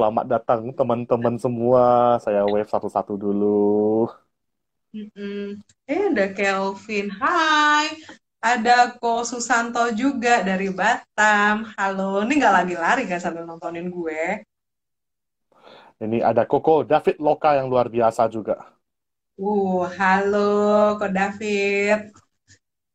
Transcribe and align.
selamat 0.00 0.24
datang 0.32 0.60
teman-teman 0.72 1.36
semua. 1.36 2.16
Saya 2.24 2.48
wave 2.48 2.72
satu-satu 2.72 3.20
dulu. 3.20 4.08
Mm-mm. 4.96 5.60
Eh, 5.84 6.02
ada 6.08 6.32
Kelvin. 6.32 7.12
Hai. 7.20 8.00
Ada 8.40 8.96
Ko 8.96 9.20
Susanto 9.28 9.84
juga 9.92 10.40
dari 10.40 10.72
Batam. 10.72 11.68
Halo. 11.76 12.24
Ini 12.24 12.32
nggak 12.32 12.54
lagi 12.64 12.74
lari 12.80 13.04
kan 13.04 13.20
sambil 13.20 13.44
nontonin 13.44 13.92
gue? 13.92 14.40
Ini 16.00 16.24
ada 16.24 16.48
Koko 16.48 16.80
David 16.88 17.20
Loka 17.20 17.52
yang 17.60 17.68
luar 17.68 17.92
biasa 17.92 18.24
juga. 18.32 18.80
Uh, 19.36 19.84
halo 20.00 20.96
Ko 21.00 21.06
David. 21.12 22.08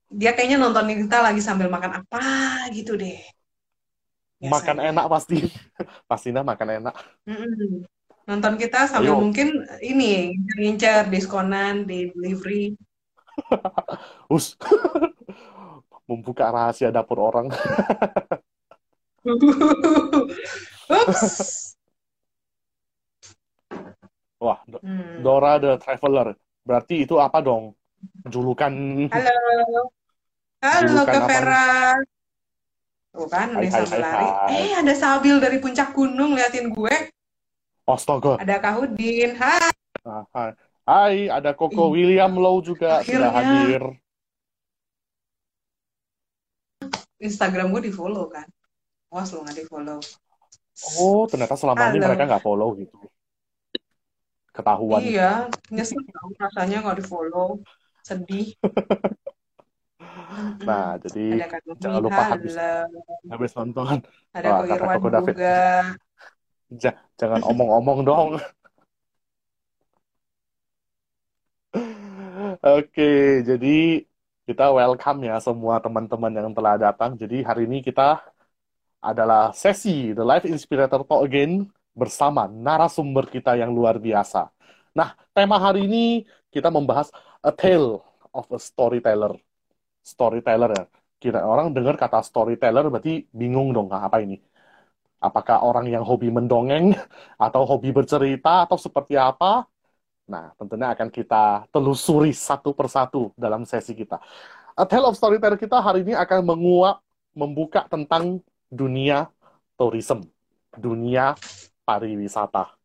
Dia 0.09 0.33
kayaknya 0.33 0.57
nontonin 0.57 1.05
kita 1.05 1.17
lagi 1.21 1.41
sambil 1.45 1.69
makan 1.69 2.01
apa 2.01 2.21
gitu 2.73 2.97
deh. 2.97 3.34
Makan 4.35 4.75
Biasanya. 4.77 4.91
enak 4.91 5.05
pasti. 5.07 5.37
Pastinya 6.09 6.41
makan 6.43 6.69
enak. 6.83 6.95
Mm-mm. 7.23 7.87
Nonton 8.25 8.53
kita 8.57 8.89
sambil 8.89 9.13
Ayo. 9.13 9.21
mungkin 9.21 9.63
ini 9.79 10.33
ngincer 10.57 11.07
diskonan 11.07 11.85
di 11.85 12.09
delivery. 12.11 12.73
Us. 14.33 14.57
Membuka 16.09 16.49
rahasia 16.49 16.93
dapur 16.93 17.17
orang. 17.17 17.49
Ups. 20.85 21.23
Wah, 24.37 24.61
Do- 24.67 24.83
Hmm. 24.83 25.23
Dora 25.23 25.57
the 25.57 25.81
Traveler. 25.81 26.37
Berarti 26.61 27.05
itu 27.05 27.17
apa 27.17 27.41
dong? 27.41 27.73
Julukan 28.29 28.69
Halo. 29.09 29.89
Halo 30.61 30.85
Julukan 30.85 31.05
Kak 31.09 31.25
apa 31.25 31.29
Vera. 31.29 31.65
Tuh 33.15 33.27
kan, 33.31 33.55
Hai, 33.55 33.71
udah 33.71 33.79
hai, 33.79 33.99
lari. 34.03 34.27
hai. 34.27 34.59
Eh, 34.59 34.73
ada 34.75 34.91
Sabil 34.91 35.39
dari 35.39 35.57
puncak 35.57 35.95
gunung 35.95 36.35
liatin 36.35 36.67
gue. 36.67 36.95
Astaga. 37.87 38.35
Ada 38.43 38.59
Kak 38.59 38.73
Hudin. 38.75 39.31
Hai. 39.39 39.71
Ah, 40.03 40.23
Hai, 40.35 40.51
Hai, 40.83 41.15
ada 41.31 41.55
Koko 41.55 41.95
William 41.95 42.35
Low 42.35 42.59
juga 42.59 42.99
sudah 43.01 43.31
Akhirnya. 43.31 43.31
hadir. 43.31 43.83
Instagram 47.17 47.71
gue 47.71 47.87
di 47.87 47.93
follow 47.95 48.27
kan. 48.27 48.45
Awas 49.09 49.31
lo 49.31 49.41
nggak 49.41 49.55
di 49.55 49.65
follow. 49.65 49.99
Oh, 50.99 51.23
ternyata 51.25 51.55
selama 51.55 51.87
ini 51.87 52.03
Halo. 52.03 52.07
mereka 52.11 52.23
nggak 52.27 52.43
follow 52.43 52.69
gitu. 52.75 52.99
Ketahuan. 54.51 54.99
Iya, 54.99 55.47
nyesel 55.71 56.03
rasanya 56.35 56.83
nggak 56.83 56.99
di 56.99 57.05
follow. 57.07 57.63
Sedih. 58.03 58.51
Nah, 60.65 60.99
jadi 60.99 61.25
jangan 61.79 61.99
lupa 62.03 62.21
habis 62.27 62.55
habis 63.31 63.51
nonton. 63.55 64.03
Ada 64.35 64.49
Ko 64.51 64.63
kata 64.67 64.85
Koko 64.85 65.07
David, 65.09 65.35
juga. 65.37 65.55
"Ja- 66.81 66.99
jangan 67.15 67.41
omong-omong 67.45 67.99
dong. 68.03 68.29
Oke, 72.65 73.41
jadi 73.45 74.03
kita 74.45 74.65
welcome 74.71 75.19
ya 75.25 75.35
semua 75.41 75.81
teman-teman 75.81 76.31
yang 76.33 76.49
telah 76.53 76.75
datang. 76.77 77.17
Jadi 77.17 77.41
hari 77.41 77.65
ini 77.69 77.81
kita 77.81 78.21
adalah 79.01 79.53
sesi 79.53 80.11
The 80.17 80.25
Life 80.25 80.45
Inspirator 80.49 81.05
Talk 81.05 81.21
Again 81.25 81.69
bersama 81.95 82.49
narasumber 82.49 83.29
kita 83.29 83.55
yang 83.55 83.71
luar 83.71 84.01
biasa. 84.01 84.49
Nah, 84.97 85.13
tema 85.31 85.61
hari 85.61 85.85
ini 85.87 86.05
kita 86.51 86.67
membahas 86.73 87.11
A 87.43 87.51
Tale 87.53 88.01
of 88.33 88.45
a 88.51 88.59
Storyteller. 88.59 89.37
Storyteller 90.05 90.69
ya. 90.77 90.83
Kira 91.21 91.39
orang 91.51 91.73
dengar 91.73 91.95
kata 91.97 92.21
storyteller 92.21 92.85
berarti 92.93 93.25
bingung 93.33 93.73
dong, 93.75 93.89
"Ah, 93.95 94.05
apa 94.07 94.21
ini? 94.21 94.37
Apakah 95.27 95.65
orang 95.65 95.89
yang 95.89 96.03
hobi 96.05 96.29
mendongeng 96.29 96.93
atau 97.45 97.61
hobi 97.65 97.89
bercerita 97.89 98.69
atau 98.69 98.77
seperti 98.77 99.17
apa? 99.17 99.65
Nah, 100.29 100.53
tentunya 100.57 100.93
akan 100.93 101.09
kita 101.13 101.69
telusuri 101.73 102.33
satu 102.33 102.73
persatu 102.73 103.33
dalam 103.37 103.61
sesi 103.65 103.93
kita. 103.93 104.17
A 104.77 104.83
Tale 104.89 105.07
of 105.09 105.17
Storyteller 105.17 105.57
kita 105.57 105.77
hari 105.81 106.01
ini 106.05 106.13
akan 106.17 106.39
menguak, 106.45 106.97
membuka 107.37 107.85
tentang 107.89 108.41
dunia 108.69 109.29
tourism, 109.79 110.25
dunia 110.75 111.35
pariwisata. 111.87 112.75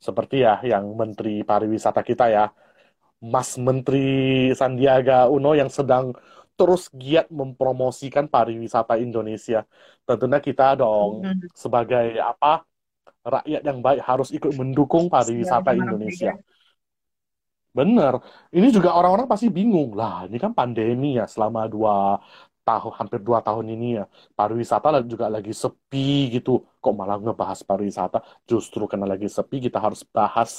Seperti 0.00 0.44
ya 0.46 0.60
yang 0.64 0.96
Menteri 0.96 1.44
Pariwisata 1.44 2.00
kita 2.00 2.32
ya, 2.32 2.44
Mas 3.20 3.56
Menteri 3.60 4.48
Sandiaga 4.56 5.28
Uno 5.28 5.52
yang 5.52 5.68
sedang 5.68 6.16
terus 6.60 6.82
giat 7.02 7.26
mempromosikan 7.40 8.24
pariwisata 8.34 8.94
Indonesia. 9.06 9.58
Tentunya 10.06 10.38
kita 10.46 10.64
dong 10.80 11.12
Mm-mm. 11.24 11.48
sebagai 11.62 12.06
apa 12.30 12.46
rakyat 13.34 13.62
yang 13.68 13.78
baik 13.86 14.00
harus 14.10 14.28
ikut 14.36 14.52
mendukung 14.60 15.04
pariwisata 15.14 15.70
Sebagai 15.70 15.80
Indonesia. 15.82 16.30
merdeka. 16.30 16.44
Bener. 17.78 18.14
Ini 18.56 18.66
juga 18.76 18.88
orang-orang 18.98 19.26
pasti 19.32 19.46
bingung. 19.56 19.88
Lah, 20.00 20.14
ini 20.26 20.36
kan 20.44 20.52
pandemi 20.58 21.06
ya 21.18 21.24
selama 21.34 21.60
dua 21.74 21.92
tahun, 22.66 22.92
hampir 22.98 23.20
dua 23.28 23.38
tahun 23.46 23.66
ini 23.74 23.86
ya. 23.98 24.02
Pariwisata 24.38 24.86
juga 25.12 25.26
lagi 25.34 25.52
sepi 25.62 25.98
gitu. 26.34 26.50
Kok 26.82 26.92
malah 26.98 27.16
ngebahas 27.22 27.60
pariwisata? 27.68 28.16
Justru 28.50 28.82
karena 28.90 29.06
lagi 29.12 29.26
sepi 29.36 29.56
kita 29.66 29.78
harus 29.86 30.00
bahas. 30.16 30.50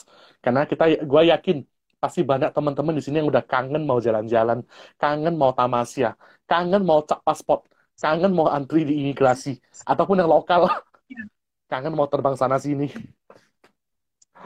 Karena 0.43 0.59
kita, 0.69 0.83
gue 1.11 1.21
yakin 1.31 1.57
pasti 2.01 2.21
banyak 2.25 2.49
teman-teman 2.55 2.93
di 2.97 3.03
sini 3.05 3.21
yang 3.21 3.29
udah 3.29 3.45
kangen 3.45 3.83
mau 3.89 3.99
jalan-jalan, 4.01 4.59
kangen 5.01 5.35
mau 5.41 5.51
tamasya, 5.53 6.17
kangen 6.49 6.81
mau 6.81 6.99
cap 7.05 7.21
paspor, 7.21 7.61
kangen 8.01 8.31
mau 8.33 8.49
antri 8.49 8.81
di 8.89 8.93
imigrasi, 9.05 9.61
ataupun 9.85 10.17
yang 10.17 10.29
lokal, 10.35 10.61
kangen 11.71 11.93
mau 11.93 12.09
terbang 12.09 12.33
sana 12.33 12.57
sini. 12.57 12.89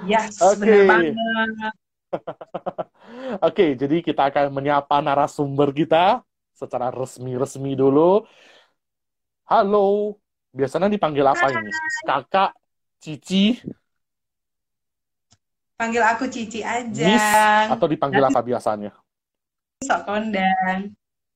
Yes, 0.04 0.36
Oke. 0.44 0.60
bener 0.60 0.84
banget. 0.84 1.16
Oke, 3.48 3.66
jadi 3.80 3.96
kita 4.04 4.22
akan 4.30 4.52
menyapa 4.52 5.00
narasumber 5.00 5.72
kita 5.72 6.22
secara 6.52 6.92
resmi-resmi 6.92 7.76
dulu. 7.76 8.28
Halo, 9.48 10.18
biasanya 10.52 10.92
dipanggil 10.92 11.24
apa 11.24 11.48
ini? 11.54 11.72
Kakak, 12.04 12.52
Cici, 13.00 13.62
Panggil 15.76 16.04
aku 16.04 16.32
Cici 16.32 16.64
aja. 16.64 17.08
Miss, 17.12 17.28
atau 17.68 17.88
dipanggil 17.92 18.24
apa 18.24 18.40
biasanya? 18.40 18.96
sok 19.84 20.02
kondang. 20.08 20.96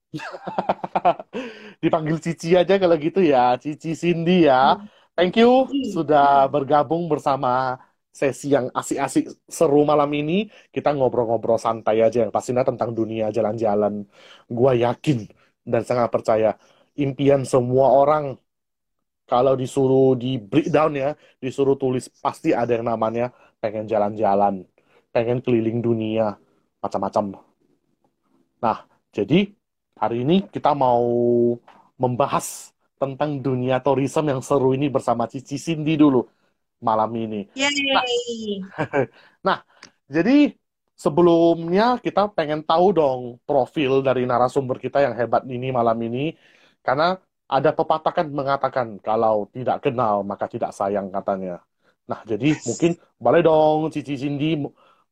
Dipanggil 1.84 2.18
Cici 2.24 2.56
aja 2.56 2.80
kalau 2.82 2.96
gitu 2.98 3.20
ya, 3.22 3.60
Cici 3.60 3.94
Cindy 3.94 4.48
ya. 4.48 4.80
Thank 5.14 5.44
you 5.44 5.68
sudah 5.92 6.48
bergabung 6.48 7.12
bersama 7.12 7.76
sesi 8.10 8.56
yang 8.56 8.72
asik-asik 8.72 9.28
seru 9.46 9.84
malam 9.84 10.10
ini. 10.16 10.48
Kita 10.72 10.96
ngobrol-ngobrol 10.96 11.60
santai 11.60 12.00
aja 12.02 12.24
yang 12.24 12.32
pastinya 12.32 12.64
tentang 12.64 12.96
dunia 12.96 13.30
jalan-jalan. 13.30 14.08
Gua 14.48 14.72
yakin 14.74 15.28
dan 15.68 15.84
sangat 15.86 16.10
percaya 16.10 16.56
impian 16.96 17.44
semua 17.44 17.94
orang 17.94 18.40
kalau 19.30 19.54
disuruh 19.54 20.18
di 20.18 20.42
breakdown 20.42 20.92
ya, 20.98 21.10
disuruh 21.38 21.78
tulis 21.78 22.10
pasti 22.18 22.50
ada 22.50 22.74
yang 22.74 22.90
namanya 22.90 23.30
pengen 23.59 23.86
jalan-jalan, 23.86 24.66
pengen 25.12 25.40
keliling 25.44 25.80
dunia, 25.84 26.36
macam-macam. 26.80 27.40
Nah, 28.59 28.84
jadi 29.12 29.52
hari 30.00 30.24
ini 30.24 30.47
kita 30.47 30.72
mau 30.75 31.03
membahas 32.00 32.72
tentang 33.00 33.40
dunia 33.40 33.80
tourism 33.80 34.28
yang 34.28 34.42
seru 34.44 34.75
ini 34.75 34.92
bersama 34.92 35.28
Cici 35.28 35.56
Cindy 35.56 35.96
dulu 35.96 36.28
malam 36.84 37.12
ini. 37.16 37.47
Nah, 37.56 38.03
Yeay. 38.03 38.64
nah, 39.47 39.64
jadi 40.08 40.56
sebelumnya 40.96 42.00
kita 42.03 42.31
pengen 42.36 42.64
tahu 42.64 42.91
dong 42.91 43.22
profil 43.47 44.03
dari 44.03 44.28
narasumber 44.28 44.80
kita 44.80 45.00
yang 45.03 45.16
hebat 45.16 45.47
ini 45.47 45.72
malam 45.72 45.96
ini, 46.03 46.35
karena 46.84 47.16
ada 47.50 47.72
pepatah 47.73 48.14
kan 48.14 48.28
mengatakan 48.29 48.88
kalau 49.00 49.47
tidak 49.56 49.84
kenal 49.84 50.22
maka 50.28 50.46
tidak 50.52 50.72
sayang 50.76 51.08
katanya. 51.11 51.64
Nah, 52.09 52.26
jadi 52.26 52.58
mungkin 52.66 52.97
boleh 53.22 53.41
dong 53.46 53.94
Cici 53.94 54.17
Cindy 54.17 54.58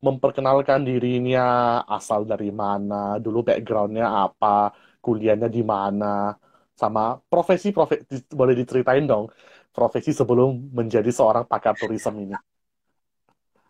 memperkenalkan 0.02 0.82
dirinya, 0.82 1.82
asal 1.86 2.26
dari 2.26 2.50
mana, 2.50 3.22
dulu 3.22 3.46
backgroundnya 3.46 4.06
apa, 4.26 4.74
kuliahnya 5.02 5.50
di 5.50 5.62
mana, 5.62 6.34
sama 6.78 7.18
profesi 7.26 7.74
profesi 7.74 8.22
boleh 8.30 8.54
diceritain 8.54 9.06
dong 9.10 9.26
profesi 9.74 10.14
sebelum 10.14 10.74
menjadi 10.74 11.10
seorang 11.10 11.46
pakar 11.46 11.74
tourism 11.78 12.18
ini. 12.18 12.38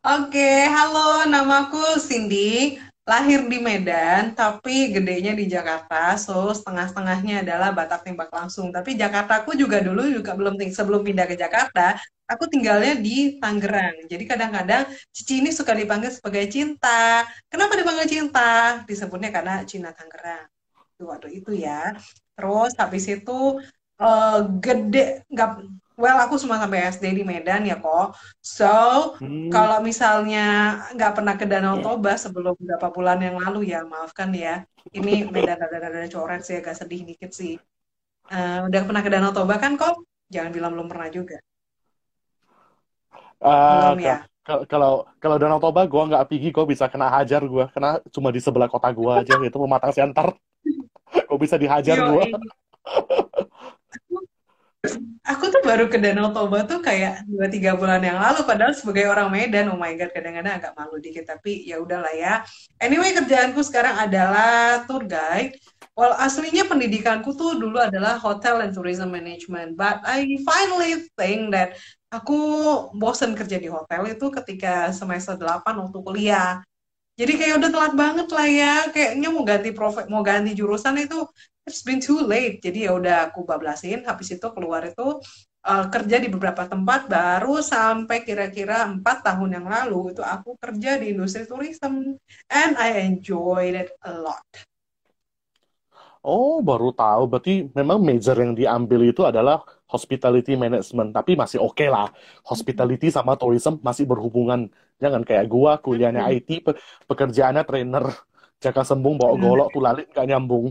Oke, 0.08 0.68
halo, 0.72 1.28
namaku 1.28 2.00
Cindy. 2.00 2.80
Lahir 3.08 3.48
di 3.48 3.56
Medan, 3.64 4.36
tapi 4.36 4.92
gedenya 4.92 5.32
di 5.32 5.48
Jakarta. 5.48 6.20
So, 6.20 6.52
setengah-setengahnya 6.52 7.48
adalah 7.48 7.72
Batak 7.72 8.04
tembak 8.04 8.28
langsung. 8.36 8.68
Tapi 8.68 9.00
Jakartaku 9.00 9.56
juga 9.56 9.80
dulu 9.80 10.12
juga 10.12 10.36
belum 10.36 10.60
sebelum 10.60 11.08
pindah 11.08 11.24
ke 11.24 11.40
Jakarta, 11.40 11.96
aku 12.28 12.52
tinggalnya 12.52 13.00
di 13.00 13.40
Tangerang. 13.40 14.12
Jadi 14.12 14.24
kadang-kadang 14.28 14.92
Cici 15.16 15.40
ini 15.40 15.56
suka 15.56 15.72
dipanggil 15.72 16.12
sebagai 16.12 16.52
Cinta. 16.52 17.24
Kenapa 17.48 17.80
dipanggil 17.80 18.12
Cinta? 18.12 18.84
Disebutnya 18.84 19.32
karena 19.32 19.64
Cina 19.64 19.96
Tangerang. 19.96 20.52
Waktu 21.00 21.40
itu 21.40 21.56
ya. 21.56 21.96
Terus 22.36 22.76
habis 22.76 23.08
itu 23.08 23.40
eh, 24.04 24.40
gede 24.60 25.24
nggak 25.32 25.50
well 26.02 26.18
aku 26.24 26.36
cuma 26.44 26.56
sampai 26.62 26.80
SD 26.94 27.06
di 27.18 27.24
Medan 27.32 27.62
ya 27.70 27.76
kok. 27.84 28.14
So 28.42 28.66
Hmm. 29.20 29.50
kalau 29.54 29.78
misalnya 29.90 30.40
nggak 30.94 31.12
pernah 31.18 31.34
ke 31.40 31.46
Danau 31.52 31.76
Toba 31.84 32.14
sebelum 32.24 32.54
beberapa 32.60 32.88
bulan 32.96 33.18
yang 33.26 33.36
lalu 33.44 33.60
ya 33.74 33.80
maafkan 33.92 34.30
ya. 34.34 34.64
Ini 34.98 35.12
Medan 35.34 35.60
ada-ada 35.66 36.08
coret 36.14 36.42
sih 36.48 36.56
agak 36.62 36.76
sedih 36.80 37.02
dikit 37.10 37.32
sih. 37.40 37.54
Eh, 38.34 38.60
udah 38.68 38.82
pernah 38.88 39.02
ke 39.06 39.10
Danau 39.14 39.32
Toba 39.36 39.56
kan 39.64 39.74
kok? 39.82 39.96
Jangan 40.34 40.52
bilang 40.56 40.72
belum 40.76 40.88
pernah 40.92 41.10
juga. 41.18 41.38
Ah, 43.42 43.94
Belum 43.94 44.00
ya? 44.02 44.16
ka- 44.18 44.26
ka- 44.48 44.66
kalau 44.72 44.94
kalau 45.22 45.38
Danau 45.38 45.60
Toba 45.62 45.86
gue 45.86 46.04
nggak 46.10 46.26
pergi, 46.30 46.50
gue 46.50 46.66
bisa 46.74 46.86
kena 46.90 47.08
hajar 47.14 47.42
gue, 47.46 47.66
karena 47.74 48.02
cuma 48.10 48.30
di 48.34 48.42
sebelah 48.42 48.70
kota 48.70 48.90
gue 48.90 49.12
aja 49.14 49.34
itu 49.38 49.58
Pematang 49.62 49.94
Siantar, 49.94 50.28
gue 51.30 51.38
bisa 51.40 51.56
dihajar 51.62 51.98
gue. 52.02 52.24
Aku 55.28 55.52
tuh 55.52 55.60
baru 55.60 55.92
ke 55.92 56.00
Danau 56.00 56.32
Toba 56.32 56.64
tuh 56.64 56.80
kayak 56.80 57.28
dua 57.28 57.52
tiga 57.52 57.76
bulan 57.76 58.00
yang 58.00 58.16
lalu, 58.16 58.48
padahal 58.48 58.72
sebagai 58.72 59.12
orang 59.12 59.28
Medan, 59.28 59.68
oh 59.68 59.76
my 59.76 59.92
God, 60.00 60.16
kadang-kadang 60.16 60.64
agak 60.64 60.72
malu 60.80 61.04
dikit, 61.04 61.28
tapi 61.28 61.68
ya 61.68 61.84
udahlah 61.84 62.16
ya. 62.16 62.48
Anyway, 62.80 63.12
kerjaanku 63.12 63.60
sekarang 63.60 64.00
adalah 64.00 64.88
tour 64.88 65.04
guide. 65.04 65.60
Well, 65.98 66.16
aslinya 66.16 66.70
pendidikanku 66.70 67.36
tuh 67.36 67.60
dulu 67.60 67.76
adalah 67.82 68.16
Hotel 68.22 68.64
and 68.64 68.72
Tourism 68.72 69.12
Management, 69.12 69.76
but 69.76 70.00
I 70.08 70.24
finally 70.46 71.10
think 71.20 71.52
that 71.52 71.76
aku 72.08 72.40
bosen 72.96 73.36
kerja 73.36 73.60
di 73.60 73.68
hotel 73.68 74.08
itu 74.08 74.32
ketika 74.32 74.96
semester 74.96 75.36
8 75.36 75.76
waktu 75.76 76.00
kuliah. 76.00 76.64
Jadi 77.18 77.34
kayak 77.34 77.58
udah 77.58 77.70
telat 77.74 77.94
banget 77.98 78.28
lah 78.30 78.48
ya, 78.48 78.74
kayaknya 78.94 79.28
mau 79.34 79.42
ganti 79.42 79.74
profe 79.74 80.06
mau 80.06 80.22
ganti 80.22 80.54
jurusan 80.54 81.02
itu 81.02 81.26
it's 81.68 81.84
been 81.84 82.00
too 82.00 82.24
late. 82.24 82.64
Jadi 82.64 82.88
ya 82.88 82.96
udah 82.96 83.30
aku 83.30 83.44
bablasin, 83.44 84.08
habis 84.08 84.32
itu 84.32 84.48
keluar 84.56 84.88
itu 84.88 85.20
uh, 85.68 85.86
kerja 85.92 86.18
di 86.24 86.32
beberapa 86.32 86.64
tempat 86.66 87.12
baru 87.12 87.60
sampai 87.60 88.24
kira-kira 88.24 88.88
empat 88.88 89.28
tahun 89.28 89.60
yang 89.60 89.68
lalu 89.68 90.16
itu 90.16 90.24
aku 90.24 90.56
kerja 90.58 90.96
di 90.98 91.12
industri 91.12 91.44
tourism 91.44 92.16
and 92.48 92.72
I 92.80 93.04
enjoyed 93.04 93.76
it 93.76 93.92
a 94.08 94.16
lot. 94.16 94.48
Oh, 96.28 96.60
baru 96.60 96.92
tahu. 96.92 97.22
Berarti 97.32 97.52
memang 97.72 98.04
major 98.04 98.36
yang 98.44 98.52
diambil 98.58 99.00
itu 99.08 99.22
adalah 99.24 99.64
hospitality 99.88 100.60
management. 100.60 101.16
Tapi 101.16 101.32
masih 101.40 101.60
oke 101.64 101.86
lah. 101.88 102.12
Hospitality 102.44 103.08
sama 103.14 103.40
tourism 103.40 103.80
masih 103.80 104.04
berhubungan. 104.12 104.68
Jangan 105.00 105.22
kayak 105.24 105.46
gua, 105.48 105.80
kuliahnya. 105.80 106.28
IT, 106.28 106.60
pe- 106.66 106.76
pekerjaannya 107.08 107.64
trainer. 107.64 108.06
Jaka 108.60 108.82
sembung, 108.84 109.16
bawa 109.22 109.36
golok, 109.40 109.70
tulalit, 109.72 110.10
nggak 110.12 110.28
nyambung. 110.28 110.66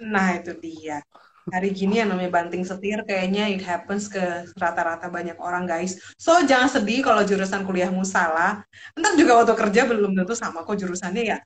Nah 0.00 0.36
itu 0.36 0.52
dia. 0.60 1.00
Hari 1.46 1.70
gini 1.70 2.02
yang 2.02 2.10
namanya 2.10 2.42
banting 2.42 2.66
setir 2.66 3.06
kayaknya 3.06 3.46
it 3.46 3.62
happens 3.62 4.10
ke 4.10 4.50
rata-rata 4.58 5.06
banyak 5.06 5.38
orang 5.38 5.62
guys. 5.62 5.94
So 6.18 6.42
jangan 6.42 6.66
sedih 6.66 7.06
kalau 7.06 7.22
jurusan 7.22 7.62
kuliahmu 7.62 8.02
salah. 8.02 8.66
Ntar 8.98 9.14
juga 9.14 9.38
waktu 9.38 9.54
kerja 9.54 9.86
belum 9.86 10.18
tentu 10.18 10.34
sama 10.34 10.66
kok 10.66 10.74
jurusannya 10.74 11.22
ya. 11.22 11.38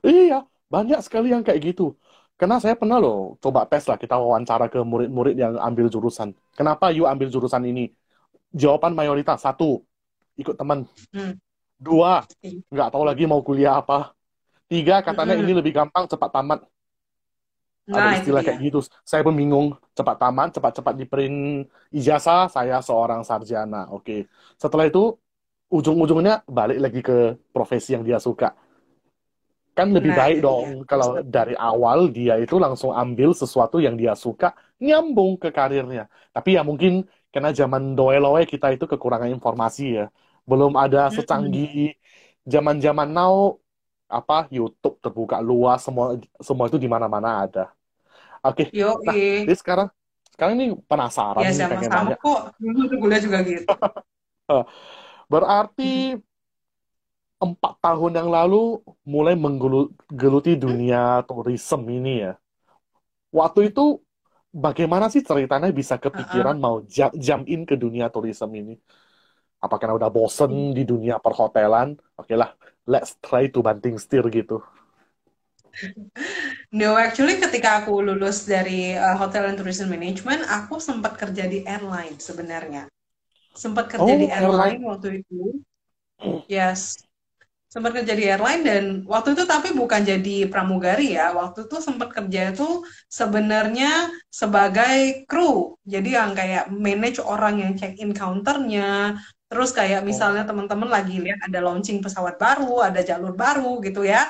Iya, 0.00 0.48
banyak 0.72 1.04
sekali 1.04 1.36
yang 1.36 1.44
kayak 1.44 1.60
gitu. 1.60 1.92
Karena 2.40 2.56
saya 2.56 2.78
pernah 2.78 2.96
loh 3.02 3.36
coba 3.42 3.68
tes 3.68 3.84
lah 3.84 4.00
kita 4.00 4.16
wawancara 4.16 4.70
ke 4.72 4.80
murid-murid 4.80 5.36
yang 5.36 5.60
ambil 5.60 5.92
jurusan. 5.92 6.32
Kenapa 6.56 6.88
you 6.94 7.04
ambil 7.04 7.28
jurusan 7.28 7.66
ini? 7.68 7.92
Jawaban 8.54 8.96
mayoritas 8.96 9.44
satu, 9.44 9.84
ikut 10.40 10.56
teman. 10.56 10.88
Hmm. 11.12 11.36
Dua, 11.76 12.24
nggak 12.72 12.88
tahu 12.94 13.04
lagi 13.04 13.28
mau 13.28 13.44
kuliah 13.44 13.82
apa. 13.82 14.16
Tiga, 14.72 15.04
katanya 15.04 15.36
Mm-mm. 15.36 15.44
ini 15.44 15.52
lebih 15.52 15.72
gampang 15.76 16.08
cepat 16.08 16.30
tamat. 16.32 16.60
Ada 17.96 18.08
Nah, 18.08 18.20
itu 18.20 18.32
istilah 18.32 18.40
kayak 18.44 18.58
gitu. 18.64 18.78
Saya 19.10 19.22
pun 19.26 19.34
bingung. 19.40 19.66
Cepat 19.96 20.16
tamat, 20.22 20.48
cepat-cepat 20.56 20.94
di 21.00 21.04
print 21.10 21.36
ijazah, 21.96 22.40
saya 22.54 22.74
seorang 22.84 23.20
sarjana. 23.28 23.76
Oke. 23.94 24.12
Setelah 24.62 24.84
itu, 24.90 25.00
ujung-ujungnya 25.76 26.32
balik 26.56 26.78
lagi 26.84 27.00
ke 27.08 27.14
profesi 27.54 27.88
yang 27.96 28.04
dia 28.08 28.18
suka. 28.20 28.46
Kan 29.76 29.88
lebih 29.96 30.10
Nah, 30.10 30.18
baik 30.20 30.36
dong 30.42 30.82
kalau 30.90 31.22
dari 31.22 31.54
awal 31.54 31.98
dia 32.16 32.34
itu 32.42 32.54
langsung 32.58 32.90
ambil 32.90 33.30
sesuatu 33.30 33.78
yang 33.78 33.94
dia 34.00 34.12
suka, 34.18 34.46
nyambung 34.82 35.38
ke 35.42 35.48
karirnya. 35.54 36.10
Tapi 36.34 36.48
ya 36.58 36.62
mungkin 36.66 37.06
karena 37.32 37.50
zaman 37.54 37.94
doe-loe 37.94 38.42
kita 38.52 38.66
itu 38.74 38.84
kekurangan 38.90 39.30
informasi 39.36 39.82
ya. 40.02 40.04
Belum 40.50 40.74
ada 40.74 40.98
Mm-mm. 41.10 41.14
secanggih 41.14 41.94
zaman-zaman 42.52 43.06
now 43.14 43.34
apa 44.10 44.34
YouTube 44.56 44.94
terbuka 45.04 45.36
luas 45.48 45.78
semua 45.86 46.06
semua 46.42 46.64
itu 46.70 46.78
di 46.84 46.88
mana-mana 46.90 47.28
ada. 47.46 47.77
Oke. 48.44 48.64
Yo, 48.72 48.98
Nah, 49.06 49.16
jadi 49.46 49.56
sekarang 49.58 49.88
sekarang 50.34 50.52
ini 50.60 50.66
penasaran 50.86 51.42
ya 51.44 51.48
nih 51.50 51.66
pengen 51.66 51.90
sama-sama 51.90 52.10
nanya. 52.10 52.16
kok. 52.22 52.40
Dulu 52.60 52.94
kuliah 53.02 53.20
juga 53.22 53.38
gitu. 53.46 53.64
Berarti 55.32 56.18
empat 57.38 57.74
tahun 57.84 58.12
yang 58.18 58.28
lalu 58.36 58.82
mulai 59.06 59.34
menggeluti 59.38 60.52
dunia 60.58 61.22
tourism 61.28 61.80
ini 61.86 62.26
ya. 62.26 62.32
Waktu 63.32 63.60
itu 63.72 64.00
bagaimana 64.64 65.06
sih 65.12 65.22
ceritanya 65.24 65.68
bisa 65.80 65.96
kepikiran 66.00 66.56
mau 66.64 66.76
ja- 66.88 67.14
jump 67.26 67.44
in 67.52 67.62
ke 67.68 67.74
dunia 67.76 68.08
tourism 68.14 68.50
ini? 68.56 68.74
Apa 69.64 69.76
karena 69.80 69.94
udah 70.00 70.10
bosen 70.12 70.52
di 70.76 70.82
dunia 70.86 71.16
perhotelan? 71.24 71.88
Oke 72.20 72.34
lah, 72.38 72.50
let's 72.88 73.16
try 73.24 73.44
to 73.52 73.60
banting 73.66 73.96
setir 74.02 74.24
gitu. 74.32 74.62
No, 76.68 77.00
actually 77.00 77.40
ketika 77.40 77.80
aku 77.80 78.04
lulus 78.04 78.44
dari 78.44 78.92
uh, 78.92 79.16
Hotel 79.16 79.48
and 79.48 79.56
Tourism 79.56 79.88
Management, 79.88 80.44
aku 80.44 80.76
sempat 80.76 81.16
kerja 81.16 81.48
di 81.48 81.64
airline 81.64 82.20
sebenarnya. 82.20 82.84
Sempat 83.56 83.88
kerja 83.88 84.04
Oh, 84.04 84.20
di 84.20 84.28
airline. 84.28 84.76
airline 84.76 84.82
waktu 84.84 85.08
itu. 85.24 85.64
Yes. 86.44 87.00
Sempat 87.68 88.00
kerja 88.00 88.12
di 88.16 88.24
airline 88.28 88.62
dan 88.64 88.84
waktu 89.08 89.32
itu 89.36 89.44
tapi 89.48 89.72
bukan 89.72 90.00
jadi 90.04 90.48
pramugari 90.48 91.16
ya. 91.16 91.32
Waktu 91.32 91.68
itu 91.68 91.76
sempat 91.80 92.12
kerja 92.12 92.52
itu 92.52 92.84
sebenarnya 93.08 94.12
sebagai 94.28 95.24
kru. 95.24 95.76
Jadi 95.88 96.16
yang 96.20 96.36
kayak 96.36 96.68
manage 96.68 97.20
orang 97.24 97.64
yang 97.64 97.72
check 97.80 97.96
in 97.96 98.12
counternya. 98.12 99.16
Terus 99.48 99.72
kayak 99.72 100.04
misalnya 100.04 100.44
Oh. 100.44 100.48
teman-teman 100.52 100.88
lagi 100.92 101.16
lihat 101.16 101.40
ada 101.48 101.64
launching 101.64 102.04
pesawat 102.04 102.36
baru, 102.36 102.84
ada 102.84 103.00
jalur 103.00 103.32
baru 103.32 103.80
gitu 103.80 104.04
ya. 104.04 104.28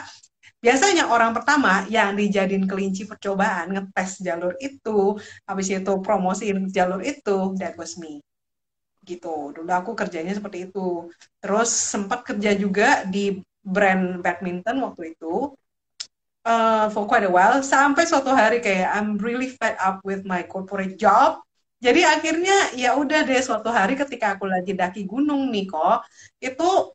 Biasanya 0.58 1.06
orang 1.06 1.30
pertama 1.30 1.86
yang 1.86 2.18
dijadiin 2.18 2.66
kelinci 2.66 3.06
percobaan 3.06 3.78
ngetes 3.78 4.18
jalur 4.18 4.58
itu, 4.58 5.14
habis 5.46 5.70
itu 5.70 5.92
promosiin 6.02 6.66
jalur 6.74 6.98
itu, 6.98 7.54
that 7.62 7.78
was 7.78 7.94
me. 7.94 8.18
Gitu. 9.06 9.54
Dulu 9.54 9.70
aku 9.70 9.94
kerjanya 9.94 10.34
seperti 10.34 10.66
itu. 10.66 11.06
Terus 11.38 11.70
sempat 11.70 12.26
kerja 12.26 12.58
juga 12.58 13.06
di 13.06 13.38
brand 13.62 14.18
badminton 14.24 14.82
waktu 14.82 15.14
itu 15.14 15.54
uh, 16.48 16.86
for 16.88 17.04
quite 17.04 17.28
a 17.28 17.30
while 17.30 17.60
sampai 17.60 18.08
suatu 18.08 18.32
hari 18.32 18.64
kayak 18.64 18.88
I'm 18.96 19.20
really 19.20 19.52
fed 19.52 19.76
up 19.76 20.00
with 20.02 20.24
my 20.24 20.42
corporate 20.48 20.96
job. 20.96 21.44
Jadi 21.78 22.02
akhirnya 22.02 22.74
ya 22.74 22.98
udah 22.98 23.22
deh 23.22 23.38
suatu 23.38 23.70
hari 23.70 23.94
ketika 23.94 24.34
aku 24.34 24.50
lagi 24.50 24.74
daki 24.74 25.06
gunung 25.06 25.46
nih 25.54 25.70
kok, 25.70 26.02
itu 26.42 26.90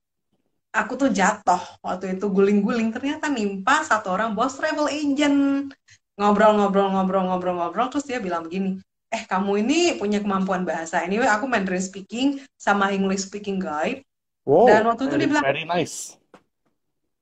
aku 0.74 0.98
tuh 0.98 1.10
jatuh 1.14 1.62
waktu 1.86 2.18
itu 2.18 2.26
guling-guling. 2.28 2.90
Ternyata 2.90 3.30
nimpa 3.30 3.86
satu 3.86 4.10
orang 4.10 4.34
bos 4.34 4.58
travel 4.58 4.90
agent. 4.90 5.72
Ngobrol-ngobrol-ngobrol-ngobrol-ngobrol 6.18 7.90
terus 7.94 8.06
dia 8.06 8.22
bilang 8.22 8.46
begini 8.46 8.82
eh 9.14 9.24
kamu 9.30 9.62
ini 9.62 9.80
punya 10.02 10.18
kemampuan 10.18 10.66
bahasa. 10.66 11.06
Anyway 11.06 11.30
aku 11.30 11.46
Mandarin 11.46 11.82
speaking 11.82 12.42
sama 12.58 12.90
English 12.90 13.30
speaking 13.30 13.62
guide. 13.62 14.02
Wow, 14.44 14.68
dan 14.68 14.90
waktu 14.90 15.08
itu 15.08 15.16
dia 15.22 15.30
bilang 15.30 15.46
very 15.46 15.66
nice. 15.70 16.18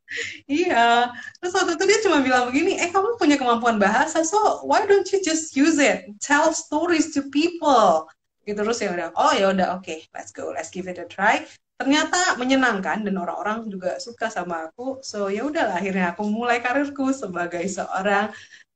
iya. 0.47 1.11
Terus 1.43 1.53
waktu 1.53 1.75
itu 1.75 1.83
dia 1.83 1.99
cuma 2.07 2.23
bilang 2.23 2.47
begini 2.47 2.79
eh 2.79 2.89
kamu 2.89 3.19
punya 3.19 3.35
kemampuan 3.35 3.75
bahasa 3.75 4.23
so 4.23 4.63
why 4.63 4.87
don't 4.87 5.11
you 5.11 5.19
just 5.19 5.51
use 5.53 5.77
it? 5.77 6.07
Tell 6.23 6.55
stories 6.55 7.11
to 7.15 7.27
people. 7.27 8.07
Gitu 8.47 8.57
terus 8.57 8.79
ya 8.81 8.89
udah 8.95 9.07
oh 9.19 9.31
ya 9.35 9.51
udah 9.53 9.77
oke 9.77 9.85
okay, 9.85 10.07
let's 10.15 10.33
go 10.33 10.49
let's 10.49 10.73
give 10.73 10.89
it 10.89 10.97
a 10.97 11.05
try 11.05 11.45
ternyata 11.81 12.37
menyenangkan 12.41 13.01
dan 13.01 13.15
orang-orang 13.17 13.65
juga 13.73 13.97
suka 13.97 14.29
sama 14.29 14.69
aku 14.69 15.01
so 15.01 15.33
ya 15.33 15.41
udahlah 15.49 15.81
akhirnya 15.81 16.13
aku 16.13 16.23
mulai 16.29 16.61
karirku 16.61 17.09
sebagai 17.09 17.65
seorang 17.65 18.29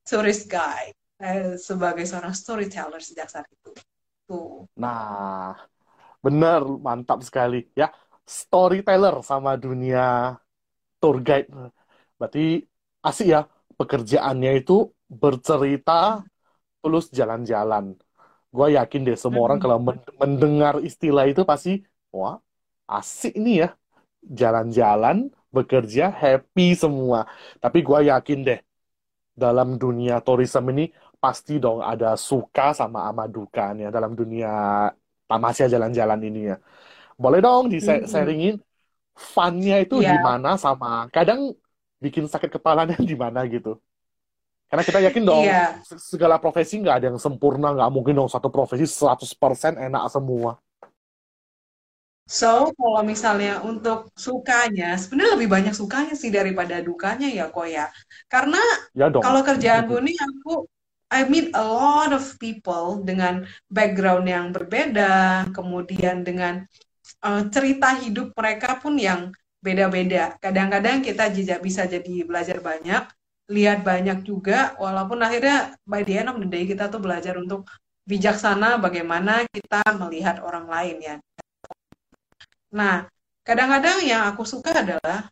tourist 0.10 0.50
guide 0.50 0.98
eh, 1.22 1.54
sebagai 1.62 2.06
seorang 2.10 2.34
storyteller 2.34 3.02
sejak 3.02 3.30
saat 3.30 3.46
itu 3.54 3.70
tuh 4.26 4.66
Nah, 4.82 5.56
bener, 6.26 6.62
mantap 6.88 7.20
sekali 7.28 7.56
ya. 7.82 7.86
Storyteller 8.40 9.16
sama 9.30 9.52
dunia 9.64 10.00
tour 11.02 11.18
guide. 11.28 11.48
Berarti 12.20 12.40
asik 13.08 13.28
ya, 13.34 13.40
pekerjaannya 13.80 14.52
itu 14.60 14.74
bercerita 15.22 15.92
plus 16.82 17.06
jalan-jalan. 17.20 17.86
Gue 18.56 18.68
yakin 18.78 19.02
deh 19.08 19.18
semua 19.24 19.44
orang 19.48 19.60
Hmm. 19.60 19.64
kalau 19.64 19.78
men- 19.88 20.06
mendengar 20.22 20.76
istilah 20.90 21.26
itu 21.32 21.42
pasti, 21.52 21.72
wah 22.16 22.36
asik 22.88 23.34
nih 23.44 23.56
ya. 23.66 23.68
Jalan-jalan, 24.42 25.18
bekerja, 25.56 26.04
happy 26.22 26.64
semua. 26.84 27.20
Tapi 27.64 27.80
gue 27.88 28.00
yakin 28.12 28.40
deh, 28.48 28.60
dalam 29.44 29.76
dunia 29.82 30.14
tourism 30.26 30.64
ini 30.74 30.84
pasti 31.24 31.54
dong 31.64 31.80
ada 31.84 32.16
suka 32.30 32.64
sama 32.80 33.00
ama 33.10 33.24
dukanya 33.36 33.86
dalam 33.96 34.14
dunia 34.20 34.48
tamasya 35.30 35.66
jalan-jalan 35.74 36.20
ini 36.28 36.40
ya. 36.54 36.56
Boleh 37.24 37.40
dong 37.46 37.64
di-sharingin 37.74 38.56
fun-nya 39.34 39.76
itu 39.84 39.96
Iya, 39.96 40.12
gimana 40.12 40.50
sama 40.66 40.88
kadang 41.16 41.40
bikin 42.04 42.26
sakit 42.34 42.50
kepalanya 42.58 42.96
di 43.12 43.16
mana 43.24 43.40
gitu. 43.54 43.70
Karena 44.70 44.84
kita 44.88 45.00
yakin 45.08 45.24
dong 45.30 45.48
iya. 45.48 45.86
se- 45.86 46.02
segala 46.02 46.36
profesi 46.42 46.82
nggak 46.82 46.96
ada 46.98 47.06
yang 47.14 47.20
sempurna, 47.22 47.68
nggak 47.76 47.90
mungkin 47.96 48.14
dong 48.20 48.30
satu 48.32 48.50
profesi 48.50 48.86
100% 48.90 49.78
enak 49.78 50.04
semua. 50.12 50.58
So, 52.26 52.74
kalau 52.74 53.06
misalnya 53.06 53.62
untuk 53.62 54.10
sukanya, 54.18 54.98
sebenarnya 54.98 55.38
lebih 55.38 55.50
banyak 55.56 55.74
sukanya 55.78 56.14
sih 56.18 56.34
daripada 56.34 56.82
dukanya 56.82 57.30
ya 57.30 57.54
kok 57.54 57.68
ya. 57.70 57.86
Karena 58.26 58.58
Ya 58.98 59.14
dong. 59.14 59.22
kalau 59.22 59.46
kerjaanku 59.46 59.94
ini 60.02 60.14
aku 60.18 60.66
I 61.14 61.22
meet 61.30 61.54
a 61.54 61.62
lot 61.62 62.10
of 62.18 62.26
people 62.42 63.06
dengan 63.06 63.46
background 63.70 64.26
yang 64.26 64.50
berbeda, 64.50 65.46
kemudian 65.54 66.26
dengan 66.26 66.66
eh, 67.26 67.44
cerita 67.54 67.94
hidup 68.02 68.34
mereka 68.34 68.82
pun 68.82 68.98
yang 68.98 69.30
beda-beda. 69.62 70.38
Kadang-kadang 70.42 71.06
kita 71.06 71.30
juga 71.30 71.62
bisa 71.62 71.86
jadi 71.86 72.26
belajar 72.26 72.58
banyak, 72.62 73.04
lihat 73.54 73.86
banyak 73.86 74.26
juga, 74.26 74.74
walaupun 74.82 75.22
akhirnya 75.22 75.78
by 75.86 76.02
the 76.02 76.14
end 76.22 76.30
of 76.34 76.38
the 76.42 76.50
day 76.50 76.66
kita 76.66 76.90
tuh 76.90 77.02
belajar 77.02 77.38
untuk 77.38 77.70
bijaksana 78.06 78.78
bagaimana 78.82 79.46
kita 79.50 79.82
melihat 79.98 80.42
orang 80.42 80.66
lain 80.70 80.98
ya. 81.02 81.16
Nah, 82.74 83.06
kadang-kadang 83.46 84.02
yang 84.06 84.26
aku 84.30 84.44
suka 84.48 84.72
adalah 84.74 85.30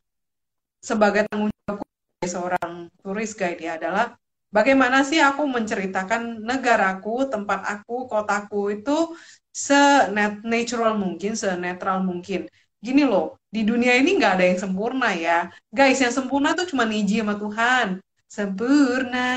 sebagai 0.83 1.23
tanggung 1.31 1.49
jawabku 1.49 1.85
sebagai 1.87 2.29
seorang 2.29 2.71
turis 2.99 3.31
guide 3.39 3.61
ya 3.63 3.71
adalah 3.79 4.05
bagaimana 4.51 5.01
sih 5.07 5.19
aku 5.23 5.47
menceritakan 5.47 6.43
negaraku, 6.43 7.25
tempat 7.31 7.65
aku, 7.65 8.05
kotaku 8.11 8.77
itu 8.77 9.15
se-natural 9.53 10.93
mungkin, 10.99 11.33
se-netral 11.33 12.03
mungkin. 12.05 12.45
Gini 12.83 13.07
loh, 13.07 13.39
di 13.47 13.63
dunia 13.63 13.95
ini 13.95 14.19
nggak 14.19 14.33
ada 14.35 14.45
yang 14.51 14.59
sempurna 14.59 15.09
ya. 15.15 15.47
Guys, 15.71 16.03
yang 16.03 16.11
sempurna 16.11 16.51
tuh 16.51 16.67
cuma 16.67 16.83
niji 16.83 17.23
sama 17.23 17.39
Tuhan. 17.39 17.87
Sempurna, 18.27 19.29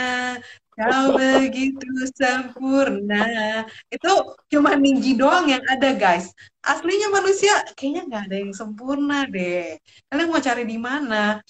kau 0.76 1.06
begitu 1.18 1.88
sempurna. 2.12 3.24
Itu 3.88 4.36
cuma 4.52 4.76
niji 4.76 5.16
doang 5.16 5.48
yang 5.48 5.64
ada 5.64 5.96
guys. 5.96 6.30
Aslinya 6.60 7.08
manusia 7.08 7.52
kayaknya 7.74 8.02
nggak 8.06 8.22
ada 8.30 8.36
yang 8.36 8.52
sempurna 8.52 9.24
deh. 9.26 9.80
Kalian 10.12 10.28
mau 10.28 10.42
cari 10.44 10.64
di 10.68 10.78
mana? 10.78 11.40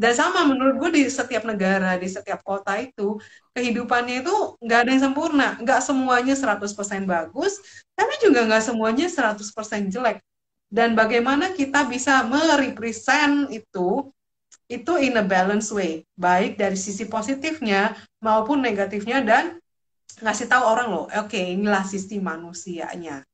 Dan 0.00 0.16
sama 0.16 0.48
menurut 0.48 0.80
gue 0.80 0.90
di 0.96 1.02
setiap 1.12 1.44
negara, 1.44 2.00
di 2.00 2.08
setiap 2.08 2.40
kota 2.40 2.72
itu, 2.80 3.20
kehidupannya 3.52 4.24
itu 4.24 4.56
nggak 4.64 4.78
ada 4.80 4.90
yang 4.96 5.02
sempurna. 5.12 5.48
Nggak 5.60 5.80
semuanya 5.84 6.32
100% 6.32 7.04
bagus, 7.04 7.60
tapi 7.92 8.16
juga 8.24 8.48
nggak 8.48 8.64
semuanya 8.64 9.12
100% 9.12 9.92
jelek. 9.92 10.24
Dan 10.72 10.96
bagaimana 10.96 11.52
kita 11.52 11.84
bisa 11.84 12.24
merepresent 12.24 13.52
itu, 13.52 14.08
itu 14.70 14.92
in 15.02 15.18
a 15.18 15.24
balanced 15.26 15.74
way. 15.74 16.06
Baik 16.14 16.54
dari 16.54 16.78
sisi 16.78 17.10
positifnya 17.10 17.98
maupun 18.22 18.62
negatifnya 18.62 19.18
dan 19.18 19.58
ngasih 20.22 20.46
tahu 20.46 20.62
orang 20.62 20.88
loh, 20.94 21.06
oke 21.10 21.34
inilah 21.34 21.82
sisi 21.82 22.22
manusianya. 22.22 23.26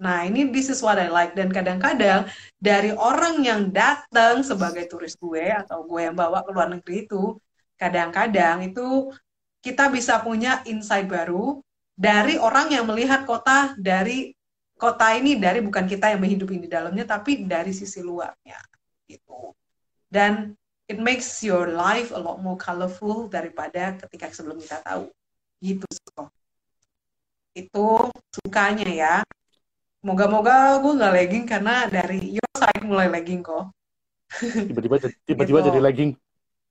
Nah, 0.00 0.24
ini 0.24 0.48
this 0.48 0.72
is 0.72 0.80
what 0.80 0.96
I 0.96 1.12
like. 1.12 1.36
Dan 1.36 1.52
kadang-kadang 1.52 2.26
dari 2.56 2.90
orang 2.90 3.44
yang 3.44 3.68
datang 3.70 4.42
sebagai 4.42 4.88
turis 4.88 5.14
gue 5.14 5.52
atau 5.52 5.84
gue 5.86 6.08
yang 6.08 6.16
bawa 6.16 6.42
ke 6.42 6.50
luar 6.50 6.72
negeri 6.72 7.06
itu, 7.06 7.36
kadang-kadang 7.76 8.64
itu 8.64 9.12
kita 9.60 9.92
bisa 9.92 10.18
punya 10.24 10.64
insight 10.64 11.04
baru 11.04 11.60
dari 11.92 12.40
orang 12.40 12.72
yang 12.72 12.88
melihat 12.88 13.28
kota 13.28 13.76
dari 13.76 14.32
kota 14.80 15.12
ini 15.12 15.36
dari 15.36 15.60
bukan 15.60 15.84
kita 15.84 16.16
yang 16.16 16.24
menghidupi 16.24 16.56
di 16.56 16.68
dalamnya, 16.72 17.04
tapi 17.04 17.44
dari 17.44 17.76
sisi 17.76 18.00
luarnya 18.00 18.56
gitu. 19.04 19.52
Dan 20.08 20.56
it 20.90 20.98
makes 20.98 21.38
your 21.46 21.70
life 21.70 22.10
a 22.10 22.18
lot 22.18 22.42
more 22.42 22.58
colorful 22.58 23.30
daripada 23.30 23.94
ketika 24.02 24.34
sebelum 24.34 24.58
kita 24.58 24.82
tahu. 24.82 25.06
Gitu. 25.62 25.86
So. 26.10 26.26
Itu 27.54 28.10
sukanya 28.34 28.90
ya. 28.90 29.14
Moga-moga 30.02 30.82
gue 30.82 30.92
nggak 30.98 31.14
lagging 31.14 31.44
karena 31.46 31.86
dari 31.86 32.34
your 32.34 32.52
side 32.58 32.82
mulai 32.82 33.06
lagging 33.06 33.46
kok. 33.46 33.70
Tiba-tiba 34.70 34.96
jadi- 34.98 35.18
tiba-tiba 35.22 35.58
Gitu. 35.62 35.68
jadi 35.70 35.80
lagging. 35.80 36.10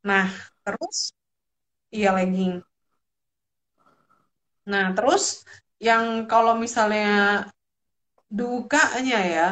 Nah, 0.03 0.27
terus 0.67 1.15
iya 1.87 2.11
lagging. 2.11 2.59
Nah, 4.67 4.91
terus 4.91 5.47
yang 5.79 6.27
kalau 6.27 6.59
misalnya 6.59 7.47
dukanya 8.27 9.19
ya, 9.23 9.47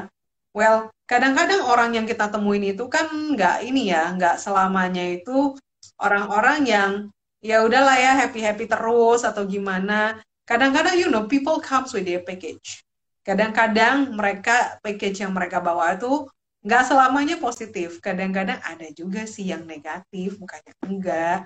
well, 0.52 0.92
kadang-kadang 1.08 1.64
orang 1.64 1.96
yang 1.96 2.06
kita 2.06 2.28
temuin 2.28 2.76
itu 2.76 2.86
kan 2.92 3.08
nggak 3.10 3.64
ini 3.64 3.96
ya, 3.96 4.12
nggak 4.14 4.38
selamanya 4.38 5.02
itu 5.08 5.56
orang-orang 5.98 6.60
yang 6.68 6.92
ya 7.40 7.64
udahlah 7.64 7.96
ya 7.96 8.12
happy-happy 8.28 8.68
terus 8.68 9.24
atau 9.24 9.48
gimana. 9.48 10.20
Kadang-kadang 10.44 11.00
you 11.00 11.08
know 11.08 11.26
people 11.26 11.64
comes 11.64 11.96
with 11.96 12.04
their 12.04 12.22
package. 12.24 12.84
Kadang-kadang 13.24 14.16
mereka 14.16 14.80
package 14.84 15.24
yang 15.24 15.36
mereka 15.36 15.60
bawa 15.60 15.96
itu 15.96 16.28
nggak 16.64 16.84
selamanya 16.88 17.36
positif. 17.40 18.04
Kadang-kadang 18.04 18.60
ada 18.64 18.88
juga 18.92 19.24
sih 19.24 19.52
yang 19.52 19.64
negatif, 19.64 20.36
bukannya 20.40 20.74
enggak 20.84 21.40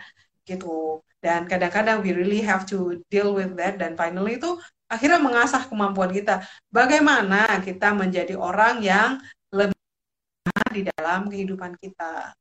gitu. 0.45 1.05
Dan 1.21 1.45
kadang-kadang 1.45 2.01
we 2.01 2.17
really 2.17 2.41
have 2.41 2.65
to 2.65 2.97
deal 3.13 3.37
with 3.37 3.53
that. 3.57 3.77
Dan 3.77 3.93
finally 3.93 4.41
itu 4.41 4.57
akhirnya 4.89 5.21
mengasah 5.21 5.69
kemampuan 5.69 6.09
kita. 6.09 6.41
Bagaimana 6.73 7.45
kita 7.61 7.93
menjadi 7.93 8.33
orang 8.37 8.81
yang 8.81 9.21
di 10.71 10.81
dalam 10.87 11.27
kehidupan 11.27 11.75
kita. 11.79 12.35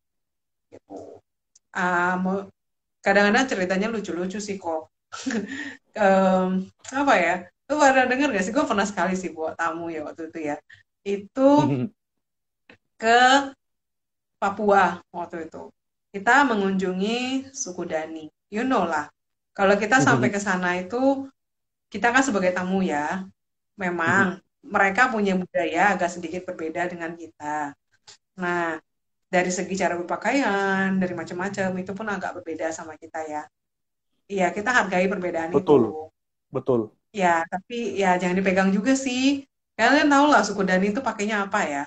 Gitu. 0.71 1.19
Mau- 2.23 2.51
kadang-kadang 3.01 3.47
ceritanya 3.49 3.89
lucu-lucu 3.89 4.39
sih 4.39 4.61
kok. 4.61 4.93
Em, 5.97 6.71
apa 6.95 7.15
ya? 7.19 7.35
Lu 7.67 7.79
pada 7.79 8.07
denger 8.07 8.31
gak 8.31 8.45
sih? 8.47 8.53
Gue 8.55 8.67
pernah 8.67 8.87
sekali 8.87 9.15
sih 9.19 9.35
buat 9.35 9.59
tamu 9.59 9.91
ya 9.91 10.07
waktu 10.07 10.31
itu 10.31 10.39
ya. 10.55 10.57
Itu 11.03 11.51
ke 13.01 13.19
Papua 14.41 15.05
waktu 15.13 15.49
itu. 15.51 15.69
Kita 16.11 16.43
mengunjungi 16.49 17.51
suku 17.53 17.87
Dani. 17.87 18.27
You 18.51 18.67
know 18.67 18.87
lah. 18.87 19.07
Kalau 19.55 19.77
kita 19.77 20.01
sampai 20.01 20.31
ke 20.33 20.41
sana 20.41 20.79
itu, 20.81 21.27
kita 21.91 22.15
kan 22.15 22.23
sebagai 22.25 22.55
tamu 22.55 22.81
ya. 22.81 23.27
Memang 23.77 24.39
mereka 24.65 25.09
punya 25.09 25.37
budaya 25.37 25.95
agak 25.97 26.11
sedikit 26.13 26.45
berbeda 26.49 26.89
dengan 26.91 27.17
kita. 27.17 27.73
Nah, 28.41 28.81
dari 29.31 29.51
segi 29.53 29.75
cara 29.79 29.95
berpakaian, 30.01 30.97
dari 30.99 31.15
macam-macam, 31.15 31.69
itu 31.79 31.93
pun 31.95 32.07
agak 32.11 32.41
berbeda 32.41 32.73
sama 32.75 32.97
kita 32.99 33.21
ya. 33.29 33.43
Iya, 34.27 34.51
kita 34.51 34.71
hargai 34.73 35.07
perbedaan 35.07 35.55
Betul. 35.55 35.83
itu. 35.87 36.01
Betul. 36.51 36.81
Ya, 37.15 37.43
tapi 37.47 37.99
ya 37.99 38.19
jangan 38.19 38.39
dipegang 38.39 38.71
juga 38.75 38.95
sih. 38.99 39.47
Kalian 39.79 40.11
tahu 40.11 40.27
lah 40.31 40.43
suku 40.43 40.63
Dani 40.67 40.91
itu 40.91 41.03
pakainya 41.03 41.47
apa 41.47 41.61
ya? 41.67 41.83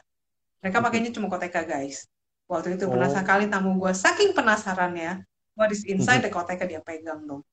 Mereka 0.63 0.79
pakainya 0.79 1.11
cuma 1.11 1.27
koteka, 1.27 1.67
guys. 1.67 2.07
Waktu 2.47 2.75
itu 2.79 2.87
Oh. 2.87 3.11
sekali 3.11 3.47
tamu 3.47 3.75
gue, 3.79 3.91
saking 3.95 4.35
penasarannya, 4.35 5.23
what 5.55 5.71
is 5.71 5.83
inside 5.87 6.23
the 6.23 6.31
koteka 6.31 6.67
dia 6.67 6.79
pegang 6.83 7.23
dong. 7.27 7.43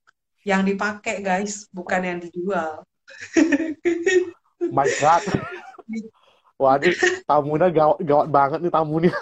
Yang 0.46 0.74
dipakai, 0.74 1.22
guys, 1.22 1.66
bukan 1.70 2.00
yang 2.02 2.18
dijual. 2.22 2.82
My 4.76 4.86
God. 4.98 5.22
Wah, 6.60 6.76
ini 6.76 6.92
tamunya 7.24 7.72
gawat, 7.72 7.98
gawat 8.04 8.28
banget 8.28 8.58
nih 8.60 8.72
tamunya. 8.72 9.14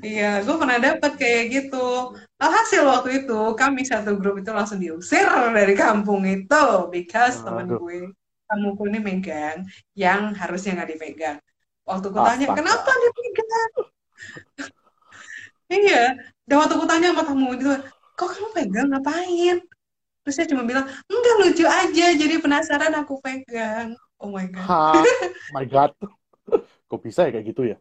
Iya, 0.00 0.40
gue 0.40 0.56
pernah 0.56 0.80
dapat 0.80 1.12
kayak 1.20 1.44
gitu. 1.52 2.16
Alhasil 2.40 2.80
waktu 2.88 3.08
itu 3.24 3.36
kami 3.60 3.84
satu 3.84 4.16
grup 4.16 4.40
itu 4.40 4.48
langsung 4.56 4.80
diusir 4.80 5.28
dari 5.52 5.76
kampung 5.76 6.24
itu 6.24 6.64
because 6.88 7.44
temen 7.44 7.68
gue, 7.68 8.08
tamuku 8.48 8.88
ini 8.88 8.98
megang 9.04 9.68
yang 9.92 10.32
harusnya 10.32 10.80
nggak 10.80 10.96
dipegang. 10.96 11.38
Waktu 11.84 12.06
ku 12.08 12.18
tanya, 12.24 12.46
Astaga. 12.48 12.56
kenapa 12.56 12.90
dipegang? 12.96 13.72
Iya, 15.68 16.04
dan 16.48 16.56
waktu 16.56 16.74
ku 16.80 16.86
tanya 16.88 17.12
sama 17.12 17.22
tamu 17.28 17.52
itu, 17.52 17.68
kok 18.16 18.28
kamu 18.32 18.48
pegang 18.56 18.88
ngapain? 18.96 19.60
Terus 20.24 20.34
dia 20.40 20.48
cuma 20.56 20.64
bilang, 20.64 20.88
enggak 20.88 21.36
lucu 21.44 21.64
aja, 21.68 22.06
jadi 22.16 22.34
penasaran 22.40 22.96
aku 22.96 23.20
pegang. 23.20 23.92
Oh 24.20 24.30
my 24.30 24.46
God. 24.46 24.68
Ha, 24.68 25.08
my 25.48 25.64
God. 25.64 25.92
Kok 26.90 27.00
bisa 27.06 27.20
ya 27.26 27.30
kayak 27.34 27.46
gitu 27.50 27.62
ya? 27.72 27.76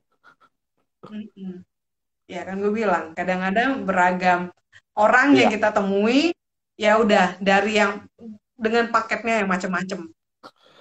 Mm-mm. 1.12 1.63
Ya 2.27 2.41
kan 2.48 2.58
gue 2.63 2.74
bilang, 2.74 3.13
kadang-kadang 3.17 3.86
beragam 3.88 4.41
orang 4.98 5.29
yang 5.39 5.48
Iya. 5.48 5.51
kita 5.51 5.70
temui, 5.75 6.34
ya 6.79 7.00
udah 7.03 7.38
dari 7.41 7.79
yang 7.82 8.03
dengan 8.58 8.89
paketnya 8.94 9.44
yang 9.44 9.50
macam-macam. 9.51 10.00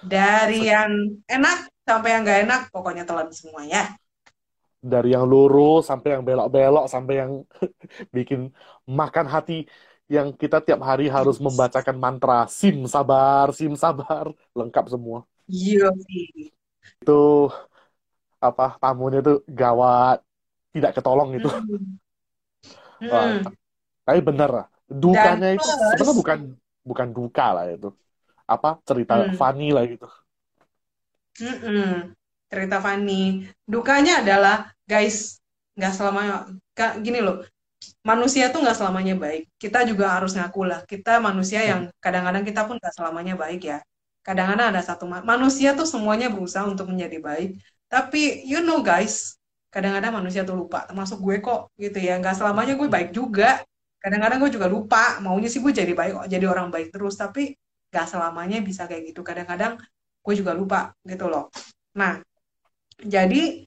Dari 0.03 0.59
yang 0.71 0.91
enak 1.27 1.57
sampai 1.87 2.09
yang 2.15 2.21
nggak 2.25 2.41
enak, 2.47 2.61
pokoknya 2.73 3.03
telan 3.07 3.29
semua 3.33 3.63
ya. 3.67 3.83
dari 4.91 5.07
yang 5.15 5.25
lurus 5.31 5.79
sampai 5.89 6.09
yang 6.15 6.23
belok-belok 6.27 6.85
sampai 6.93 7.13
yang 7.21 7.31
bikin 8.15 8.39
makan 8.99 9.25
hati 9.33 9.53
yang 10.15 10.27
kita 10.41 10.57
tiap 10.65 10.79
hari 10.89 11.05
harus 11.17 11.37
membacakan 11.45 11.95
mantra 12.03 12.35
sim 12.59 12.77
sabar 12.93 13.47
sim 13.59 13.73
sabar 13.83 14.25
lengkap 14.59 14.85
semua 14.93 15.19
Iya 15.55 15.89
sih. 16.05 16.51
itu 17.01 17.11
apa 18.47 18.63
tamunya 18.81 19.17
itu 19.23 19.31
gawat 19.59 20.17
tidak 20.73 20.91
ketolong 20.97 21.29
itu 21.37 21.49
Mm-mm. 21.49 21.99
Wah, 23.11 23.27
Mm. 23.39 23.53
tapi 24.05 24.19
bener 24.29 24.51
Dan 25.13 25.41
dukanya 25.41 25.47
itu 25.55 25.65
sebenarnya 25.91 26.15
bukan 26.21 26.39
bukan 26.89 27.09
duka 27.17 27.43
lah 27.55 27.65
itu 27.75 27.87
apa 28.53 28.67
cerita 28.89 29.13
mm, 29.13 29.37
funny 29.39 29.65
lah 29.75 29.83
gitu 29.91 30.05
mm-mm. 31.41 32.13
cerita 32.51 32.77
Fanny. 32.85 33.43
Dukanya 33.67 34.23
adalah, 34.23 34.71
guys, 34.87 35.39
nggak 35.77 35.93
selamanya, 35.97 36.33
Kak, 36.77 37.03
gini 37.05 37.19
loh, 37.25 37.43
manusia 38.05 38.49
tuh 38.53 38.59
nggak 38.63 38.77
selamanya 38.79 39.15
baik. 39.19 39.43
Kita 39.61 39.79
juga 39.89 40.05
harus 40.19 40.31
ngaku 40.37 40.61
lah, 40.69 40.79
kita 40.91 41.19
manusia 41.23 41.61
yang 41.65 41.81
kadang-kadang 42.03 42.43
kita 42.47 42.61
pun 42.67 42.75
nggak 42.81 42.95
selamanya 42.97 43.35
baik 43.39 43.61
ya. 43.71 43.79
Kadang-kadang 44.27 44.75
ada 44.75 44.81
satu 44.83 45.07
ma- 45.07 45.23
manusia 45.23 45.71
tuh 45.71 45.87
semuanya 45.87 46.27
berusaha 46.27 46.67
untuk 46.67 46.91
menjadi 46.91 47.17
baik, 47.23 47.49
tapi 47.87 48.43
you 48.43 48.59
know 48.59 48.83
guys, 48.83 49.39
kadang-kadang 49.71 50.11
manusia 50.19 50.43
tuh 50.43 50.59
lupa, 50.67 50.83
termasuk 50.83 51.23
gue 51.23 51.39
kok 51.39 51.71
gitu 51.79 51.95
ya. 52.03 52.19
Nggak 52.19 52.35
selamanya 52.35 52.75
gue 52.75 52.87
baik 52.91 53.09
juga. 53.15 53.63
Kadang-kadang 54.03 54.39
gue 54.43 54.51
juga 54.51 54.67
lupa, 54.67 55.17
maunya 55.23 55.47
sih 55.47 55.63
gue 55.63 55.71
jadi 55.71 55.91
baik 55.95 56.11
kok, 56.19 56.25
jadi 56.27 56.45
orang 56.47 56.67
baik 56.69 56.91
terus, 56.91 57.15
tapi 57.15 57.55
nggak 57.89 58.07
selamanya 58.11 58.59
bisa 58.59 58.83
kayak 58.85 59.15
gitu. 59.15 59.23
Kadang-kadang 59.23 59.79
gue 60.21 60.33
juga 60.35 60.51
lupa 60.51 60.91
gitu 61.07 61.31
loh. 61.31 61.47
Nah, 61.95 62.19
jadi 62.99 63.63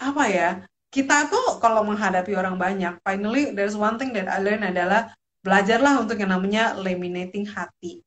apa 0.00 0.24
ya? 0.26 0.50
Kita 0.90 1.30
tuh 1.30 1.62
kalau 1.62 1.86
menghadapi 1.86 2.34
orang 2.34 2.58
banyak, 2.58 2.98
finally 3.06 3.54
there's 3.54 3.78
one 3.78 3.94
thing 3.94 4.10
that 4.10 4.26
I 4.26 4.42
learn 4.42 4.66
adalah 4.66 5.14
belajarlah 5.46 6.02
untuk 6.02 6.18
yang 6.18 6.34
namanya 6.34 6.74
laminating 6.74 7.46
hati. 7.46 8.02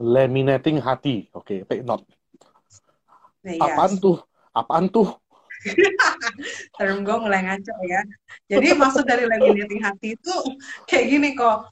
Laminating 0.00 0.80
hati 0.80 1.28
oke 1.36 1.68
take 1.68 1.84
note 1.84 2.08
Nah, 3.40 3.56
apaan 3.56 3.96
yes, 3.96 4.02
tuh 4.04 4.16
apaan 4.52 4.84
tuh 4.92 5.08
term 6.76 7.04
gue 7.04 7.16
mulai 7.20 7.44
ngaco 7.44 7.74
ya. 7.84 8.00
Jadi 8.48 8.72
maksud 8.72 9.04
dari 9.04 9.28
laminating 9.28 9.80
hati 9.84 10.16
itu 10.16 10.34
kayak 10.88 11.04
gini 11.08 11.28
kok. 11.36 11.68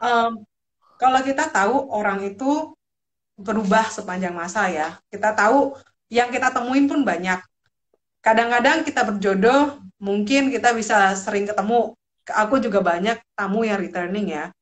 Em, 0.00 0.44
kalau 0.96 1.20
kita 1.20 1.52
tahu 1.52 1.92
orang 1.92 2.24
itu 2.24 2.72
berubah 3.38 3.86
sepanjang 3.92 4.32
masa 4.32 4.72
ya, 4.72 4.96
kita 5.12 5.36
tahu 5.36 5.76
yang 6.08 6.32
kita 6.32 6.50
temuin 6.50 6.88
pun 6.88 7.04
banyak. 7.04 7.38
Kadang-kadang 8.24 8.82
kita 8.82 9.04
berjodoh, 9.06 9.78
mungkin 10.00 10.50
kita 10.50 10.72
bisa 10.72 11.12
sering 11.14 11.44
ketemu. 11.44 11.94
Aku 12.28 12.60
juga 12.60 12.80
banyak 12.84 13.16
tamu 13.32 13.64
yang 13.64 13.80
returning 13.80 14.28
ya. 14.32 14.52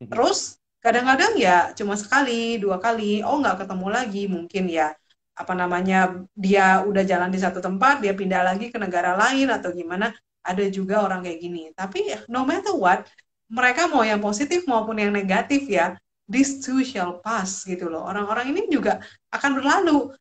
Terus 0.00 0.57
kadang-kadang 0.84 1.32
ya 1.38 1.70
cuma 1.78 1.94
sekali, 1.98 2.56
dua 2.62 2.78
kali, 2.78 3.20
oh 3.26 3.36
nggak 3.42 3.66
ketemu 3.66 3.86
lagi, 3.90 4.22
mungkin 4.30 4.64
ya 4.70 4.94
apa 5.38 5.54
namanya 5.54 6.26
dia 6.34 6.82
udah 6.82 7.02
jalan 7.06 7.30
di 7.30 7.38
satu 7.38 7.62
tempat, 7.62 8.02
dia 8.02 8.12
pindah 8.14 8.42
lagi 8.42 8.70
ke 8.74 8.78
negara 8.78 9.14
lain 9.14 9.48
atau 9.54 9.70
gimana. 9.74 10.10
Ada 10.42 10.64
juga 10.72 11.04
orang 11.04 11.20
kayak 11.26 11.38
gini. 11.44 11.62
Tapi 11.76 12.26
no 12.32 12.42
matter 12.48 12.72
what, 12.72 13.04
mereka 13.52 13.84
mau 13.90 14.00
yang 14.00 14.20
positif 14.22 14.64
maupun 14.64 14.96
yang 14.96 15.12
negatif 15.12 15.68
ya, 15.68 15.96
this 16.28 16.60
too 16.64 16.80
shall 16.84 17.20
pass 17.20 17.64
gitu 17.68 17.88
loh. 17.92 18.04
Orang-orang 18.04 18.52
ini 18.56 18.68
juga 18.72 19.00
akan 19.32 19.50
berlalu 19.60 20.12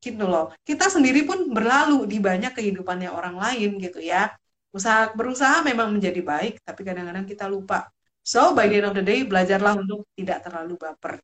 gitu 0.00 0.24
loh. 0.24 0.52
Kita 0.64 0.88
sendiri 0.88 1.24
pun 1.28 1.52
berlalu 1.52 2.08
di 2.08 2.18
banyak 2.20 2.56
kehidupannya 2.56 3.12
orang 3.12 3.36
lain 3.36 3.76
gitu 3.80 4.00
ya. 4.00 4.32
Usaha 4.72 5.12
berusaha 5.12 5.60
memang 5.66 5.92
menjadi 5.92 6.20
baik, 6.24 6.64
tapi 6.64 6.80
kadang-kadang 6.84 7.26
kita 7.28 7.44
lupa. 7.50 7.88
So, 8.20 8.52
by 8.52 8.68
the 8.68 8.84
end 8.84 8.88
of 8.88 8.94
the 8.94 9.04
day, 9.04 9.24
belajarlah 9.24 9.80
untuk 9.80 10.06
tidak 10.14 10.44
terlalu 10.44 10.76
baper. 10.76 11.18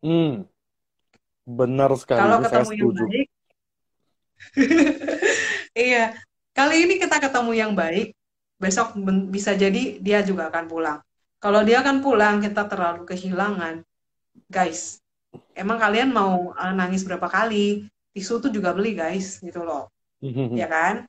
hmm 0.00 0.48
benar 1.50 1.90
sekali 1.98 2.20
Kalau 2.20 2.38
ini 2.38 2.46
saya 2.46 2.62
ketemu 2.62 2.72
yang 2.78 2.94
baik, 2.94 3.28
iya. 5.88 6.04
Kali 6.50 6.76
ini 6.84 6.94
kita 6.98 7.16
ketemu 7.22 7.52
yang 7.56 7.72
baik, 7.74 8.08
besok 8.58 8.98
bisa 9.30 9.54
jadi 9.54 9.98
dia 10.02 10.20
juga 10.20 10.50
akan 10.50 10.64
pulang. 10.66 10.98
Kalau 11.40 11.64
dia 11.64 11.80
akan 11.80 12.04
pulang, 12.04 12.42
kita 12.44 12.68
terlalu 12.68 13.08
kehilangan. 13.08 13.80
Guys, 14.50 15.00
emang 15.56 15.80
kalian 15.80 16.12
mau 16.12 16.52
uh, 16.52 16.72
nangis 16.74 17.06
berapa 17.06 17.30
kali? 17.30 17.88
Tisu 18.12 18.42
tuh 18.42 18.50
juga 18.52 18.76
beli, 18.76 18.92
guys, 18.92 19.40
gitu 19.40 19.64
loh. 19.64 19.88
Ya 20.52 20.68
kan? 20.68 21.08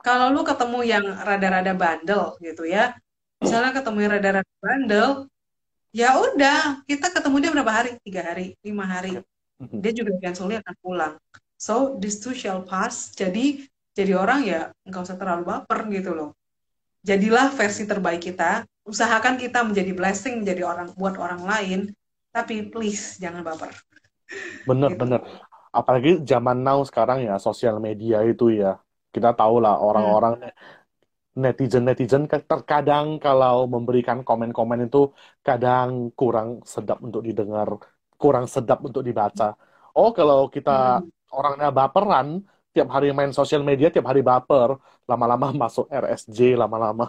Kalau 0.00 0.30
lu 0.30 0.46
ketemu 0.46 0.78
yang 0.86 1.04
rada-rada 1.26 1.74
bandel 1.74 2.38
gitu 2.38 2.68
ya, 2.68 2.94
misalnya 3.40 3.72
ketemu 3.74 3.98
yang 4.04 4.12
rada-rada 4.16 4.52
bandel, 4.60 5.10
ya 5.90 6.14
udah, 6.16 6.84
kita 6.86 7.10
ketemu 7.10 7.36
dia 7.42 7.50
berapa 7.50 7.72
hari? 7.72 7.90
Tiga 8.04 8.20
hari, 8.22 8.54
lima 8.62 8.84
hari. 8.86 9.18
Dia 9.60 9.92
juga 9.92 10.16
eventually 10.16 10.56
akan 10.56 10.74
pulang. 10.80 11.14
So, 11.60 12.00
this 12.00 12.20
too 12.20 12.32
shall 12.32 12.64
pass. 12.64 13.12
Jadi, 13.12 13.68
jadi 13.92 14.16
orang 14.16 14.40
ya 14.48 14.60
nggak 14.88 15.02
usah 15.04 15.16
terlalu 15.20 15.44
baper 15.44 15.84
gitu 15.92 16.16
loh. 16.16 16.30
Jadilah 17.04 17.52
versi 17.52 17.84
terbaik 17.84 18.24
kita. 18.24 18.64
Usahakan 18.88 19.36
kita 19.36 19.60
menjadi 19.60 19.92
blessing, 19.92 20.40
menjadi 20.40 20.64
orang 20.64 20.88
buat 20.96 21.20
orang 21.20 21.44
lain. 21.44 21.80
Tapi 22.32 22.72
please 22.72 23.20
jangan 23.20 23.44
baper. 23.44 23.74
bener 24.62 24.94
Gitu. 24.94 25.00
bener 25.02 25.20
apalagi 25.74 26.22
zaman 26.22 26.62
now 26.62 26.78
sekarang 26.86 27.26
ya 27.26 27.34
sosial 27.38 27.82
media 27.82 28.22
itu 28.22 28.54
ya 28.54 28.78
kita 29.10 29.34
tahu 29.34 29.58
lah 29.58 29.74
Hmm. 30.06 30.14
Netizen-netizen 31.42 32.22
kan 32.32 32.40
terkadang 32.50 33.06
kalau 33.24 33.56
memberikan 33.74 34.18
komen-komen 34.26 34.80
itu 34.86 34.98
kadang 35.46 35.90
kurang 36.18 36.48
sedap 36.74 36.98
untuk 37.06 37.22
didengar, 37.28 37.68
kurang 38.20 38.46
sedap 38.54 38.78
untuk 38.88 39.02
dibaca. 39.08 39.44
Oh, 39.96 40.10
kalau 40.18 40.38
kita 40.54 40.70
Hmm. 40.70 41.10
orangnya 41.36 41.68
baperan, 41.78 42.28
tiap 42.74 42.88
hari 42.94 43.06
main 43.16 43.32
sosial 43.38 43.62
media, 43.68 43.88
tiap 43.94 44.06
hari 44.10 44.20
baper, 44.30 44.70
lama-lama 45.10 45.46
masuk 45.62 45.84
RSJ, 46.02 46.38
lama-lama. 46.62 47.04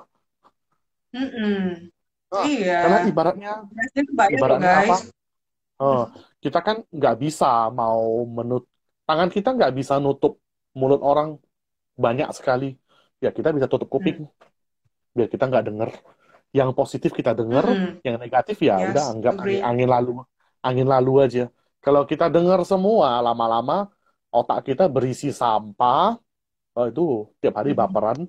Mm-mm. 1.15 1.91
Nah, 2.31 2.47
Iya. 2.47 2.73
karena 2.81 2.97
ibaratnya, 3.10 3.49
ibaratnya 4.34 4.71
apa? 4.81 4.93
Eh, 5.81 6.01
kita 6.43 6.60
kan 6.67 6.77
nggak 6.97 7.15
bisa 7.23 7.45
mau 7.79 8.01
menut, 8.38 8.63
tangan 9.07 9.29
kita 9.36 9.49
nggak 9.57 9.73
bisa 9.79 9.93
nutup 10.03 10.34
mulut 10.79 11.01
orang 11.10 11.29
banyak 12.05 12.29
sekali. 12.38 12.65
Ya 13.23 13.29
kita 13.38 13.49
bisa 13.55 13.67
tutup 13.71 13.89
Hmm. 13.89 13.93
kuping, 13.93 14.17
biar 15.15 15.27
kita 15.34 15.43
nggak 15.49 15.65
denger. 15.69 15.89
Yang 16.57 16.69
positif 16.79 17.12
kita 17.19 17.31
denger, 17.39 17.65
Mm-mm. 17.67 18.01
yang 18.05 18.17
negatif 18.23 18.57
ya 18.67 18.75
Yes, 18.79 18.91
udah 18.91 19.03
anggap 19.13 19.34
angin, 19.41 19.62
angin 19.69 19.89
lalu, 19.95 20.12
angin 20.67 20.88
lalu 20.93 21.12
aja. 21.25 21.43
Kalau 21.86 22.03
kita 22.12 22.25
denger 22.36 22.60
semua, 22.71 23.10
lama-lama 23.25 23.89
otak 24.34 24.60
kita 24.69 24.84
berisi 24.95 25.29
sampah. 25.41 26.17
Oh, 26.77 26.86
itu 26.91 27.01
tiap 27.41 27.55
hari 27.60 27.71
Mm-mm. 27.71 27.79
baperan, 27.79 28.19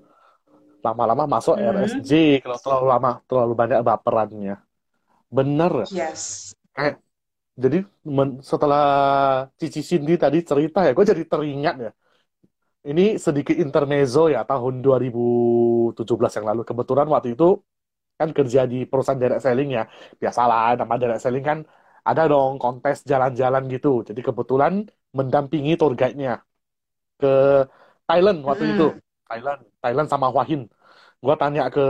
lama-lama 0.86 1.24
masuk 1.34 1.56
Mm-mm. 1.58 1.70
RSJ 1.74 2.12
kalau 2.42 2.58
terlalu 2.62 2.86
lama, 2.94 3.10
terlalu 3.28 3.52
banyak 3.60 3.80
baperannya. 3.88 4.54
Bener. 5.36 5.72
Yes. 5.92 6.54
Kayak 6.76 6.94
jadi 7.64 7.78
men- 8.16 8.40
setelah 8.50 8.82
Cici 9.60 9.80
Cindy 9.90 10.14
tadi 10.24 10.38
cerita 10.50 10.78
ya, 10.86 10.90
gue 10.96 11.06
jadi 11.12 11.24
teringat 11.32 11.76
ya. 11.86 11.90
Ini 12.90 13.02
sedikit 13.26 13.54
intermezzo 13.64 14.20
ya 14.34 14.40
tahun 14.50 14.74
2017 14.84 16.32
yang 16.36 16.46
lalu. 16.50 16.60
Kebetulan 16.70 17.06
waktu 17.14 17.28
itu 17.38 17.44
kan 18.20 18.28
kerja 18.38 18.60
di 18.72 18.76
perusahaan 18.90 19.20
direct 19.22 19.42
selling 19.46 19.68
ya. 19.78 19.82
Biasalah 20.22 20.58
nama 20.80 20.94
direct 21.02 21.22
selling 21.24 21.44
kan 21.50 21.58
ada 22.08 22.22
dong 22.32 22.52
kontes 22.62 22.96
jalan-jalan 23.10 23.62
gitu. 23.74 23.88
Jadi 24.08 24.20
kebetulan 24.28 24.72
mendampingi 25.18 25.72
tour 25.80 25.92
guide-nya 26.00 26.30
ke 27.20 27.28
Thailand 28.08 28.38
waktu 28.48 28.64
itu. 28.72 28.84
Mm-mm. 28.84 29.00
Thailand, 29.28 29.60
Thailand 29.82 30.08
sama 30.12 30.26
Wahin. 30.36 30.60
Gue 31.24 31.34
tanya 31.42 31.62
ke 31.74 31.82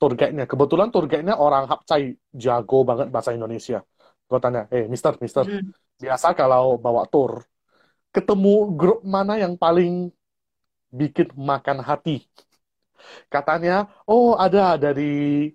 tour 0.00 0.12
guide-nya. 0.18 0.44
Kebetulan 0.50 0.88
tour 0.92 1.04
guide-nya 1.10 1.34
orang 1.44 1.64
Hapcai, 1.70 2.04
jago 2.44 2.76
banget 2.88 3.06
bahasa 3.14 3.30
Indonesia. 3.36 3.78
Gue 4.28 4.38
tanya, 4.44 4.60
eh 4.74 4.84
mister, 4.92 5.12
mister, 5.24 5.46
Mm-mm. 5.46 5.72
biasa 6.02 6.28
kalau 6.40 6.64
bawa 6.84 7.02
tour, 7.12 7.32
ketemu 8.14 8.54
grup 8.78 9.00
mana 9.06 9.38
yang 9.38 9.54
paling 9.54 10.10
bikin 10.90 11.30
makan 11.34 11.78
hati? 11.82 12.26
Katanya, 13.32 13.88
oh 14.04 14.36
ada 14.36 14.76
dari 14.76 15.54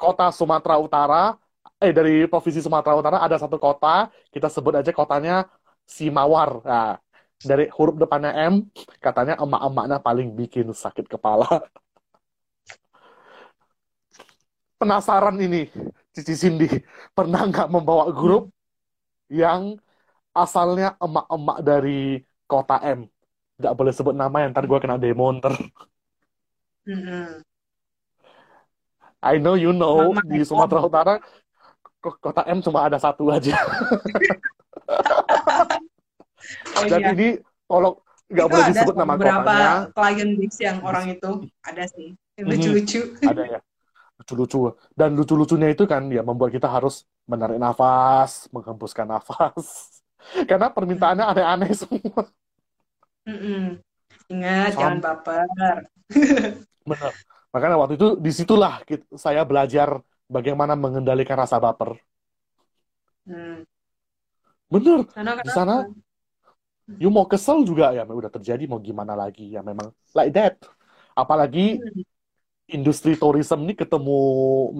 kota 0.00 0.32
Sumatera 0.32 0.76
Utara, 0.80 1.22
eh 1.82 1.92
dari 1.92 2.24
provinsi 2.30 2.60
Sumatera 2.64 2.94
Utara 2.96 3.18
ada 3.20 3.36
satu 3.36 3.60
kota, 3.60 4.08
kita 4.32 4.48
sebut 4.48 4.74
aja 4.80 4.90
kotanya 4.94 5.44
Simawar. 5.84 6.50
Nah, 6.64 6.96
dari 7.36 7.68
huruf 7.68 8.00
depannya 8.00 8.32
M, 8.48 8.54
katanya 9.04 9.36
emak-emaknya 9.36 9.98
paling 10.00 10.32
bikin 10.32 10.72
sakit 10.72 11.06
kepala. 11.10 11.60
Penasaran 14.80 15.36
ini, 15.40 15.68
Cici 16.14 16.34
Cindy, 16.34 16.68
pernah 17.16 17.44
nggak 17.44 17.68
membawa 17.68 18.08
grup 18.12 18.50
yang 19.28 19.76
asalnya 20.42 20.86
emak-emak 21.04 21.58
dari 21.68 22.20
kota 22.50 22.74
M? 22.82 23.00
nggak 23.58 23.74
boleh 23.78 23.92
sebut 23.94 24.14
nama 24.18 24.36
yang 24.42 24.50
ntar 24.54 24.64
gue 24.70 24.78
kena 24.82 24.96
demo 24.98 25.26
ntar. 25.38 25.54
Mm-mm. 26.88 27.42
I 29.24 29.40
know 29.40 29.54
you 29.56 29.72
know 29.72 30.12
Mama 30.12 30.20
di 30.28 30.44
Sumatera 30.44 30.80
Utara 30.84 31.14
ko- 32.02 32.18
kota 32.20 32.42
M 32.44 32.60
cuma 32.60 32.84
ada 32.84 32.98
satu 33.00 33.32
aja. 33.32 33.54
Oh 36.76 36.84
Dan 36.84 37.00
iya, 37.00 37.10
ini 37.16 37.28
tolong 37.64 37.96
nggak 38.28 38.48
boleh 38.52 38.64
disebut 38.68 38.94
nama 39.00 39.14
beberapa 39.16 39.40
kotanya. 39.40 39.70
klien 39.96 40.30
base 40.36 40.58
yang 40.60 40.78
orang 40.84 41.04
itu 41.16 41.30
ada 41.64 41.84
sih. 41.88 42.08
Yang 42.36 42.46
lucu-lucu. 42.52 43.00
ada 43.30 43.42
ya 43.48 43.58
lucu-lucu 44.20 44.58
dan 44.94 45.10
lucu-lucunya 45.18 45.68
itu 45.74 45.84
kan 45.90 46.06
ya 46.12 46.22
membuat 46.22 46.52
kita 46.54 46.68
harus 46.70 47.02
menarik 47.26 47.58
nafas, 47.58 48.46
menghembuskan 48.52 49.08
nafas. 49.08 50.03
Karena 50.48 50.66
permintaannya 50.72 51.24
aneh-aneh 51.30 51.70
semua. 51.76 52.22
Mm-mm. 53.28 53.80
Ingat, 54.32 54.70
jangan 54.76 54.98
baper. 55.04 55.46
bener. 56.90 57.12
Makanya 57.54 57.76
waktu 57.80 57.94
itu 57.98 58.06
di 58.24 58.30
situlah 58.34 58.72
saya 59.24 59.42
belajar 59.46 59.88
bagaimana 60.26 60.74
mengendalikan 60.74 61.38
rasa 61.38 61.56
baper. 61.62 61.90
Hmm. 63.26 63.64
Bener, 64.72 65.00
Karena 65.14 65.32
di 65.44 65.48
kenapa? 65.48 65.54
sana 65.56 65.74
you 67.00 67.08
mau 67.16 67.26
kesel 67.32 67.64
juga 67.68 67.84
ya 67.96 68.02
udah 68.04 68.30
terjadi 68.36 68.62
mau 68.70 68.80
gimana 68.88 69.12
lagi 69.22 69.42
ya 69.54 69.60
memang 69.64 69.88
like 70.16 70.32
that. 70.36 70.54
Apalagi 71.14 71.60
Hmm. 71.80 72.02
industri 72.76 73.12
tourism 73.20 73.58
ini 73.64 73.74
ketemu 73.76 74.12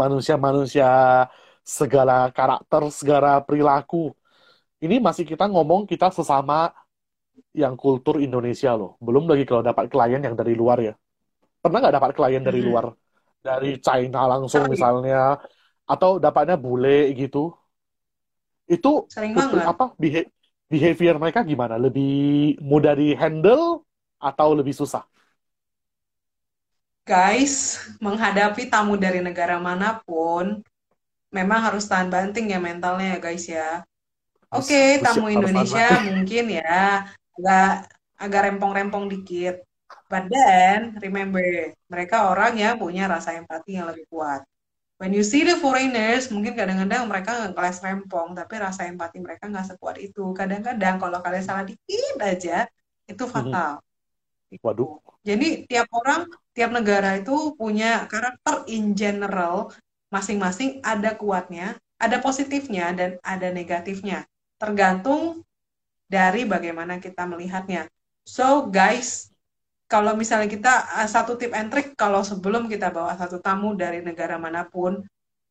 manusia-manusia 0.00 0.86
segala 1.64 2.28
karakter, 2.36 2.82
segala 2.92 3.30
perilaku. 3.46 4.12
Ini 4.84 4.96
masih 5.06 5.24
kita 5.30 5.44
ngomong 5.52 5.82
kita 5.90 6.06
sesama 6.16 6.58
yang 7.62 7.74
kultur 7.82 8.16
Indonesia 8.26 8.70
loh. 8.80 8.90
Belum 9.06 9.24
lagi 9.30 9.44
kalau 9.48 9.62
dapat 9.64 9.86
klien 9.92 10.20
yang 10.26 10.36
dari 10.40 10.54
luar 10.60 10.78
ya. 10.88 10.94
Pernah 11.62 11.78
nggak 11.82 11.96
dapat 11.98 12.12
klien 12.18 12.42
dari 12.48 12.60
Mm-mm. 12.60 12.68
luar? 12.68 12.86
Dari 13.46 13.78
China 13.86 14.20
langsung 14.32 14.64
Sering, 14.64 14.72
misalnya, 14.72 15.38
atau 15.88 16.10
dapatnya 16.24 16.56
bule 16.64 17.12
gitu. 17.20 17.54
Itu 18.74 18.88
sering 19.12 19.34
banget. 19.38 19.70
apa 19.70 19.84
beha- 20.02 20.28
behavior 20.72 21.14
mereka 21.22 21.40
gimana? 21.50 21.74
Lebih 21.84 22.08
mudah 22.70 22.92
di 23.00 23.12
handle 23.20 23.84
atau 24.20 24.48
lebih 24.58 24.74
susah? 24.80 25.04
Guys, 27.10 27.56
menghadapi 28.04 28.62
tamu 28.72 28.94
dari 29.04 29.20
negara 29.28 29.56
mana 29.68 29.88
pun, 30.08 30.46
memang 31.36 31.60
harus 31.66 31.84
tahan 31.90 32.08
banting 32.14 32.46
ya 32.54 32.58
mentalnya 32.66 33.06
ya 33.14 33.18
guys 33.26 33.44
ya. 33.56 33.70
Oke, 34.54 34.98
harus 34.98 35.04
tamu 35.04 35.26
Indonesia 35.30 35.86
mungkin 36.14 36.44
ya 36.50 37.10
agak 37.34 37.72
agak 38.14 38.40
rempong-rempong 38.50 39.10
dikit. 39.10 39.66
But 40.08 40.30
then, 40.30 40.96
remember, 41.02 41.74
mereka 41.90 42.30
orang 42.30 42.54
yang 42.58 42.78
punya 42.78 43.10
rasa 43.10 43.34
empati 43.34 43.78
yang 43.78 43.90
lebih 43.90 44.06
kuat. 44.08 44.46
When 44.94 45.10
you 45.10 45.26
see 45.26 45.42
the 45.42 45.58
foreigners, 45.58 46.30
mungkin 46.30 46.54
kadang-kadang 46.54 47.10
mereka 47.10 47.30
nggak 47.34 47.54
kelas 47.58 47.82
rempong, 47.82 48.32
tapi 48.38 48.54
rasa 48.62 48.86
empati 48.86 49.18
mereka 49.18 49.50
nggak 49.50 49.74
sekuat 49.74 49.98
itu. 49.98 50.30
Kadang-kadang 50.32 51.02
kalau 51.02 51.18
kalian 51.18 51.44
salah 51.44 51.66
dikit 51.66 52.16
aja, 52.22 52.70
itu 53.10 53.24
fatal. 53.26 53.82
Waduh. 54.62 55.02
Gitu. 55.02 55.10
Jadi 55.24 55.48
tiap 55.66 55.88
orang, 55.90 56.30
tiap 56.54 56.70
negara 56.70 57.18
itu 57.18 57.58
punya 57.58 58.06
karakter 58.06 58.70
in 58.70 58.94
general, 58.94 59.74
masing-masing 60.14 60.78
ada 60.86 61.16
kuatnya, 61.18 61.74
ada 61.98 62.22
positifnya, 62.22 62.94
dan 62.94 63.10
ada 63.24 63.50
negatifnya. 63.50 64.22
Tergantung 64.56 65.42
dari 66.08 66.46
bagaimana 66.46 67.02
kita 67.02 67.26
melihatnya. 67.26 67.90
So 68.24 68.70
guys, 68.70 69.34
kalau 69.90 70.16
misalnya 70.16 70.48
kita 70.48 70.72
uh, 70.96 71.08
satu 71.08 71.36
tip 71.36 71.52
and 71.52 71.68
trick, 71.68 71.92
kalau 71.94 72.24
sebelum 72.24 72.70
kita 72.70 72.88
bawa 72.88 73.14
satu 73.18 73.38
tamu 73.38 73.76
dari 73.76 74.00
negara 74.00 74.40
mana 74.40 74.64
pun, 74.64 75.04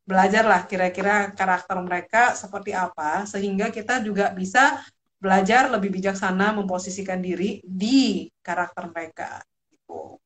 belajarlah 0.03 0.67
kira-kira 0.67 1.31
karakter 1.31 1.77
mereka 1.79 2.35
seperti 2.35 2.75
apa, 2.75 3.23
sehingga 3.29 3.69
kita 3.71 4.03
juga 4.03 4.33
bisa 4.35 4.81
belajar 5.21 5.71
lebih 5.71 5.95
bijaksana 5.95 6.51
memposisikan 6.51 7.23
diri 7.23 7.63
di 7.63 8.27
karakter 8.43 8.91
mereka. 8.91 9.39
Gitu. 9.71 10.19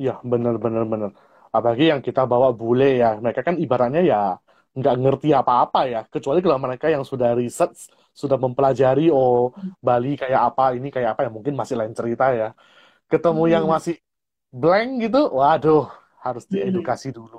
Iya, 0.00 0.16
bener-bener 0.24 0.84
bener. 0.88 1.10
Apalagi 1.52 1.92
yang 1.92 2.00
kita 2.00 2.24
bawa 2.24 2.52
bule 2.56 2.96
ya, 2.96 3.20
mereka 3.20 3.44
kan 3.44 3.60
ibaratnya 3.60 4.00
ya 4.00 4.40
nggak 4.78 4.94
ngerti 5.02 5.28
apa-apa 5.40 5.78
ya. 5.92 5.98
Kecuali 6.12 6.38
kalau 6.44 6.58
mereka 6.66 6.86
yang 6.94 7.04
sudah 7.10 7.28
research, 7.40 7.78
sudah 8.20 8.36
mempelajari, 8.44 9.02
oh 9.16 9.52
Bali 9.86 10.08
kayak 10.22 10.40
apa, 10.52 10.62
ini 10.76 10.88
kayak 10.94 11.10
apa 11.16 11.20
ya, 11.26 11.30
mungkin 11.36 11.54
masih 11.60 11.76
lain 11.80 11.94
cerita 11.98 12.24
ya. 12.40 12.46
Ketemu 13.12 13.42
yang 13.54 13.64
Mm-mm. 13.64 13.74
masih 13.74 13.94
blank 14.62 14.88
gitu, 15.04 15.18
waduh, 15.40 15.82
harus 16.24 16.44
Mm-mm. 16.52 16.94
diedukasi 16.94 17.08
dulu. 17.18 17.36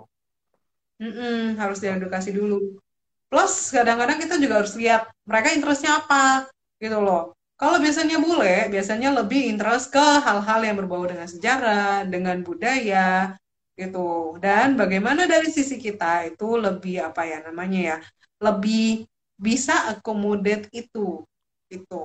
Mm-mm, 0.97 1.61
harus 1.61 1.77
diedukasi 1.77 2.33
dulu. 2.33 2.81
Plus 3.29 3.53
kadang-kadang 3.73 4.19
kita 4.21 4.35
juga 4.41 4.63
harus 4.63 4.73
lihat 4.79 5.09
mereka 5.27 5.49
interestnya 5.53 6.01
apa 6.01 6.47
gitu 6.81 6.99
loh. 7.03 7.33
Kalau 7.57 7.77
biasanya 7.81 8.17
bule, 8.21 8.69
biasanya 8.73 9.09
lebih 9.13 9.49
interest 9.49 9.93
ke 9.93 10.01
hal-hal 10.01 10.59
yang 10.65 10.77
berbau 10.77 11.03
dengan 11.05 11.29
sejarah, 11.29 12.05
dengan 12.09 12.41
budaya 12.45 13.35
gitu. 13.79 14.35
Dan 14.43 14.75
bagaimana 14.81 15.29
dari 15.29 15.47
sisi 15.53 15.75
kita 15.77 16.27
itu 16.29 16.57
lebih 16.65 16.95
apa 17.07 17.21
ya 17.31 17.37
namanya 17.47 17.79
ya, 17.93 17.97
lebih 18.45 19.05
bisa 19.37 19.73
accommodate 19.93 20.65
itu 20.73 21.21
itu. 21.69 21.95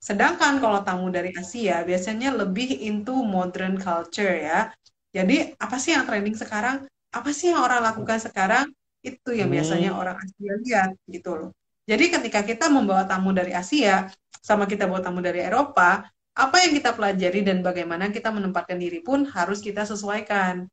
Sedangkan 0.00 0.56
kalau 0.62 0.80
tamu 0.86 1.12
dari 1.12 1.30
Asia 1.36 1.84
biasanya 1.84 2.32
lebih 2.32 2.68
into 2.88 3.12
modern 3.20 3.76
culture 3.76 4.32
ya. 4.32 4.72
Jadi 5.12 5.52
apa 5.60 5.76
sih 5.82 5.92
yang 5.94 6.04
trending 6.08 6.36
sekarang? 6.38 6.86
Apa 7.12 7.30
sih 7.36 7.50
yang 7.52 7.60
orang 7.66 7.80
lakukan 7.84 8.18
sekarang? 8.22 8.66
Itu 9.04 9.34
yang 9.36 9.50
biasanya 9.52 9.90
Hmm, 9.90 10.00
orang 10.00 10.16
Asia 10.22 10.52
lihat 10.64 10.90
gitu 11.10 11.30
loh. 11.36 11.50
Jadi 11.90 12.04
ketika 12.14 12.40
kita 12.46 12.70
membawa 12.70 13.04
tamu 13.04 13.34
dari 13.34 13.52
Asia 13.52 14.08
sama 14.40 14.64
kita 14.70 14.86
bawa 14.88 15.02
tamu 15.04 15.20
dari 15.20 15.42
Eropa, 15.42 16.06
apa 16.38 16.56
yang 16.64 16.72
kita 16.78 16.94
pelajari 16.96 17.40
dan 17.44 17.60
bagaimana 17.60 18.08
kita 18.14 18.30
menempatkan 18.32 18.78
diri 18.80 19.02
pun 19.02 19.26
harus 19.28 19.58
kita 19.60 19.82
sesuaikan. 19.84 20.64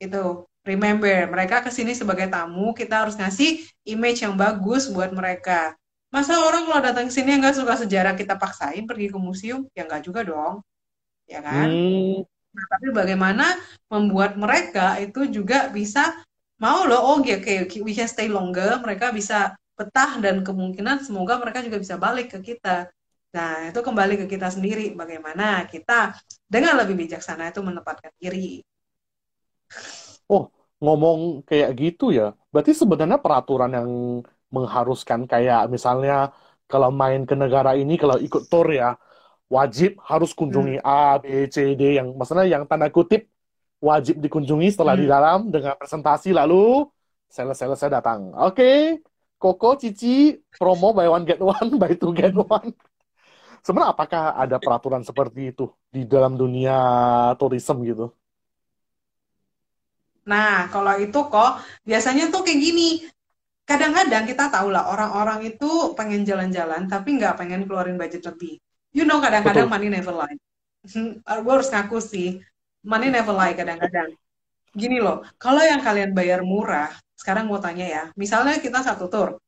Itu. 0.00 0.48
Remember, 0.60 1.24
mereka 1.32 1.64
ke 1.64 1.70
sini 1.72 1.96
sebagai 1.96 2.28
tamu, 2.28 2.76
kita 2.76 3.08
harus 3.08 3.16
ngasih 3.16 3.64
image 3.88 4.20
yang 4.20 4.36
bagus 4.36 4.92
buat 4.92 5.08
mereka. 5.08 5.72
Masa 6.12 6.36
orang 6.44 6.68
kalau 6.68 6.82
datang 6.84 7.06
ke 7.08 7.12
sini 7.16 7.40
nggak 7.40 7.56
suka 7.56 7.74
sejarah 7.80 8.12
kita 8.12 8.36
paksain 8.36 8.84
pergi 8.84 9.08
ke 9.08 9.16
museum? 9.16 9.64
Ya 9.72 9.88
nggak 9.88 10.04
juga 10.04 10.20
dong, 10.26 10.60
ya 11.28 11.40
kan? 11.44 11.70
hmm, 11.72 12.24
Nah, 12.56 12.66
tapi 12.66 12.88
bagaimana 12.90 13.44
membuat 13.92 14.34
mereka 14.34 14.98
itu 14.98 15.30
juga 15.30 15.70
bisa 15.70 16.18
mau 16.58 16.84
loh, 16.88 17.00
oh 17.00 17.16
oke, 17.22 17.34
oke, 17.40 17.76
we 17.86 17.92
can 17.96 18.10
stay 18.10 18.26
longer, 18.28 18.76
mereka 18.84 19.14
bisa 19.14 19.54
betah 19.78 20.20
dan 20.20 20.42
kemungkinan 20.44 21.00
semoga 21.06 21.40
mereka 21.40 21.64
juga 21.64 21.78
bisa 21.80 21.96
balik 21.96 22.34
ke 22.36 22.38
kita. 22.52 22.90
Nah, 23.32 23.70
itu 23.70 23.80
kembali 23.80 24.14
ke 24.20 24.26
kita 24.26 24.50
sendiri, 24.50 24.92
bagaimana 24.98 25.64
kita 25.70 26.18
dengan 26.50 26.74
lebih 26.82 26.98
bijaksana 27.06 27.54
itu 27.54 27.62
menempatkan 27.62 28.12
diri. 28.18 28.60
Oh, 30.32 30.44
ngomong 30.82 31.44
kayak 31.48 31.70
gitu 31.80 32.04
ya. 32.14 32.34
Berarti 32.52 32.72
sebenarnya 32.74 33.18
peraturan 33.24 33.70
yang 33.78 33.90
mengharuskan 34.50 35.26
kayak 35.30 35.70
misalnya 35.70 36.34
kalau 36.70 36.90
main 36.94 37.26
ke 37.26 37.34
negara 37.34 37.74
ini, 37.78 37.94
kalau 37.98 38.16
ikut 38.18 38.46
tour 38.50 38.68
ya, 38.70 38.94
wajib 39.50 39.98
harus 40.06 40.30
Hmm, 40.48 40.70
kunjungi 40.70 40.76
A, 40.82 41.18
B, 41.22 41.50
C, 41.50 41.74
D 41.74 41.98
yang 41.98 42.14
maksudnya 42.18 42.46
yang 42.46 42.62
tanda 42.70 42.86
kutip 42.90 43.26
wajib 43.82 44.20
dikunjungi 44.22 44.68
setelah 44.74 44.94
di 44.94 45.06
hmm. 45.06 45.14
dalam 45.14 45.38
dengan 45.54 45.74
presentasi 45.80 46.30
lalu 46.36 46.86
sales-sales 47.30 47.78
saya 47.80 47.98
datang. 47.98 48.30
Oke, 48.38 49.00
Koko, 49.40 49.74
Cici, 49.80 50.36
promo 50.60 50.92
buy 50.92 51.08
one 51.08 51.24
get 51.26 51.40
one, 51.40 51.70
buy 51.80 51.92
two 51.96 52.12
get 52.14 52.34
one. 52.36 52.70
Sebenarnya 53.64 53.92
apakah 53.92 54.22
ada 54.36 54.56
peraturan 54.60 55.02
seperti 55.04 55.52
itu 55.52 55.68
di 55.92 56.04
dalam 56.08 56.36
dunia 56.36 56.76
tourism 57.40 57.84
gitu? 57.84 58.12
Nah, 60.26 60.68
kalau 60.68 60.94
itu 61.00 61.16
kok 61.16 61.62
biasanya 61.86 62.28
tuh 62.28 62.44
kayak 62.44 62.60
gini. 62.60 62.88
Kadang-kadang 63.64 64.26
kita 64.26 64.50
tahu 64.50 64.74
lah 64.74 64.90
orang-orang 64.90 65.54
itu 65.54 65.94
pengen 65.94 66.26
jalan-jalan 66.26 66.90
tapi 66.90 67.14
nggak 67.14 67.38
pengen 67.38 67.64
keluarin 67.70 67.94
budget 67.94 68.26
lebih. 68.26 68.58
You 68.90 69.06
know, 69.06 69.22
kadang-kadang 69.22 69.70
money 69.70 69.86
never 69.86 70.10
lie. 70.10 70.34
Gue 71.44 71.52
harus 71.54 71.70
ngaku 71.70 72.02
sih, 72.02 72.42
money 72.82 73.14
never 73.14 73.30
lie 73.30 73.54
kadang-kadang. 73.54 74.10
Gini 74.74 74.98
loh, 74.98 75.22
kalau 75.38 75.62
yang 75.62 75.82
kalian 75.82 76.10
bayar 76.10 76.42
murah, 76.42 76.90
sekarang 77.14 77.46
mau 77.46 77.62
tanya 77.62 77.86
ya, 77.86 78.02
misalnya 78.18 78.58
kita 78.58 78.82
satu 78.82 79.06
tour, 79.06 79.38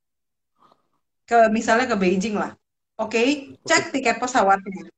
ke 1.27 1.51
misalnya 1.51 1.87
ke 1.91 1.97
Beijing 1.99 2.39
lah. 2.39 2.55
Oke, 3.01 3.19
Oke. 3.19 3.25
cek 3.67 3.91
tiket 3.91 4.17
pesawatnya. 4.23 4.91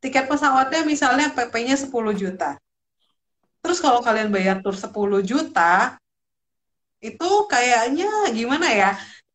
Tiket 0.00 0.24
pesawatnya 0.30 0.80
misalnya 0.88 1.28
PP-nya 1.34 1.76
10 1.76 2.16
juta. 2.16 2.56
Terus 3.60 3.78
kalau 3.84 4.00
kalian 4.00 4.32
bayar 4.32 4.64
tour 4.64 4.76
10 4.76 5.20
juta, 5.20 5.96
itu 7.00 7.28
kayaknya 7.48 8.08
gimana 8.32 8.68
ya? 8.72 8.90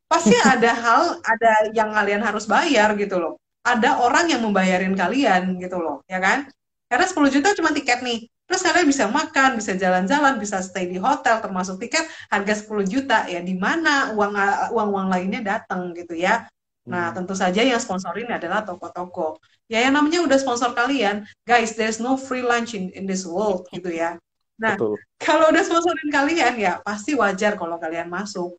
Pasti 0.06 0.34
ada 0.54 0.72
hal, 0.74 1.04
ada 1.26 1.52
yang 1.74 1.90
kalian 1.94 2.22
harus 2.22 2.46
bayar 2.46 2.94
gitu 2.98 3.18
loh. 3.22 3.36
ada 3.66 3.98
orang 3.98 4.30
yang 4.30 4.46
membayarin 4.46 4.94
kalian 4.94 5.58
gitu 5.58 5.82
loh, 5.82 6.06
ya 6.06 6.22
kan? 6.22 6.46
Karena 6.86 7.06
10 7.10 7.34
juta 7.34 7.50
cuma 7.58 7.74
tiket 7.74 8.06
nih. 8.06 8.30
Terus 8.46 8.62
kalian 8.62 8.86
bisa 8.86 9.10
makan, 9.10 9.58
bisa 9.58 9.74
jalan-jalan, 9.74 10.38
bisa 10.38 10.62
stay 10.62 10.86
di 10.86 11.02
hotel 11.02 11.42
termasuk 11.42 11.82
tiket 11.82 12.06
harga 12.30 12.62
10 12.62 12.86
juta 12.86 13.26
ya 13.26 13.42
di 13.42 13.58
mana 13.58 14.14
uang 14.14 14.34
uang-uang 14.70 15.10
lainnya 15.10 15.42
datang 15.42 15.98
gitu 15.98 16.14
ya. 16.14 16.46
Nah, 16.86 17.10
Hmm, 17.10 17.15
tentu 17.21 17.34
saja 17.34 17.65
yang 17.65 17.82
sponsorin 17.82 18.30
adalah 18.30 18.62
toko-toko. 18.62 19.41
Ya 19.65 19.82
yang 19.82 19.98
namanya 19.98 20.21
udah 20.21 20.38
sponsor 20.38 20.69
kalian, 20.78 21.26
guys, 21.41 21.74
there's 21.74 21.98
no 21.98 22.13
free 22.13 22.45
lunch 22.45 22.78
in, 22.78 22.93
in 22.93 23.10
this 23.10 23.26
world 23.26 23.65
gitu 23.76 23.89
ya. 23.89 24.21
Nah, 24.62 24.78
betul. 24.78 24.95
kalau 25.17 25.50
udah 25.50 25.63
sponsorin 25.65 26.10
kalian 26.13 26.54
ya 26.56 26.74
pasti 26.86 27.17
wajar 27.17 27.58
kalau 27.58 27.82
kalian 27.82 28.08
masuk. 28.08 28.56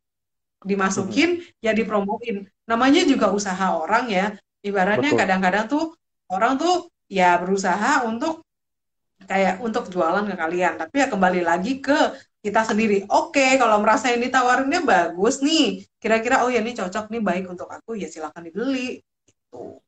Dimasukin 0.66 1.46
ya 1.62 1.70
dipromoin. 1.70 2.50
Namanya 2.66 3.06
juga 3.06 3.30
usaha 3.30 3.78
orang 3.78 4.10
ya. 4.10 4.34
Ibaratnya 4.66 5.14
kadang-kadang 5.14 5.70
tuh 5.70 5.94
orang 6.26 6.58
tuh 6.58 6.90
ya 7.06 7.38
berusaha 7.38 8.02
untuk 8.02 8.42
kayak 9.30 9.62
untuk 9.62 9.86
jualan 9.86 10.26
ke 10.26 10.34
kalian. 10.34 10.74
Tapi 10.74 10.94
ya 10.98 11.06
kembali 11.06 11.46
lagi 11.46 11.78
ke 11.78 12.18
kita 12.46 12.62
sendiri. 12.70 12.98
Oke, 13.10 13.58
kalau 13.58 13.82
merasa 13.82 14.06
ini 14.14 14.30
tawarinnya 14.30 14.80
bagus 14.86 15.42
nih, 15.42 15.82
kira-kira 15.98 16.46
oh 16.46 16.50
ya 16.54 16.62
ini 16.62 16.72
cocok 16.78 17.10
nih 17.12 17.22
baik 17.28 17.44
untuk 17.52 17.66
aku 17.66 17.98
ya 17.98 18.06
silakan 18.06 18.46
dibeli. 18.46 19.02
Gitu. 19.26 19.82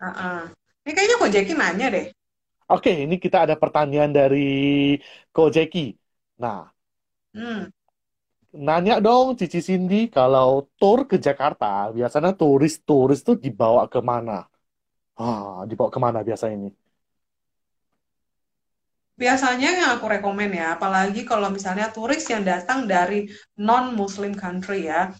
Uh-uh. 0.00 0.40
Ini 0.86 0.90
kayaknya 0.96 1.16
kok 1.20 1.30
Jackie 1.34 1.56
nanya 1.58 1.86
deh. 1.90 2.06
Oke, 2.70 2.90
ini 3.04 3.14
kita 3.18 3.44
ada 3.44 3.54
pertanyaan 3.58 4.14
dari 4.14 4.38
Ko 5.34 5.50
Jeki. 5.50 5.98
Nah, 6.42 6.70
Hmm. 7.34 7.70
nanya 8.66 8.94
dong 9.04 9.26
Cici 9.38 9.58
Cindy, 9.68 9.96
kalau 10.16 10.48
tour 10.78 10.98
ke 11.10 11.16
Jakarta, 11.26 11.66
biasanya 11.96 12.30
turis-turis 12.40 13.20
tuh 13.26 13.36
dibawa 13.44 13.82
ke 13.92 13.98
mana? 14.10 14.32
Ah, 15.20 15.66
dibawa 15.70 15.90
ke 15.94 16.00
mana 16.06 16.20
biasa 16.28 16.46
ini? 16.56 16.68
Biasanya 19.20 19.68
yang 19.76 19.90
aku 20.00 20.08
rekomen 20.08 20.48
ya, 20.56 20.80
apalagi 20.80 21.28
kalau 21.28 21.52
misalnya 21.52 21.92
turis 21.92 22.24
yang 22.32 22.40
datang 22.40 22.88
dari 22.88 23.28
non-Muslim 23.60 24.32
country 24.32 24.88
ya, 24.88 25.12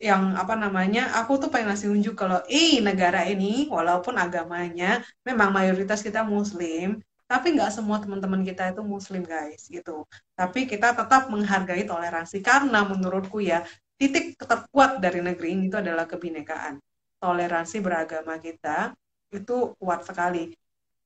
yang 0.00 0.32
apa 0.32 0.56
namanya, 0.56 1.12
aku 1.20 1.36
tuh 1.36 1.52
pengen 1.52 1.76
ngasih 1.76 1.92
unjuk 1.92 2.16
kalau, 2.16 2.40
eh 2.48 2.80
negara 2.80 3.20
ini 3.28 3.68
walaupun 3.68 4.16
agamanya 4.16 5.04
memang 5.28 5.52
mayoritas 5.52 6.00
kita 6.00 6.24
Muslim, 6.24 7.04
tapi 7.28 7.52
nggak 7.52 7.68
semua 7.68 8.00
teman-teman 8.00 8.40
kita 8.48 8.72
itu 8.72 8.80
Muslim 8.80 9.20
guys, 9.28 9.68
gitu. 9.68 10.08
Tapi 10.32 10.64
kita 10.64 10.96
tetap 10.96 11.28
menghargai 11.28 11.84
toleransi 11.84 12.40
karena 12.40 12.80
menurutku 12.88 13.44
ya, 13.44 13.60
titik 14.00 14.40
terkuat 14.40 15.04
dari 15.04 15.20
negeri 15.20 15.52
ini 15.52 15.68
itu 15.68 15.76
adalah 15.76 16.08
kebinekaan. 16.08 16.80
Toleransi 17.20 17.76
beragama 17.84 18.40
kita 18.40 18.96
itu 19.36 19.76
kuat 19.76 20.00
sekali 20.08 20.52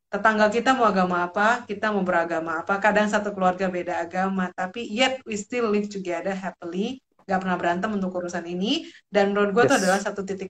tetangga 0.09 0.49
kita 0.49 0.73
mau 0.73 0.88
agama 0.88 1.29
apa, 1.29 1.68
kita 1.68 1.92
mau 1.92 2.01
beragama 2.01 2.64
apa. 2.64 2.81
Kadang 2.81 3.12
satu 3.12 3.37
keluarga 3.37 3.68
beda 3.68 4.01
agama, 4.01 4.49
tapi 4.57 4.88
yet 4.88 5.21
we 5.29 5.37
still 5.37 5.68
live 5.68 5.88
together 5.92 6.33
happily. 6.33 7.01
Gak 7.29 7.44
pernah 7.44 7.61
berantem 7.61 7.92
untuk 7.92 8.16
urusan 8.16 8.44
ini. 8.49 8.88
Dan 9.05 9.37
menurut 9.37 9.53
gue 9.53 9.64
itu 9.68 9.77
adalah 9.77 10.01
Yes. 10.01 10.09
satu 10.09 10.25
titik. 10.25 10.49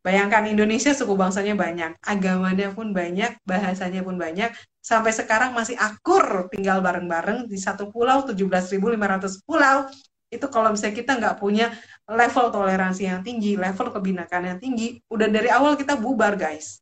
Bayangkan 0.00 0.48
Indonesia 0.48 0.96
suku 0.96 1.12
bangsanya 1.12 1.52
banyak, 1.52 1.92
agamanya 2.00 2.72
pun 2.72 2.96
banyak, 2.96 3.36
bahasanya 3.44 4.00
pun 4.00 4.16
banyak. 4.16 4.48
Sampai 4.80 5.12
sekarang 5.12 5.52
masih 5.52 5.76
akur 5.76 6.48
tinggal 6.48 6.80
bareng-bareng 6.80 7.44
di 7.44 7.60
satu 7.60 7.92
pulau, 7.92 8.24
17.500 8.24 9.44
pulau. 9.44 9.84
Itu 10.32 10.48
kalau 10.48 10.72
misalnya 10.72 10.96
kita 10.96 11.12
nggak 11.20 11.36
punya 11.36 11.68
level 12.08 12.48
toleransi 12.48 13.12
yang 13.12 13.20
tinggi, 13.20 13.60
level 13.60 13.92
kebinakan 13.92 14.56
yang 14.56 14.58
tinggi, 14.60 15.04
udah 15.12 15.28
dari 15.28 15.52
awal 15.52 15.76
kita 15.76 16.00
bubar 16.00 16.32
guys. 16.32 16.80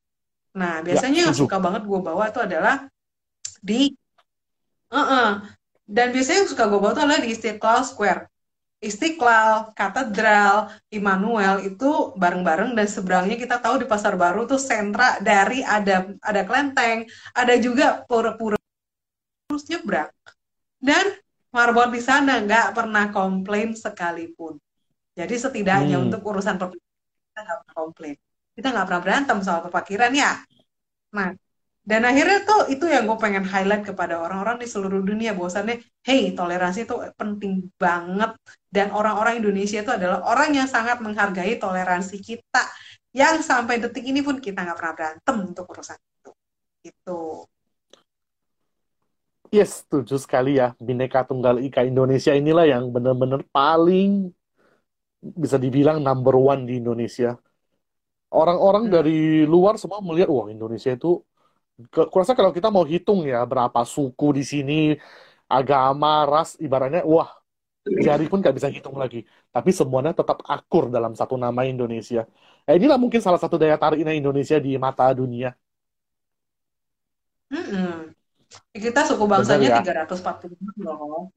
Nah, 0.57 0.81
Ya, 0.85 0.85
biasanya 0.87 1.21
yang 1.29 1.35
setuju. 1.35 1.43
suka 1.49 1.57
banget 1.61 1.83
gue 1.85 2.01
bawa 2.01 2.25
itu 2.31 2.41
adalah 2.41 2.89
di 3.61 3.93
uh-uh. 4.89 5.45
Dan 5.89 6.13
biasanya 6.13 6.45
yang 6.45 6.51
suka 6.53 6.65
gue 6.69 6.79
bawa 6.81 6.93
itu 6.93 7.03
adalah 7.03 7.21
di 7.21 7.31
Istiqlal 7.33 7.81
Square. 7.85 8.23
Istiqlal, 8.79 9.75
Katedral, 9.75 10.71
Immanuel 10.95 11.67
itu 11.67 12.15
bareng-bareng 12.15 12.79
dan 12.79 12.87
seberangnya 12.87 13.35
kita 13.35 13.59
tahu 13.59 13.83
di 13.83 13.87
Pasar 13.91 14.15
Baru 14.15 14.47
tuh 14.47 14.61
sentra 14.61 15.19
dari 15.19 15.67
ada 15.67 16.07
ada 16.23 16.43
kelenteng, 16.47 17.03
ada 17.35 17.55
juga 17.59 18.07
pura-pura 18.07 18.55
terus 19.51 19.67
nyebrang. 19.67 20.13
Dan 20.79 21.11
marbot 21.51 21.91
di 21.91 21.99
sana 21.99 22.39
nggak 22.39 22.71
pernah 22.77 23.11
komplain 23.11 23.75
sekalipun. 23.75 24.63
Jadi 25.19 25.35
setidaknya 25.35 25.99
Hmm, 25.99 26.07
untuk 26.07 26.23
urusan 26.23 26.55
kita 26.55 27.41
nggak 27.43 27.59
pernah 27.67 27.75
komplain. 27.75 28.15
Kita 28.59 28.75
nggak 28.75 28.87
pernah 28.91 29.03
berantem 29.07 29.39
soal 29.39 29.63
perpakiran 29.63 30.11
ya. 30.11 30.43
Nah, 31.15 31.31
dan 31.89 32.05
akhirnya 32.05 32.45
tuh 32.45 32.69
itu 32.69 32.85
yang 32.85 33.09
gue 33.09 33.17
pengen 33.17 33.49
highlight 33.49 33.81
kepada 33.81 34.21
orang-orang 34.21 34.61
di 34.61 34.69
seluruh 34.69 35.01
dunia 35.01 35.33
bahwasannya, 35.33 35.81
hey, 36.05 36.37
toleransi 36.37 36.85
itu 36.85 36.95
penting 37.17 37.71
banget 37.81 38.37
dan 38.69 38.93
orang-orang 38.93 39.41
Indonesia 39.41 39.81
itu 39.81 39.89
adalah 39.89 40.21
orang 40.29 40.53
yang 40.53 40.69
sangat 40.69 41.01
menghargai 41.01 41.57
toleransi 41.57 42.21
kita 42.21 42.69
yang 43.17 43.41
sampai 43.41 43.81
detik 43.81 44.05
ini 44.05 44.21
pun 44.21 44.37
kita 44.37 44.69
nggak 44.69 44.77
pernah 44.77 44.95
berantem 45.01 45.37
untuk 45.49 45.65
urusan 45.65 45.97
itu. 45.97 46.31
Itu. 46.85 47.21
yes, 49.49 49.89
setuju 49.89 50.21
sekali 50.21 50.61
ya. 50.61 50.77
Bineka 50.77 51.25
Tunggal 51.25 51.65
Ika 51.65 51.89
Indonesia 51.89 52.37
inilah 52.37 52.69
yang 52.69 52.93
benar-benar 52.93 53.41
paling 53.49 54.29
bisa 55.25 55.57
dibilang 55.57 56.05
number 56.05 56.37
one 56.37 56.69
di 56.69 56.85
Indonesia. 56.85 57.41
Orang-orang 58.33 58.85
Hmm. 58.89 58.93
dari 58.93 59.45
luar 59.49 59.75
semua 59.81 60.01
melihat, 60.05 60.29
wah 60.29 60.47
Indonesia 60.53 60.93
itu, 60.93 61.25
kurasa 62.13 62.33
kalau 62.39 62.53
kita 62.57 62.69
mau 62.75 62.85
hitung 62.93 63.21
ya 63.25 63.39
berapa 63.49 63.81
suku 63.87 64.27
di 64.39 64.45
sini, 64.53 64.75
agama, 65.49 66.27
ras, 66.29 66.57
ibaratnya, 66.61 67.03
wah 67.09 67.29
jari 68.07 68.25
pun 68.31 68.39
nggak 68.43 68.57
bisa 68.59 68.69
hitung 68.73 68.97
lagi. 69.03 69.19
Tapi 69.55 69.71
semuanya 69.79 70.13
tetap 70.21 70.39
akur 70.47 70.85
dalam 70.93 71.13
satu 71.21 71.35
nama 71.41 71.63
Indonesia. 71.69 72.23
Ya, 72.69 72.73
inilah 72.79 72.99
mungkin 73.01 73.21
salah 73.25 73.41
satu 73.43 73.57
daya 73.61 73.77
tariknya 73.81 74.13
Indonesia 74.17 74.57
di 74.61 74.77
mata 74.81 75.09
dunia. 75.17 75.51
Mm-mm. 77.53 78.13
Kita 78.77 79.01
suku 79.09 79.25
Benar 79.25 79.33
bangsanya 79.33 79.69
ya? 79.69 79.79
340 79.83 80.85
loh. 80.85 81.33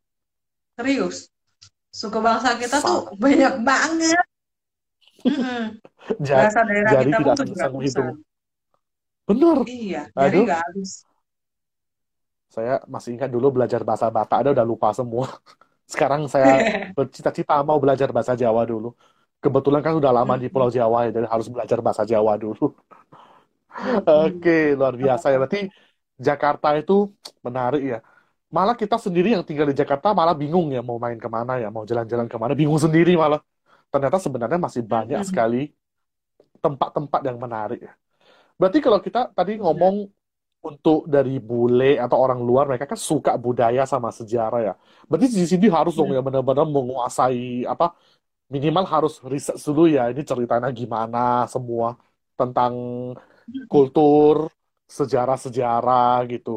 Serius. 0.77 1.17
Suku 1.91 2.19
bangsa 2.23 2.55
kita 2.61 2.77
tuh 2.83 3.11
Sangat. 3.11 3.19
banyak 3.23 3.53
banget. 3.67 4.25
Mm-mm. 5.27 5.79
Ja- 6.27 6.37
Bahasa 6.37 6.61
daerah 6.69 6.93
Jari 6.93 7.11
kita 7.11 7.17
pun 7.17 7.29
tidak 7.29 7.35
tuh 7.37 7.45
bisa 7.53 7.67
menghitung. 7.73 8.09
Benar. 9.27 9.57
Iya, 9.69 10.01
jadi 10.21 10.37
Aduh, 10.37 10.45
habis. 10.49 10.91
saya 12.55 12.71
masih 12.93 13.09
ingat 13.15 13.29
dulu 13.35 13.47
belajar 13.55 13.81
bahasa 13.87 14.07
Batak, 14.15 14.37
ada 14.43 14.49
udah 14.55 14.65
lupa 14.71 14.89
semua. 14.99 15.27
Sekarang 15.91 16.21
saya 16.33 16.49
bercita-cita 16.97 17.53
mau 17.67 17.79
belajar 17.83 18.09
bahasa 18.15 18.33
Jawa 18.41 18.61
dulu. 18.71 18.87
Kebetulan 19.43 19.81
kan 19.85 19.93
udah 19.99 20.11
lama 20.17 20.33
di. 20.41 20.47
Pulau 20.53 20.69
Jawa 20.77 20.97
ya, 21.09 21.11
jadi 21.17 21.27
harus 21.33 21.47
belajar 21.53 21.79
bahasa 21.85 22.03
Jawa 22.11 22.33
dulu. 22.43 22.75
Oke, 24.09 24.51
luar 24.77 24.93
biasa 25.01 25.25
ya. 25.31 25.35
Berarti 25.41 25.59
Jakarta 26.27 26.67
itu 26.79 26.93
menarik 27.45 27.81
ya. 27.91 27.97
Malah 28.55 28.75
kita 28.81 28.95
sendiri 29.05 29.27
yang 29.35 29.43
tinggal 29.47 29.67
di 29.71 29.75
Jakarta 29.81 30.07
malah 30.19 30.35
bingung 30.41 30.67
ya 30.75 30.79
mau 30.89 30.97
main 31.05 31.17
ke 31.23 31.29
mana 31.37 31.53
ya, 31.63 31.67
mau 31.75 31.83
jalan-jalan 31.89 32.27
ke 32.31 32.37
mana, 32.41 32.53
bingung 32.59 32.79
sendiri 32.85 33.11
malah. 33.23 33.39
Ternyata 33.91 34.17
sebenarnya 34.25 34.59
masih 34.65 34.83
banyak 34.93 35.21
sekali 35.29 35.57
tempat-tempat 36.61 37.21
yang 37.27 37.37
menarik 37.41 37.79
ya. 37.87 37.93
Berarti 38.59 38.79
kalau 38.85 38.99
kita 39.01 39.19
tadi 39.37 39.51
Benar. 39.57 39.63
ngomong 39.65 39.95
untuk 40.61 40.97
dari 41.09 41.37
bule 41.41 41.97
atau 42.03 42.17
orang 42.23 42.39
luar, 42.49 42.65
mereka 42.69 42.85
kan 42.91 42.99
suka 43.11 43.31
budaya 43.45 43.83
sama 43.89 44.09
sejarah 44.13 44.59
ya. 44.67 44.73
Berarti 45.09 45.27
di 45.33 45.47
sini 45.51 45.67
harus 45.71 45.93
dong 45.97 46.09
Mm. 46.11 46.17
ya 46.17 46.21
benar-benar 46.27 46.65
menguasai 46.69 47.65
apa 47.73 47.85
minimal 48.53 48.85
harus 48.93 49.13
riset 49.31 49.57
dulu 49.65 49.81
ya 49.95 50.01
ini 50.11 50.21
ceritanya 50.31 50.69
gimana 50.79 51.19
semua 51.53 51.87
tentang 52.39 52.73
kultur, 53.71 54.37
sejarah-sejarah 54.97 56.13
gitu. 56.33 56.51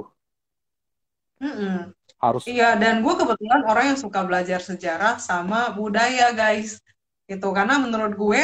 Mm-mm. 1.43 1.95
Harus 2.23 2.45
Iya, 2.45 2.77
dan 2.83 2.95
gue 3.05 3.15
kebetulan 3.21 3.63
orang 3.71 3.85
yang 3.95 4.01
suka 4.05 4.21
belajar 4.29 4.61
sejarah 4.61 5.17
sama 5.17 5.73
budaya, 5.73 6.29
guys. 6.37 6.77
Gitu, 7.25 7.49
karena 7.57 7.81
menurut 7.81 8.13
gue 8.17 8.43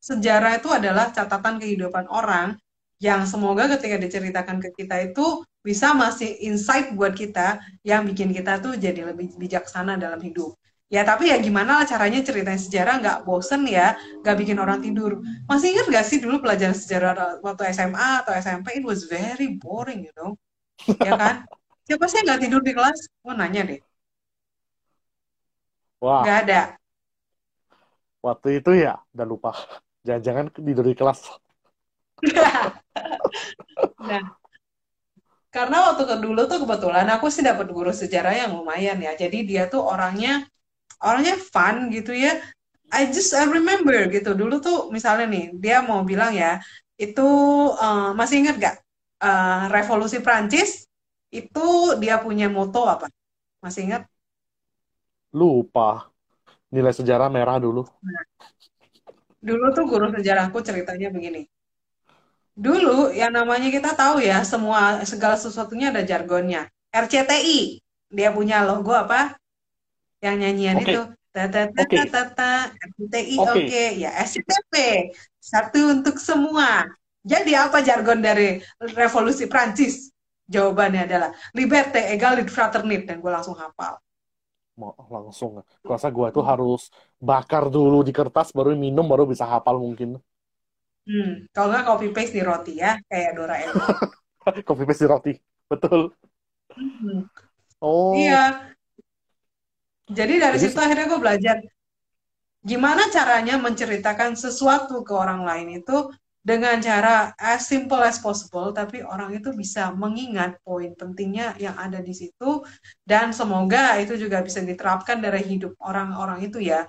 sejarah 0.00 0.62
itu 0.62 0.70
adalah 0.70 1.10
catatan 1.12 1.60
kehidupan 1.60 2.06
orang 2.08 2.56
yang 3.00 3.24
semoga 3.24 3.66
ketika 3.76 3.96
diceritakan 3.96 4.60
ke 4.60 4.84
kita 4.84 4.96
itu 5.12 5.42
bisa 5.60 5.92
masih 5.92 6.36
insight 6.40 6.92
buat 6.96 7.12
kita 7.12 7.60
yang 7.84 8.04
bikin 8.08 8.32
kita 8.32 8.60
tuh 8.64 8.76
jadi 8.76 9.12
lebih 9.12 9.36
bijaksana 9.36 9.96
dalam 9.96 10.20
hidup. 10.20 10.56
Ya, 10.90 11.06
tapi 11.06 11.30
ya 11.30 11.38
gimana 11.38 11.80
lah 11.80 11.86
caranya 11.86 12.18
ceritain 12.18 12.58
sejarah 12.58 12.98
nggak 12.98 13.18
bosen 13.22 13.62
ya, 13.62 13.94
nggak 14.26 14.36
bikin 14.42 14.58
orang 14.58 14.82
tidur. 14.82 15.22
Masih 15.46 15.70
ingat 15.70 15.86
gak 15.86 16.06
sih 16.10 16.18
dulu 16.18 16.42
pelajaran 16.42 16.74
sejarah 16.74 17.38
waktu 17.46 17.62
SMA 17.70 18.26
atau 18.26 18.34
SMP? 18.34 18.74
It 18.74 18.84
was 18.84 19.06
very 19.06 19.54
boring, 19.54 20.10
you 20.10 20.14
know. 20.18 20.34
Ya 20.98 21.14
kan? 21.14 21.46
Siapa 21.86 22.04
sih 22.10 22.26
nggak 22.26 22.40
tidur 22.42 22.60
di 22.66 22.74
kelas? 22.74 22.98
Mau 23.22 23.38
nanya 23.38 23.62
deh. 23.70 23.80
wah 26.02 26.22
Nggak 26.26 26.38
ada. 26.46 26.79
Waktu 28.20 28.60
itu 28.60 28.70
ya 28.76 29.00
udah 29.16 29.26
lupa. 29.26 29.52
Jangan-jangan 30.04 30.46
tidur 30.56 30.86
di 30.86 30.96
kelas. 30.96 31.20
Nah, 34.00 34.36
karena 35.54 35.76
waktu 35.92 36.02
ke 36.06 36.16
dulu 36.18 36.46
tuh 36.50 36.62
kebetulan 36.66 37.06
aku 37.10 37.26
sih 37.30 37.42
dapat 37.42 37.70
guru 37.70 37.92
sejarah 37.94 38.34
yang 38.34 38.50
lumayan 38.58 38.98
ya. 38.98 39.12
Jadi 39.14 39.46
dia 39.46 39.66
tuh 39.70 39.82
orangnya 39.82 40.46
orangnya 41.02 41.36
fun 41.38 41.88
gitu 41.94 42.10
ya. 42.14 42.38
I 42.90 43.10
just 43.14 43.30
I 43.34 43.46
remember 43.46 43.94
gitu. 44.10 44.34
Dulu 44.34 44.58
tuh 44.58 44.78
misalnya 44.90 45.30
nih 45.30 45.44
dia 45.58 45.82
mau 45.82 46.02
bilang 46.02 46.34
ya 46.34 46.58
itu 46.98 47.28
uh, 47.74 48.12
masih 48.18 48.44
ingat 48.44 48.56
gak 48.58 48.76
uh, 49.22 49.70
revolusi 49.72 50.18
Prancis 50.20 50.90
itu 51.30 51.66
dia 52.02 52.18
punya 52.18 52.50
moto 52.50 52.84
apa? 52.86 53.06
Masih 53.62 53.86
ingat? 53.90 54.02
Lupa. 55.30 56.09
Nilai 56.70 56.94
sejarah 56.94 57.26
merah 57.26 57.58
dulu. 57.58 57.82
Dulu 59.42 59.66
tuh 59.74 59.84
guru 59.90 60.06
sejarahku 60.14 60.62
ceritanya 60.62 61.10
begini. 61.10 61.50
Dulu 62.54 63.10
yang 63.10 63.34
namanya 63.34 63.66
kita 63.74 63.98
tahu 63.98 64.22
ya, 64.22 64.46
semua 64.46 65.02
segala 65.02 65.34
sesuatunya 65.34 65.90
ada 65.90 66.06
jargonnya. 66.06 66.70
RCTI, 66.94 67.82
dia 68.14 68.30
punya 68.30 68.62
logo 68.62 68.94
apa? 68.94 69.34
Yang 70.22 70.36
nyanyian 70.46 70.78
okay. 70.78 70.86
itu. 70.94 71.02
Tata 71.30 71.70
tata 71.70 71.82
okay. 71.86 72.06
tata 72.10 72.52
RCTI 72.74 73.36
oke 73.38 73.50
okay. 73.54 73.66
okay. 73.70 73.88
ya 74.02 74.10
SCTP 74.22 74.74
satu 75.38 75.98
untuk 75.98 76.18
semua. 76.18 76.86
Jadi 77.22 77.54
apa 77.54 77.82
jargon 77.82 78.22
dari 78.22 78.58
revolusi 78.94 79.46
Prancis? 79.46 80.10
Jawabannya 80.50 81.06
adalah 81.06 81.30
liberté, 81.54 82.10
égalité, 82.10 82.50
fraternité 82.50 83.14
dan 83.14 83.22
gue 83.22 83.30
langsung 83.30 83.54
hafal 83.54 84.02
langsung. 85.10 85.64
Gue 85.82 85.92
rasa 85.92 86.08
gue 86.08 86.26
tuh 86.32 86.44
harus 86.44 86.88
bakar 87.20 87.68
dulu 87.68 88.04
di 88.06 88.12
kertas, 88.14 88.54
baru 88.54 88.74
minum, 88.74 89.04
baru 89.04 89.26
bisa 89.28 89.44
hafal 89.44 89.80
mungkin. 89.80 90.20
Hmm, 91.08 91.48
kalau 91.50 91.72
nggak 91.72 91.86
copy 91.88 92.08
paste 92.12 92.34
di 92.36 92.42
roti 92.44 92.74
ya, 92.78 92.94
kayak 93.08 93.34
Doraemon. 93.34 93.88
copy 94.68 94.82
paste 94.86 95.02
di 95.04 95.08
roti, 95.08 95.32
betul. 95.66 96.12
Hmm. 96.76 97.26
Oh. 97.80 98.12
Iya. 98.14 98.70
Jadi 100.10 100.34
dari 100.42 100.58
Jadi, 100.58 100.64
situ 100.68 100.78
akhirnya 100.78 101.06
gue 101.06 101.20
belajar 101.22 101.56
gimana 102.60 103.08
caranya 103.08 103.56
menceritakan 103.56 104.36
sesuatu 104.36 105.00
ke 105.00 105.12
orang 105.16 105.48
lain 105.48 105.80
itu 105.80 106.12
dengan 106.40 106.80
cara 106.80 107.36
as 107.36 107.68
simple 107.68 108.00
as 108.00 108.16
possible, 108.16 108.72
tapi 108.72 109.04
orang 109.04 109.36
itu 109.36 109.52
bisa 109.52 109.92
mengingat 109.92 110.56
poin 110.64 110.92
pentingnya 110.96 111.52
yang 111.60 111.76
ada 111.76 112.00
di 112.00 112.16
situ, 112.16 112.64
dan 113.04 113.30
semoga 113.36 114.00
itu 114.00 114.16
juga 114.16 114.40
bisa 114.40 114.64
diterapkan 114.64 115.20
dari 115.20 115.44
hidup 115.44 115.76
orang-orang 115.84 116.40
itu 116.48 116.58
ya. 116.64 116.88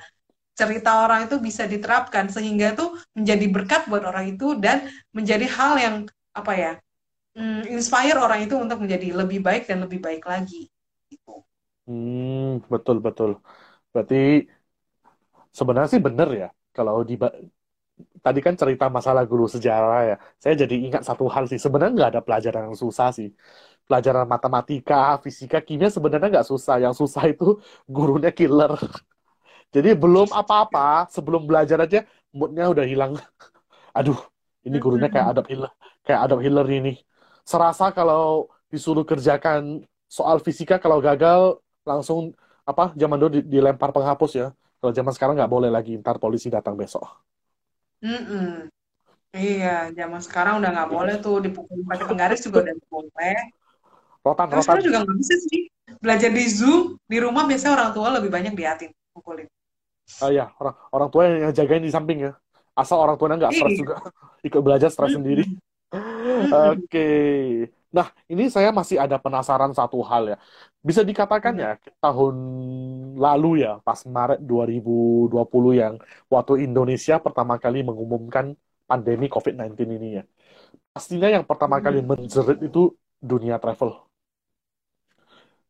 Cerita 0.55 1.03
orang 1.07 1.25
itu 1.27 1.39
bisa 1.41 1.63
diterapkan 1.65 2.27
sehingga 2.29 2.75
itu 2.75 2.85
menjadi 3.17 3.45
berkat 3.49 3.81
buat 3.91 4.03
orang 4.05 4.35
itu 4.35 4.55
dan 4.59 4.87
menjadi 5.15 5.47
hal 5.47 5.73
yang 5.79 5.95
apa 6.35 6.53
ya, 6.55 6.71
mm, 7.35 7.71
inspire 7.71 8.17
orang 8.19 8.45
itu 8.45 8.55
untuk 8.59 8.79
menjadi 8.83 9.15
lebih 9.15 9.39
baik 9.43 9.67
dan 9.67 9.83
lebih 9.83 9.99
baik 10.03 10.23
lagi. 10.27 10.67
Gitu. 11.11 11.33
Hmm, 11.85 12.61
betul 12.71 12.95
betul. 13.05 13.29
Berarti 13.93 14.15
sebenarnya 15.57 15.89
sih 15.93 16.01
benar 16.07 16.29
ya 16.41 16.47
kalau 16.75 16.95
di 17.09 17.13
tadi 18.25 18.39
kan 18.45 18.53
cerita 18.61 18.85
masalah 18.97 19.23
guru 19.31 19.45
sejarah 19.49 19.99
ya. 20.09 20.15
Saya 20.41 20.53
jadi 20.65 20.75
ingat 20.87 21.03
satu 21.09 21.25
hal 21.33 21.43
sih. 21.51 21.59
Sebenarnya 21.61 21.93
nggak 21.97 22.11
ada 22.17 22.21
pelajaran 22.27 22.61
yang 22.71 22.77
susah 22.77 23.09
sih. 23.17 23.29
Pelajaran 23.87 24.25
matematika, 24.33 25.19
fisika, 25.23 25.57
kimia 25.67 25.89
sebenarnya 25.91 26.27
nggak 26.33 26.47
susah. 26.51 26.75
Yang 26.83 26.95
susah 27.01 27.23
itu 27.33 27.45
gurunya 27.89 28.31
killer. 28.31 28.71
Jadi 29.75 29.89
belum 29.95 30.27
apa-apa, 30.35 31.07
sebelum 31.15 31.47
belajar 31.49 31.77
aja 31.85 31.99
moodnya 32.35 32.65
udah 32.73 32.85
hilang. 32.87 33.11
Aduh, 33.97 34.17
ini 34.67 34.77
gurunya 34.83 35.09
kayak 35.13 35.27
Adam 35.35 35.45
Hiller, 35.51 35.71
kayak 36.05 36.19
Adam 36.27 36.39
Hiller 36.43 36.67
ini. 36.69 36.93
Serasa 37.43 37.89
kalau 37.91 38.47
disuruh 38.71 39.03
kerjakan 39.03 39.83
soal 40.07 40.37
fisika 40.43 40.75
kalau 40.79 40.99
gagal 41.03 41.59
langsung 41.87 42.35
apa 42.67 42.93
zaman 42.95 43.17
dulu 43.19 43.41
dilempar 43.43 43.89
penghapus 43.95 44.31
ya. 44.37 44.47
Kalau 44.81 44.91
zaman 44.97 45.13
sekarang 45.15 45.35
nggak 45.37 45.51
boleh 45.51 45.69
lagi, 45.69 45.91
ntar 46.01 46.17
polisi 46.17 46.47
datang 46.49 46.75
besok. 46.79 47.05
Mm-mm. 48.01 48.67
Iya, 49.31 49.95
zaman 49.95 50.19
sekarang 50.19 50.59
udah 50.59 50.69
nggak 50.75 50.91
boleh 50.91 51.15
tuh 51.23 51.39
dipukul 51.39 51.87
pakai 51.87 52.05
penggaris 52.09 52.43
juga 52.43 52.67
udah 52.67 52.75
boleh. 52.91 53.37
Rotan, 54.21 54.45
Terus 54.51 54.65
rotan. 54.67 54.83
juga 54.83 54.99
nggak 55.07 55.17
bisa 55.17 55.35
sih 55.47 55.61
belajar 56.03 56.29
di 56.35 56.45
Zoom 56.51 56.99
di 57.07 57.17
rumah 57.17 57.47
biasanya 57.47 57.73
orang 57.79 57.91
tua 57.95 58.07
lebih 58.19 58.29
banyak 58.29 58.53
diatin 58.53 58.91
pukulin. 59.15 59.47
Oh 60.19 60.29
iya, 60.29 60.51
orang 60.59 60.75
orang 60.91 61.09
tua 61.09 61.23
yang 61.31 61.53
jagain 61.55 61.83
di 61.85 61.93
samping 61.93 62.27
ya. 62.27 62.31
Asal 62.75 62.99
orang 62.99 63.15
tuanya 63.15 63.47
nggak 63.47 63.53
stres 63.55 63.71
iya. 63.71 63.79
juga, 63.79 63.95
ikut 64.47 64.61
belajar 64.61 64.89
stres 64.91 65.15
sendiri. 65.15 65.43
Oke. 65.95 66.87
Okay. 66.91 67.80
Nah, 67.91 68.07
ini 68.31 68.47
saya 68.47 68.71
masih 68.71 68.97
ada 69.03 69.19
penasaran 69.19 69.75
satu 69.75 69.99
hal 69.99 70.23
ya. 70.31 70.37
Bisa 70.79 71.03
dikatakan 71.03 71.53
ya, 71.59 71.75
tahun 71.99 72.35
lalu 73.19 73.67
ya, 73.67 73.83
pas 73.83 73.99
Maret 74.07 74.39
2020 74.39 75.27
yang 75.75 75.93
waktu 76.31 76.63
Indonesia 76.63 77.19
pertama 77.19 77.59
kali 77.59 77.83
mengumumkan 77.83 78.55
pandemi 78.87 79.27
COVID-19 79.27 79.75
ini 79.99 80.09
ya. 80.19 80.23
Pastinya 80.95 81.27
yang 81.35 81.43
pertama 81.43 81.83
kali 81.83 81.99
hmm. 81.99 82.07
menjerit 82.07 82.59
itu 82.63 82.95
dunia 83.19 83.59
travel. 83.59 84.07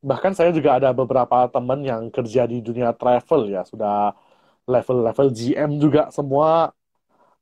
Bahkan 0.01 0.33
saya 0.33 0.49
juga 0.49 0.77
ada 0.81 0.89
beberapa 0.93 1.45
teman 1.49 1.85
yang 1.85 2.09
kerja 2.09 2.49
di 2.49 2.57
dunia 2.61 2.89
travel 2.93 3.49
ya, 3.49 3.61
sudah 3.65 4.13
level-level 4.65 5.27
GM 5.33 5.77
juga 5.77 6.09
semua 6.13 6.73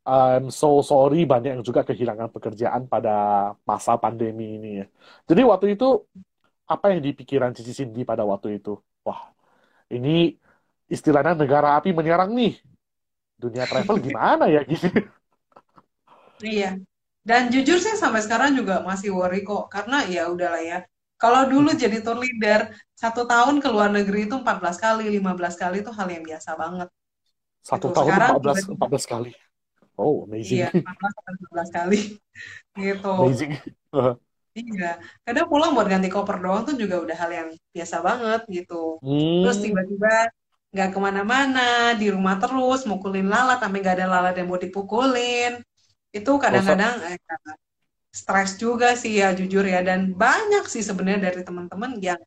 I'm 0.09 0.49
so 0.49 0.81
sorry 0.81 1.29
banyak 1.29 1.61
yang 1.61 1.63
juga 1.65 1.85
kehilangan 1.85 2.33
pekerjaan 2.33 2.89
pada 2.89 3.13
masa 3.61 3.93
pandemi 4.01 4.57
ini 4.57 4.69
ya. 4.81 4.85
Jadi 5.29 5.41
waktu 5.45 5.65
itu 5.77 6.01
apa 6.65 6.89
yang 6.89 7.01
dipikiran 7.05 7.53
Cici 7.53 7.77
Cindy 7.77 8.01
pada 8.01 8.25
waktu 8.25 8.57
itu? 8.57 8.81
Wah, 9.05 9.29
ini 9.93 10.33
istilahnya 10.89 11.37
negara 11.37 11.77
api 11.77 11.93
menyerang 11.93 12.33
nih. 12.33 12.57
Dunia 13.37 13.69
travel 13.69 14.01
gimana 14.09 14.49
ya 14.49 14.65
gitu. 14.65 14.89
Iya. 16.41 16.81
Dan 17.21 17.53
jujur 17.53 17.77
sih 17.77 17.93
sampai 17.93 18.25
sekarang 18.25 18.57
juga 18.57 18.81
masih 18.81 19.13
worry 19.13 19.45
kok 19.45 19.69
karena 19.69 20.09
ya 20.09 20.25
udahlah 20.33 20.63
ya. 20.65 20.79
Kalau 21.19 21.45
dulu 21.51 21.75
jadi 21.75 21.99
tour 21.99 22.17
leader, 22.17 22.71
satu 22.95 23.27
tahun 23.27 23.59
ke 23.59 23.67
luar 23.67 23.91
negeri 23.91 24.25
itu 24.25 24.39
14 24.39 24.79
kali, 24.79 25.05
15 25.19 25.59
kali 25.59 25.83
itu 25.83 25.91
hal 25.91 26.07
yang 26.07 26.23
biasa 26.23 26.55
banget. 26.55 26.87
Satu 27.59 27.91
gitu. 27.91 27.97
tahun 27.99 28.09
Sekarang, 28.15 28.31
14, 28.39 28.79
14 28.79 29.03
kali. 29.03 29.31
Oh, 29.99 30.23
amazing. 30.23 30.63
Iya, 30.63 30.69
14 30.71 31.69
kali. 31.75 31.99
gitu. 32.79 33.13
Amazing. 33.19 33.51
iya. 34.55 34.91
Kadang 35.27 35.51
pulang 35.51 35.75
buat 35.75 35.91
ganti 35.91 36.07
koper 36.07 36.39
doang 36.39 36.63
tuh 36.63 36.79
juga 36.79 37.03
udah 37.03 37.17
hal 37.19 37.31
yang 37.35 37.49
biasa 37.75 37.99
banget 37.99 38.41
gitu. 38.47 39.03
Hmm. 39.03 39.43
Terus 39.43 39.59
tiba-tiba 39.59 40.31
nggak 40.71 40.89
ke 40.95 40.99
mana-mana, 41.03 41.97
di 41.99 42.07
rumah 42.07 42.39
terus, 42.39 42.87
mukulin 42.87 43.27
lalat, 43.27 43.59
sampai 43.59 43.83
nggak 43.83 43.95
ada 43.99 44.07
lalat 44.07 44.33
yang 44.39 44.47
mau 44.47 44.61
dipukulin. 44.61 45.59
Itu 46.15 46.39
kadang-kadang 46.39 46.95
eh, 47.11 47.19
stres 48.15 48.55
juga 48.55 48.95
sih 48.95 49.19
ya 49.19 49.35
jujur 49.35 49.67
ya. 49.67 49.83
Dan 49.83 50.15
banyak 50.15 50.63
sih 50.71 50.81
sebenarnya 50.81 51.27
dari 51.27 51.43
teman-teman 51.43 51.99
yang 51.99 52.21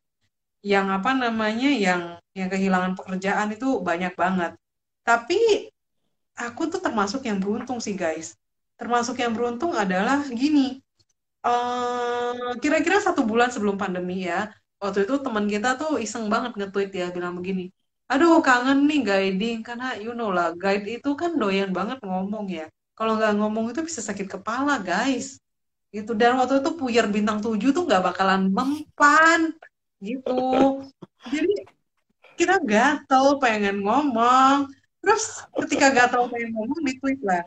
yang 0.63 0.87
apa 0.93 1.11
namanya 1.11 1.67
yang 1.73 2.01
yang 2.37 2.47
kehilangan 2.53 2.93
pekerjaan 2.93 3.49
itu 3.51 3.81
banyak 3.81 4.13
banget. 4.13 4.53
Tapi 5.03 5.72
aku 6.37 6.69
tuh 6.69 6.81
termasuk 6.81 7.25
yang 7.25 7.37
beruntung 7.37 7.77
sih 7.81 7.93
guys. 7.93 8.37
Termasuk 8.77 9.21
yang 9.21 9.33
beruntung 9.33 9.77
adalah 9.77 10.25
gini. 10.29 10.81
Uh, 11.43 12.55
kira-kira 12.63 13.03
satu 13.03 13.27
bulan 13.27 13.51
sebelum 13.51 13.75
pandemi 13.75 14.23
ya, 14.23 14.47
waktu 14.79 15.03
itu 15.03 15.19
teman 15.19 15.43
kita 15.51 15.75
tuh 15.75 15.99
iseng 15.99 16.31
banget 16.31 16.55
nge-tweet 16.55 16.91
ya, 16.95 17.11
bilang 17.11 17.35
begini, 17.35 17.67
aduh 18.07 18.39
kangen 18.39 18.87
nih 18.87 19.03
guiding, 19.03 19.59
karena 19.59 19.99
you 19.99 20.15
know 20.15 20.31
lah, 20.31 20.55
guide 20.55 20.87
itu 20.87 21.11
kan 21.19 21.35
doyan 21.35 21.75
banget 21.75 21.99
ngomong 21.99 22.47
ya. 22.47 22.71
Kalau 22.95 23.19
nggak 23.19 23.35
ngomong 23.41 23.75
itu 23.75 23.83
bisa 23.83 23.99
sakit 23.99 24.29
kepala 24.39 24.79
guys. 24.79 25.41
Gitu. 25.91 26.15
Dan 26.15 26.39
waktu 26.39 26.61
itu 26.61 26.71
puyer 26.79 27.05
bintang 27.09 27.41
tujuh 27.43 27.75
tuh 27.75 27.83
nggak 27.85 28.13
bakalan 28.13 28.47
mempan. 28.47 29.51
Gitu. 29.99 30.41
Jadi 31.27 31.53
kita 32.39 32.61
gatel 32.63 33.37
pengen 33.43 33.83
ngomong 33.83 34.69
Terus 35.03 35.43
ketika 35.59 35.91
gatel 35.91 36.31
pengen 36.31 36.55
ngomong 36.55 36.79
di 36.79 36.95
tweet 36.95 37.19
lah. 37.19 37.43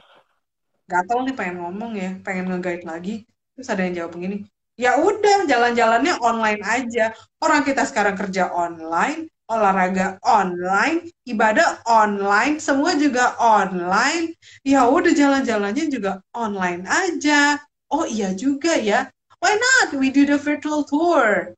Gatel 0.86 1.18
nih 1.26 1.34
pengen 1.34 1.56
ngomong 1.64 1.92
ya, 1.96 2.10
pengen 2.20 2.52
nge 2.52 2.84
lagi. 2.84 3.24
Terus 3.56 3.68
ada 3.72 3.82
yang 3.88 3.94
jawab 3.96 4.12
begini, 4.20 4.44
ya 4.76 5.00
udah 5.00 5.48
jalan-jalannya 5.48 6.20
online 6.20 6.62
aja. 6.62 7.16
Orang 7.40 7.64
kita 7.64 7.88
sekarang 7.88 8.14
kerja 8.14 8.52
online, 8.52 9.32
olahraga 9.48 10.20
online, 10.20 11.08
ibadah 11.24 11.80
online, 11.88 12.60
semua 12.60 12.92
juga 12.94 13.32
online. 13.40 14.36
Ya 14.62 14.84
udah 14.86 15.10
jalan-jalannya 15.16 15.88
juga 15.88 16.20
online 16.36 16.84
aja. 16.84 17.56
Oh 17.88 18.04
iya 18.04 18.36
juga 18.36 18.76
ya. 18.76 19.08
Why 19.40 19.56
not? 19.56 19.96
We 19.96 20.12
do 20.12 20.28
the 20.28 20.36
virtual 20.36 20.84
tour. 20.84 21.56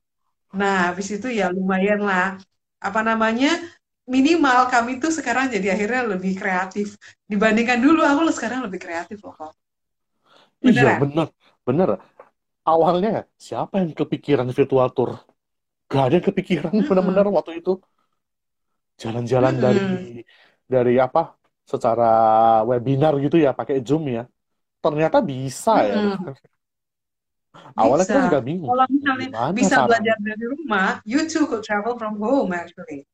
Nah, 0.55 0.93
habis 0.93 1.11
itu 1.13 1.27
ya 1.29 1.51
lumayan 1.51 2.01
lah. 2.01 2.39
Apa 2.79 3.03
namanya? 3.03 3.59
Minimal 4.15 4.59
kami 4.73 4.91
tuh 5.03 5.11
sekarang 5.17 5.45
jadi 5.53 5.67
akhirnya 5.75 6.01
lebih 6.13 6.33
kreatif 6.41 6.87
dibandingkan 7.31 7.79
dulu 7.85 8.01
aku 8.11 8.21
sekarang 8.37 8.59
lebih 8.65 8.79
kreatif 8.85 9.17
loh 9.25 9.35
Iya, 10.67 10.87
Beneran? 10.87 11.01
bener. 11.01 11.27
Bener. 11.67 11.89
Awalnya 12.71 13.09
siapa 13.47 13.73
yang 13.81 13.91
kepikiran 14.01 14.49
virtual 14.57 14.89
tour? 14.95 15.11
Gak 15.91 16.01
ada 16.05 16.13
yang 16.17 16.27
kepikiran 16.29 16.75
bener-bener 16.89 17.25
Mm-mm. 17.25 17.37
waktu 17.37 17.51
itu. 17.61 17.71
Jalan-jalan 19.01 19.55
dari 19.63 19.79
Mm-mm. 19.79 20.19
dari 20.73 20.91
apa? 21.05 21.19
Secara 21.71 22.03
webinar 22.69 23.13
gitu 23.23 23.37
ya, 23.45 23.49
pakai 23.59 23.75
Zoom 23.87 24.03
ya. 24.15 24.21
Ternyata 24.83 25.17
bisa 25.31 25.71
ya. 25.91 25.97
Mm-mm. 26.03 26.29
Awalnya 27.81 28.05
kita 28.09 28.19
Bisa. 28.19 28.19
juga 28.27 28.39
bingung. 28.47 28.75
Kalau 28.75 28.85
misalnya 28.93 29.27
Gimana 29.27 29.51
bisa 29.57 29.75
belajar 29.81 30.13
dari 30.21 30.45
rumah, 30.45 31.01
you 31.01 31.25
too 31.25 31.49
could 31.49 31.65
travel 31.65 31.97
from 31.97 32.21
home 32.21 32.53
actually. 32.53 33.09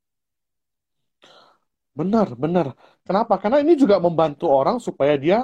Benar, 1.99 2.27
benar. 2.43 2.67
Kenapa? 3.07 3.33
Karena 3.41 3.57
ini 3.63 3.73
juga 3.81 3.95
membantu 4.05 4.45
orang 4.59 4.77
supaya 4.87 5.13
dia 5.23 5.37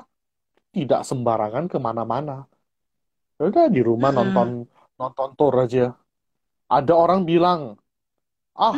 tidak 0.75 1.01
sembarangan 1.09 1.65
ke 1.71 1.77
mana-mana. 1.87 2.33
Ya 3.39 3.43
Udah 3.49 3.65
di 3.75 3.81
rumah 3.89 4.11
nonton 4.17 4.47
Mm-mm. 4.47 4.65
nonton 4.99 5.29
tour 5.37 5.53
aja. 5.63 5.81
Ada 6.75 6.93
orang 7.03 7.21
bilang, 7.31 7.61
ah. 8.57 8.77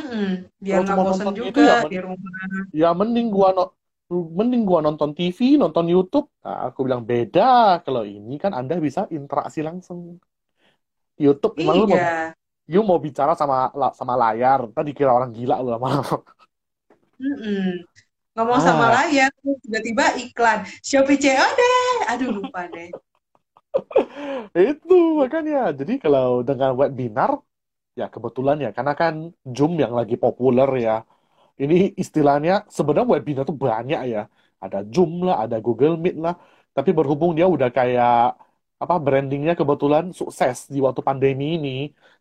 Biar 0.63 0.81
kalau 0.87 1.01
nggak 1.03 1.17
nonton 1.17 1.33
gitu 1.45 1.59
juga 1.59 1.61
ya, 1.69 1.75
di 1.91 1.97
rumah. 2.05 2.31
ya 2.81 2.87
mending 2.99 3.27
gua 3.35 3.47
no- 3.57 3.73
mending 4.39 4.63
gua 4.69 4.79
nonton 4.85 5.09
TV, 5.17 5.39
nonton 5.61 5.85
YouTube. 5.93 6.27
Nah, 6.45 6.57
aku 6.69 6.79
bilang 6.85 7.03
beda. 7.11 7.41
Kalau 7.85 8.03
ini 8.15 8.33
kan 8.43 8.51
Anda 8.59 8.73
bisa 8.87 9.01
interaksi 9.17 9.59
langsung. 9.67 9.99
YouTube 11.23 11.53
emang 11.61 11.75
lu 11.81 11.85
mau 11.93 11.99
Iya. 11.99 12.35
you 12.73 12.81
mau 12.89 12.99
bicara 13.07 13.33
sama 13.41 13.55
sama 13.99 14.13
layar, 14.23 14.61
tadi 14.77 14.91
kira 14.97 15.11
orang 15.17 15.31
gila 15.37 15.55
lu 15.63 15.69
lama-lama. 15.75 16.15
Mm-mm. 17.21 17.85
Ngomong 18.35 18.61
sama 18.65 18.85
Ah, 18.89 18.93
layar, 18.95 19.29
terus 19.39 19.57
tiba-tiba 19.65 20.05
iklan 20.23 20.59
Shopee 20.81 21.19
COD. 21.23 21.61
Aduh, 22.11 22.29
lupa 22.37 22.61
deh. 22.73 22.89
itu 24.69 24.93
makanya. 25.21 25.53
Jadi 25.79 25.93
kalau 26.03 26.25
dengan 26.47 26.71
webinar, 26.81 27.31
ya 27.99 28.05
kebetulan 28.13 28.57
ya, 28.65 28.69
karena 28.77 28.93
kan 29.01 29.13
Zoom 29.55 29.71
yang 29.83 29.93
lagi 29.99 30.15
populer 30.23 30.69
ya. 30.87 30.91
Ini 31.63 31.75
istilahnya 32.03 32.51
sebenarnya 32.77 33.09
webinar 33.15 33.43
tuh 33.49 33.57
banyak 33.67 33.99
ya. 34.13 34.19
Ada 34.63 34.77
Zoom 34.93 35.11
lah, 35.27 35.35
ada 35.45 35.57
Google 35.65 35.95
Meet 36.03 36.15
lah. 36.25 36.35
Tapi 36.77 36.91
berhubung 36.97 37.31
dia 37.37 37.47
udah 37.55 37.69
kayak 37.77 38.11
apa 38.83 38.95
brandingnya 39.05 39.53
kebetulan 39.59 40.05
sukses 40.19 40.57
di 40.73 40.79
waktu 40.85 41.01
pandemi 41.09 41.45
ini. 41.57 41.69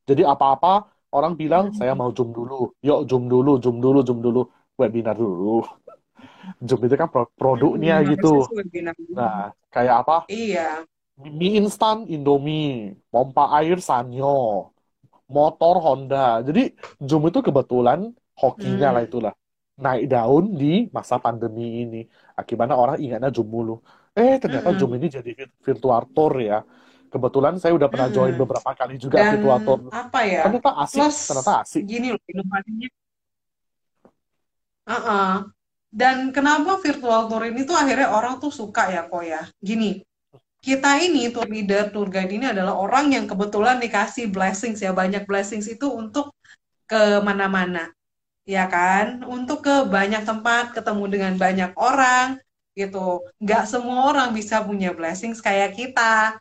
Jadi 0.09 0.22
apa-apa 0.32 0.68
orang 1.16 1.32
bilang 1.40 1.64
saya 1.78 1.93
mau 2.01 2.11
Zoom 2.16 2.30
dulu. 2.38 2.55
Yuk 2.86 2.99
Zoom 3.11 3.24
dulu, 3.32 3.51
Zoom 3.64 3.76
dulu, 3.84 3.99
Zoom 4.09 4.20
dulu. 4.26 4.40
Webinar 4.81 5.14
dulu. 5.23 5.62
Zoom 6.68 6.81
itu 6.87 6.95
kan 7.01 7.09
pro- 7.12 7.33
produknya 7.41 7.95
Mm-mm. 8.01 8.09
gitu. 8.11 8.49
Nah, 9.16 9.53
kayak 9.75 9.95
apa? 10.05 10.14
Iya. 10.29 10.85
Mie 11.39 11.51
instan 11.61 11.99
Indomie, 12.14 12.97
pompa 13.12 13.43
air 13.59 13.79
Sanyo, 13.89 14.29
motor 15.37 15.75
Honda. 15.85 16.16
Jadi 16.49 16.61
Zoom 17.09 17.23
itu 17.31 17.39
kebetulan 17.47 18.01
hokinya 18.41 18.89
lah 18.95 19.03
Hmm. 19.03 19.09
itulah. 19.09 19.33
Naik 19.85 20.05
daun 20.12 20.45
di 20.61 20.66
masa 20.97 21.16
pandemi 21.25 21.62
ini. 21.83 21.97
Akibatnya 22.41 22.77
orang 22.83 22.97
ingatnya 23.05 23.31
Zoom 23.37 23.49
mulu. 23.55 23.73
Eh, 24.18 24.37
ternyata 24.43 24.68
Zoom 24.79 24.91
Mm-mm. 24.91 24.99
ini 24.99 25.07
jadi 25.16 25.31
vir- 25.39 25.55
virtual 25.66 26.03
tour 26.14 26.33
ya. 26.51 26.57
Kebetulan 27.12 27.55
saya 27.61 27.73
udah 27.79 27.89
pernah 27.93 28.09
join 28.16 28.35
Mm-mm. 28.35 28.43
beberapa 28.43 28.70
kali 28.79 28.95
juga 29.05 29.18
Dan 29.18 29.29
virtual 29.31 29.59
tour. 29.66 29.79
apa 29.93 30.20
ya? 30.27 30.43
Ternyata 30.43 30.70
asik, 30.85 31.07
Plus 31.07 31.18
ternyata 31.29 31.53
asik. 31.64 31.85
gini 31.89 32.07
loh 32.14 32.23
inovasinya. 32.31 32.89
Uh-uh. 34.89 35.47
Dan 35.93 36.33
kenapa 36.33 36.80
virtual 36.80 37.28
tour 37.28 37.45
ini 37.45 37.68
tuh 37.68 37.76
akhirnya 37.76 38.09
orang 38.09 38.41
tuh 38.41 38.49
suka 38.49 38.89
ya 38.89 39.05
kok 39.05 39.20
ya? 39.20 39.45
Gini, 39.61 40.01
kita 40.62 40.97
ini 41.05 41.28
tour 41.28 41.45
leader, 41.45 41.93
tour 41.93 42.09
guide 42.09 42.33
ini 42.33 42.49
adalah 42.49 42.72
orang 42.78 43.12
yang 43.12 43.28
kebetulan 43.28 43.76
dikasih 43.76 44.33
blessings 44.33 44.80
ya, 44.80 44.97
banyak 44.97 45.28
blessings 45.28 45.68
itu 45.68 45.91
untuk 45.93 46.33
ke 46.89 47.20
mana-mana, 47.20 47.93
ya 48.49 48.70
kan? 48.72 49.20
Untuk 49.28 49.68
ke 49.68 49.85
banyak 49.85 50.24
tempat, 50.24 50.72
ketemu 50.72 51.05
dengan 51.12 51.35
banyak 51.37 51.76
orang, 51.76 52.41
gitu. 52.72 53.20
Nggak 53.37 53.68
semua 53.68 54.09
orang 54.09 54.33
bisa 54.33 54.64
punya 54.64 54.97
blessings 54.97 55.45
kayak 55.45 55.76
kita. 55.76 56.41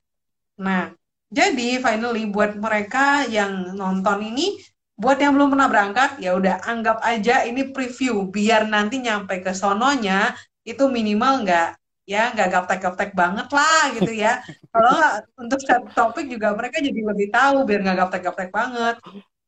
Nah, 0.61 0.95
jadi 1.27 1.83
finally 1.83 2.23
buat 2.29 2.55
mereka 2.55 3.27
yang 3.27 3.75
nonton 3.75 4.31
ini, 4.31 4.59
buat 5.01 5.17
yang 5.17 5.33
belum 5.33 5.49
pernah 5.57 5.65
berangkat, 5.65 6.21
ya 6.21 6.37
udah 6.37 6.61
anggap 6.69 7.01
aja 7.01 7.41
ini 7.49 7.73
preview, 7.73 8.29
biar 8.29 8.69
nanti 8.69 9.01
nyampe 9.01 9.41
ke 9.41 9.51
sononya 9.57 10.37
itu 10.61 10.85
minimal 10.85 11.41
nggak 11.41 11.69
ya 12.05 12.29
nggak 12.33 12.49
gaptek-gaptek 12.53 13.11
banget 13.17 13.47
lah 13.49 13.83
gitu 13.97 14.11
ya. 14.13 14.45
Kalau 14.69 14.93
untuk 15.41 15.59
satu 15.65 15.89
topik 15.97 16.29
juga 16.29 16.53
mereka 16.53 16.77
jadi 16.77 17.01
lebih 17.01 17.33
tahu 17.33 17.65
biar 17.65 17.79
nggak 17.81 17.97
gaptek-gaptek 17.97 18.49
banget. 18.53 18.95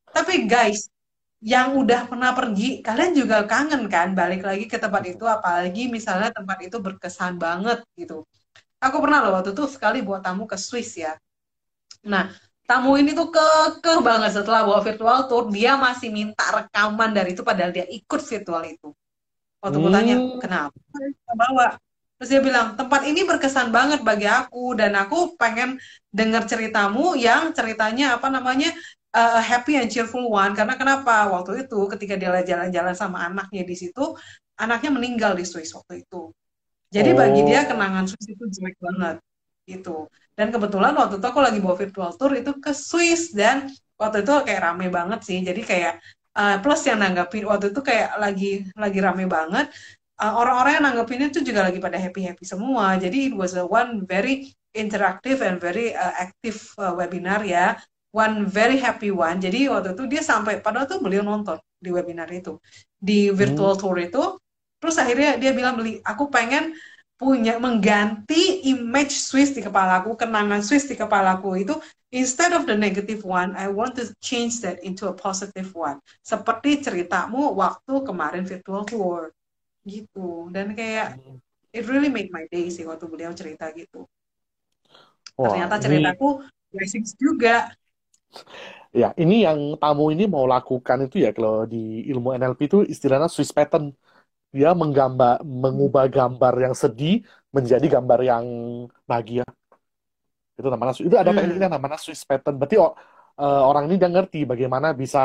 Tapi 0.10 0.34
guys, 0.50 0.90
yang 1.44 1.78
udah 1.78 2.10
pernah 2.10 2.32
pergi, 2.34 2.82
kalian 2.82 3.14
juga 3.14 3.46
kangen 3.46 3.86
kan 3.94 4.18
balik 4.18 4.42
lagi 4.48 4.66
ke 4.66 4.82
tempat 4.82 5.04
itu, 5.06 5.26
apalagi 5.28 5.92
misalnya 5.92 6.34
tempat 6.34 6.58
itu 6.66 6.78
berkesan 6.82 7.38
banget 7.38 7.86
gitu. 7.94 8.26
Aku 8.82 8.98
pernah 9.04 9.22
loh 9.22 9.38
waktu 9.38 9.54
itu 9.54 9.64
sekali 9.70 10.02
buat 10.02 10.26
tamu 10.26 10.50
ke 10.50 10.58
Swiss 10.58 10.98
ya. 10.98 11.14
Nah, 12.04 12.32
tamu 12.64 12.96
ini 12.96 13.12
tuh 13.12 13.28
kekeh 13.30 14.00
banget 14.00 14.32
setelah 14.36 14.64
bawa 14.68 14.82
virtual 14.82 15.20
tour, 15.30 15.44
dia 15.52 15.76
masih 15.76 16.10
minta 16.10 16.46
rekaman 16.54 17.12
dari 17.12 17.36
itu 17.36 17.44
padahal 17.44 17.72
dia 17.76 17.86
ikut 17.88 18.22
virtual 18.24 18.64
itu. 18.66 18.90
Waktu 19.64 19.78
aku 19.80 19.90
tanya, 19.92 20.16
Hmm, 20.20 20.40
kenapa 20.44 20.76
bawa? 21.36 21.68
Terus 22.20 22.30
dia 22.30 22.42
bilang, 22.44 22.76
tempat 22.80 23.02
ini 23.04 23.28
berkesan 23.28 23.72
banget 23.72 24.00
bagi 24.04 24.28
aku 24.28 24.76
dan 24.80 24.96
aku 24.96 25.36
pengen 25.36 25.80
dengar 26.12 26.48
ceritamu 26.48 27.20
yang 27.20 27.52
ceritanya 27.52 28.16
apa 28.16 28.28
namanya 28.32 28.72
uh, 29.12 29.40
happy 29.44 29.80
and 29.80 29.92
cheerful 29.92 30.28
one. 30.32 30.56
Karena 30.56 30.76
kenapa? 30.80 31.28
Waktu 31.32 31.68
itu 31.68 31.80
ketika 31.92 32.16
dia 32.16 32.32
jalan-jalan 32.44 32.96
sama 32.96 33.28
anaknya 33.28 33.64
di 33.68 33.76
situ, 33.76 34.16
anaknya 34.56 34.92
meninggal 34.94 35.34
di 35.36 35.44
Swiss 35.44 35.74
waktu 35.76 36.04
itu. 36.04 36.32
Jadi 36.94 37.10
bagi 37.18 37.42
dia 37.44 37.66
oh, 37.66 37.74
kenangan 37.74 38.06
Swiss 38.06 38.28
itu 38.30 38.44
jelek 38.54 38.78
banget 38.78 39.18
gitu. 39.66 40.08
Dan 40.34 40.50
kebetulan 40.50 40.98
waktu 40.98 41.22
itu 41.22 41.28
aku 41.30 41.42
lagi 41.42 41.60
bawa 41.62 41.76
virtual 41.78 42.12
tour 42.18 42.34
itu 42.34 42.52
ke 42.58 42.74
Swiss 42.74 43.32
dan 43.34 43.70
waktu 43.98 44.26
itu 44.26 44.34
kayak 44.46 44.62
rame 44.66 44.88
banget 44.90 45.20
sih. 45.22 45.40
Jadi 45.46 45.62
kayak 45.62 46.02
uh, 46.34 46.58
plus 46.60 46.82
yang 46.90 47.00
nanggapin 47.02 47.46
waktu 47.46 47.70
itu 47.70 47.82
kayak 47.86 48.18
lagi 48.18 48.66
lagi 48.74 49.00
rame 49.00 49.26
banget. 49.30 49.70
Uh, 50.18 50.34
orang-orang 50.38 50.82
yang 50.82 50.86
nanggapinnya 50.94 51.28
tuh 51.34 51.44
juga 51.46 51.66
lagi 51.68 51.78
pada 51.82 51.98
happy-happy 51.98 52.46
semua. 52.46 52.98
Jadi 52.98 53.34
it 53.34 53.36
was 53.38 53.54
a 53.58 53.66
one 53.66 54.06
very 54.06 54.50
interactive 54.74 55.42
and 55.46 55.62
very 55.62 55.94
uh, 55.94 56.14
active 56.18 56.58
uh, 56.82 56.94
webinar 56.94 57.46
ya. 57.46 57.78
One 58.14 58.46
very 58.46 58.78
happy 58.78 59.10
one. 59.10 59.42
Jadi 59.42 59.70
waktu 59.70 59.98
itu 59.98 60.06
dia 60.06 60.22
sampai 60.22 60.62
padahal 60.62 60.86
tuh 60.86 61.02
beliau 61.02 61.26
nonton 61.26 61.58
di 61.82 61.90
webinar 61.90 62.30
itu. 62.30 62.62
Di 62.98 63.30
hmm, 63.30 63.38
virtual 63.38 63.74
tour 63.74 63.98
itu 63.98 64.38
Terus 64.84 65.00
akhirnya 65.00 65.40
dia 65.40 65.56
bilang 65.56 65.80
beli, 65.80 66.04
aku 66.04 66.28
pengen 66.28 66.76
punya 67.24 67.56
mengganti 67.56 68.68
image 68.68 69.16
Swiss 69.16 69.56
di 69.56 69.64
kepalaku, 69.64 70.20
kenangan 70.20 70.60
Swiss 70.60 70.84
di 70.92 71.00
kepalaku 71.00 71.64
itu 71.64 71.80
instead 72.12 72.54
of 72.54 72.68
the 72.70 72.78
negative 72.78 73.24
one, 73.24 73.58
I 73.58 73.72
want 73.72 73.96
to 73.98 74.12
change 74.22 74.62
that 74.62 74.84
into 74.84 75.08
a 75.08 75.16
positive 75.16 75.72
one. 75.72 76.04
Seperti 76.22 76.84
ceritamu 76.84 77.56
waktu 77.56 78.04
kemarin 78.04 78.46
virtual 78.46 78.84
tour 78.84 79.34
gitu. 79.88 80.52
Dan 80.54 80.78
kayak 80.78 81.18
hmm. 81.18 81.42
it 81.74 81.88
really 81.90 82.12
make 82.12 82.30
my 82.30 82.46
day 82.52 82.70
sih 82.70 82.86
waktu 82.86 83.10
beliau 83.10 83.34
cerita 83.34 83.72
gitu. 83.74 84.06
Wah, 85.34 85.50
Ternyata 85.50 85.82
ini 85.82 85.84
ceritaku 85.84 86.28
blessings 86.70 87.18
juga. 87.18 87.74
ya 88.94 89.10
ini 89.18 89.46
yang 89.46 89.78
tamu 89.82 90.14
ini 90.14 90.30
mau 90.30 90.46
lakukan 90.46 91.10
itu 91.10 91.26
ya 91.26 91.34
kalau 91.34 91.66
di 91.66 92.06
ilmu 92.10 92.34
NLP 92.38 92.60
itu 92.70 92.80
istilahnya 92.86 93.26
Swiss 93.26 93.50
pattern. 93.50 93.90
Dia 94.56 94.70
menggambar, 94.82 95.42
mengubah 95.64 96.06
gambar 96.18 96.54
yang 96.66 96.76
sedih 96.84 97.14
menjadi 97.56 97.86
gambar 97.96 98.20
yang 98.32 98.46
bahagia. 99.10 99.44
Itu 100.58 100.68
namanya 100.70 100.94
itu 101.08 101.16
ada 101.18 101.32
tekniknya 101.34 101.68
Hmm. 101.70 101.76
namanya 101.78 101.98
Swiss 102.04 102.22
pattern. 102.30 102.56
Berarti 102.62 102.78
o- 102.78 102.94
eh, 103.42 103.62
orang 103.70 103.84
ini 103.90 103.96
dia 104.02 104.10
ngerti 104.16 104.40
bagaimana 104.52 104.88
bisa 105.02 105.20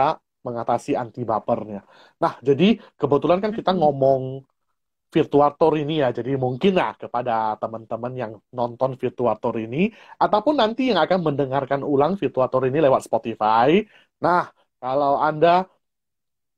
mengatasi 0.46 0.90
anti 1.02 1.20
bapernya. 1.30 1.78
Nah, 2.22 2.32
jadi 2.48 2.64
kebetulan 3.00 3.38
kan 3.44 3.52
kita 3.58 3.70
Hmm. 3.74 3.80
ngomong 3.82 4.22
virtual 5.14 5.50
tour 5.58 5.74
ini 5.82 5.92
ya. 6.04 6.08
Jadi 6.18 6.30
mungkin 6.44 6.72
lah 6.80 6.90
kepada 7.02 7.32
teman-teman 7.62 8.12
yang 8.22 8.32
nonton 8.58 8.90
virtual 9.02 9.34
tour 9.42 9.56
ini 9.66 9.78
ataupun 10.24 10.54
nanti 10.62 10.82
yang 10.90 11.00
akan 11.04 11.20
mendengarkan 11.28 11.80
ulang 11.92 12.12
virtual 12.20 12.48
tour 12.52 12.64
ini 12.70 12.78
lewat 12.86 13.02
Spotify. 13.08 13.70
Nah, 14.24 14.40
kalau 14.82 15.12
Anda 15.28 15.48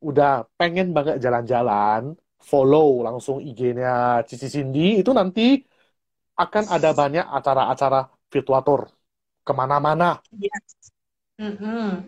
udah 0.08 0.30
pengen 0.58 0.86
banget 0.96 1.16
jalan-jalan, 1.24 2.02
follow 2.50 3.04
langsung 3.06 3.36
IG-nya 3.40 4.22
Cici 4.28 4.46
Cindy, 4.54 4.80
itu 5.00 5.10
nanti 5.12 5.42
akan 6.40 6.64
ada 6.74 6.88
banyak 6.96 7.24
acara-acara 7.36 7.98
virtual 8.32 8.60
tour. 8.66 8.82
Ke 9.46 9.52
mana-mana, 9.56 10.20
Yes. 10.36 10.92
Mm-mm. 11.40 12.04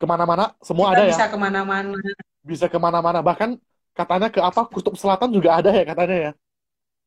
ke 0.00 0.06
mana-mana, 0.08 0.54
semua 0.62 0.90
Kita 0.90 0.94
ada 0.96 1.02
ya. 1.04 1.10
bisa 1.12 1.26
ke 1.28 1.38
mana-mana. 1.38 1.96
Bisa 2.40 2.66
ke 2.72 2.78
mana-mana. 2.80 3.18
Bahkan 3.20 3.50
katanya 3.92 4.28
ke 4.32 4.40
apa, 4.40 4.64
Kutub 4.70 4.94
Selatan 4.96 5.28
juga 5.34 5.58
ada 5.60 5.70
ya 5.74 5.84
katanya 5.84 6.16
ya. 6.16 6.32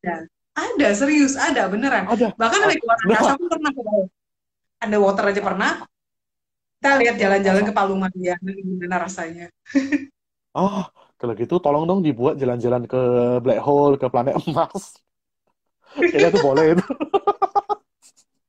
Ya. 0.04 0.18
Ada, 0.54 0.88
serius, 0.94 1.34
ada, 1.34 1.66
beneran. 1.66 2.06
Ada. 2.06 2.30
Bahkan 2.38 2.60
Ah, 2.62 2.68
naik 2.70 2.82
luar 2.86 2.98
angkasa 3.02 3.34
pun 3.42 3.48
pernah. 3.50 3.72
Underwater 4.84 5.26
aja 5.34 5.42
pernah. 5.42 5.72
Kita 6.78 6.90
lihat 7.00 7.16
jalan-jalan 7.18 7.64
ke 7.66 7.74
Palungan 7.74 8.12
gimana 8.14 8.98
rasanya. 9.08 9.48
oh, 10.54 10.86
kalau 11.24 11.40
gitu 11.40 11.56
tolong 11.64 11.88
dong 11.88 12.04
dibuat 12.04 12.36
jalan-jalan 12.36 12.84
ke 12.84 13.00
black 13.40 13.64
hole, 13.64 13.96
ke 13.96 14.12
planet 14.12 14.36
emas. 14.44 15.00
Kayaknya 15.96 16.30
tuh 16.36 16.44
boleh 16.44 16.66
itu. 16.76 16.86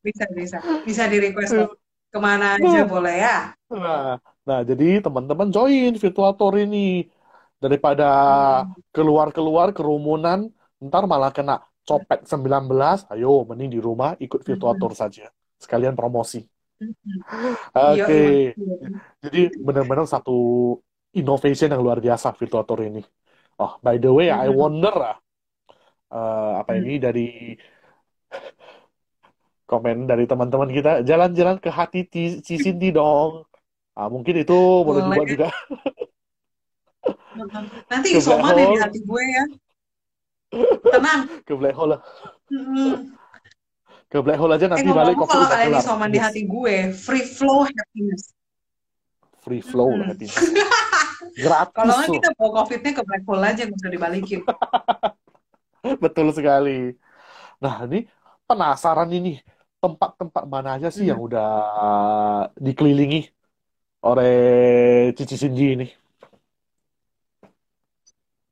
Bisa, 0.03 0.25
bisa. 0.35 0.59
Bisa 0.83 1.03
di-request. 1.07 1.71
Ke 2.11 2.19
mana 2.19 2.59
aja 2.59 2.83
boleh 2.83 3.15
ya. 3.15 3.37
Nah, 3.71 4.19
nah, 4.43 4.61
jadi 4.67 4.99
teman-teman 4.99 5.55
join 5.55 5.95
virtual 5.95 6.35
tour 6.35 6.59
ini. 6.59 7.07
Daripada 7.63 8.05
keluar-keluar 8.91 9.71
kerumunan, 9.71 10.51
ntar 10.83 11.07
malah 11.07 11.31
kena 11.31 11.63
copet 11.87 12.27
19, 12.27 13.07
ayo 13.15 13.47
mending 13.47 13.71
di 13.71 13.81
rumah 13.81 14.19
ikut 14.19 14.43
virtual 14.43 14.75
tour 14.83 14.99
saja. 14.99 15.31
Sekalian 15.63 15.95
promosi. 15.95 16.43
Hmm. 16.75 17.55
Oke, 17.71 18.19
Iya, 18.51 18.59
iya. 18.59 18.99
jadi 19.23 19.41
benar-benar 19.63 20.11
satu 20.11 20.35
innovation 21.15 21.71
yang 21.71 21.83
luar 21.83 22.03
biasa 22.03 22.35
virtual 22.35 22.67
tour 22.67 22.83
ini. 22.83 23.03
Oh, 23.59 23.79
by 23.81 23.97
the 24.03 24.11
way, 24.11 24.35
I 24.35 24.51
Hmm. 24.51 24.59
wonder 24.59 24.95
ah, 24.95 25.17
eh, 26.11 26.53
apa 26.61 26.71
Hmm. 26.75 26.81
ini 26.83 26.95
dari 26.99 27.29
komen 29.65 30.05
dari 30.05 30.29
teman-teman 30.29 30.69
kita, 30.69 31.01
jalan-jalan 31.07 31.57
ke 31.59 31.71
hati 31.73 32.05
Ci 32.05 32.45
Ci 32.45 32.61
Cindy 32.61 32.93
dong. 32.93 33.49
Ah, 33.95 34.11
mungkin 34.11 34.43
itu 34.43 34.59
boleh 34.83 35.07
dibuat 35.07 35.29
juga 35.31 35.49
Nanti 37.91 38.15
isoman 38.15 38.55
ya 38.59 38.67
di 38.67 38.79
hati 38.79 38.99
gue 39.03 39.23
ya. 39.27 39.45
Tenang. 40.95 41.27
ke 41.43 41.53
black 41.59 41.75
hole, 41.75 41.99
Hmm. 42.51 43.11
ke 44.07 44.19
black 44.23 44.39
hole 44.39 44.55
aja 44.55 44.67
Eh 44.67 44.71
nanti 44.71 44.87
balik 44.87 45.19
ngomong-ngomong 45.19 45.27
COVID 45.27 45.35
kalau 45.35 45.59
kalian 45.59 45.83
isoman 45.83 46.09
di 46.15 46.19
hati 46.23 46.41
gue, 46.47 46.95
free 46.95 47.27
flow 47.27 47.67
happiness. 47.67 48.31
free 49.43 49.61
flow 49.61 49.91
lah 49.99 50.15
Hmm. 50.15 50.25
hatinya. 51.25 51.63
Kalau 51.77 51.95
Gratis 51.95 51.99
nggak 52.01 52.13
kita 52.15 52.29
bawa 52.39 52.51
COVID-nya 52.63 52.93
ke 52.99 53.03
black 53.09 53.23
hole 53.29 53.43
aja, 53.51 53.63
nggak 53.67 53.79
usah 53.83 53.93
dibalikin. 53.97 54.41
Betul 56.05 56.27
sekali. 56.39 56.71
Nah, 57.63 57.75
ini 57.87 57.97
penasaran 58.49 59.11
ini 59.17 59.31
tempat-tempat 59.83 60.45
mana 60.55 60.69
aja 60.77 60.89
sih 60.97 61.05
yang 61.11 61.19
Hmm. 61.19 61.27
udah 61.27 61.45
dikelilingi 62.67 63.17
oleh 64.09 64.31
Cici 65.19 65.37
Cindy 65.43 65.63
ini? 65.75 65.87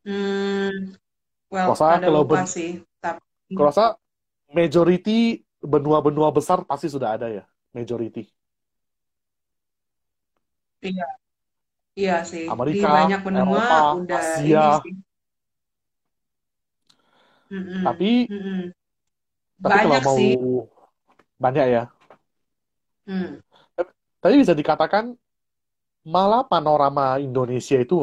Hmm, 0.07 0.95
well, 1.53 1.71
Kosa 1.71 1.89
ada 1.95 2.09
kalau 2.09 2.23
lupa 2.23 2.39
ben, 2.39 2.45
sih, 2.55 2.71
tapi 3.03 3.59
kosa 3.59 3.83
majority 4.57 5.13
benua-benua 5.73 6.29
besar 6.37 6.59
pasti 6.71 6.89
sudah 6.95 7.11
ada 7.17 7.27
ya, 7.37 7.43
majority. 7.77 8.21
iya, 10.83 11.22
iya 12.01 12.13
sih. 12.31 12.47
Di 12.73 12.79
Amerika, 12.83 12.89
banyak 12.95 13.19
benua 13.27 13.63
Eropa, 13.63 13.77
udah 13.99 14.23
ini 14.53 14.67
Asia. 14.67 14.81
sih. 14.81 14.93
Mm-mm, 17.53 17.83
Tapi 17.83 18.11
mm-mm. 18.31 18.73
tapi 19.63 19.77
kalau 19.83 19.97
Banyak 19.97 20.03
mau 20.07 20.19
sih. 20.19 20.31
banyak 21.43 21.67
ya. 21.75 21.83
Hmm. 23.07 23.43
Tapi 24.23 24.35
bisa 24.43 24.55
dikatakan 24.55 25.05
malah 26.15 26.43
panorama 26.53 27.07
Indonesia 27.27 27.77
itu 27.85 27.97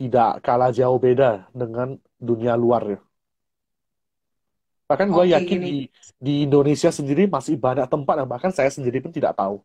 tidak 0.00 0.30
kalah 0.46 0.70
jauh 0.78 0.98
beda 1.06 1.30
dengan 1.60 1.88
dunia 2.28 2.54
luar 2.62 2.82
ya. 2.94 2.98
Bahkan 4.90 5.08
gue 5.14 5.24
Oke, 5.24 5.38
yakin 5.38 5.58
di 5.62 5.74
di 6.18 6.32
Indonesia 6.46 6.90
sendiri 6.90 7.30
masih 7.30 7.54
banyak 7.54 7.86
tempat 7.86 8.14
yang 8.20 8.28
bahkan 8.30 8.50
saya 8.50 8.70
sendiri 8.74 8.98
pun 8.98 9.14
tidak 9.14 9.38
tahu 9.38 9.62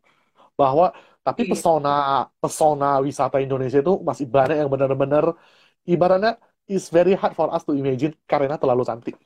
bahwa 0.60 0.92
tapi 1.26 1.40
Iya. 1.44 1.50
pesona 1.52 1.90
pesona 2.42 2.86
wisata 3.06 3.36
Indonesia 3.46 3.78
itu 3.84 3.92
masih 4.08 4.26
banyak 4.34 4.56
yang 4.62 4.70
benar-benar 4.74 5.24
ibaratnya 5.92 6.30
it's 6.72 6.88
very 6.96 7.12
hard 7.20 7.34
for 7.38 7.48
us 7.54 7.62
to 7.66 7.72
imagine 7.82 8.12
karena 8.30 8.54
terlalu 8.62 8.82
cantik. 8.88 9.16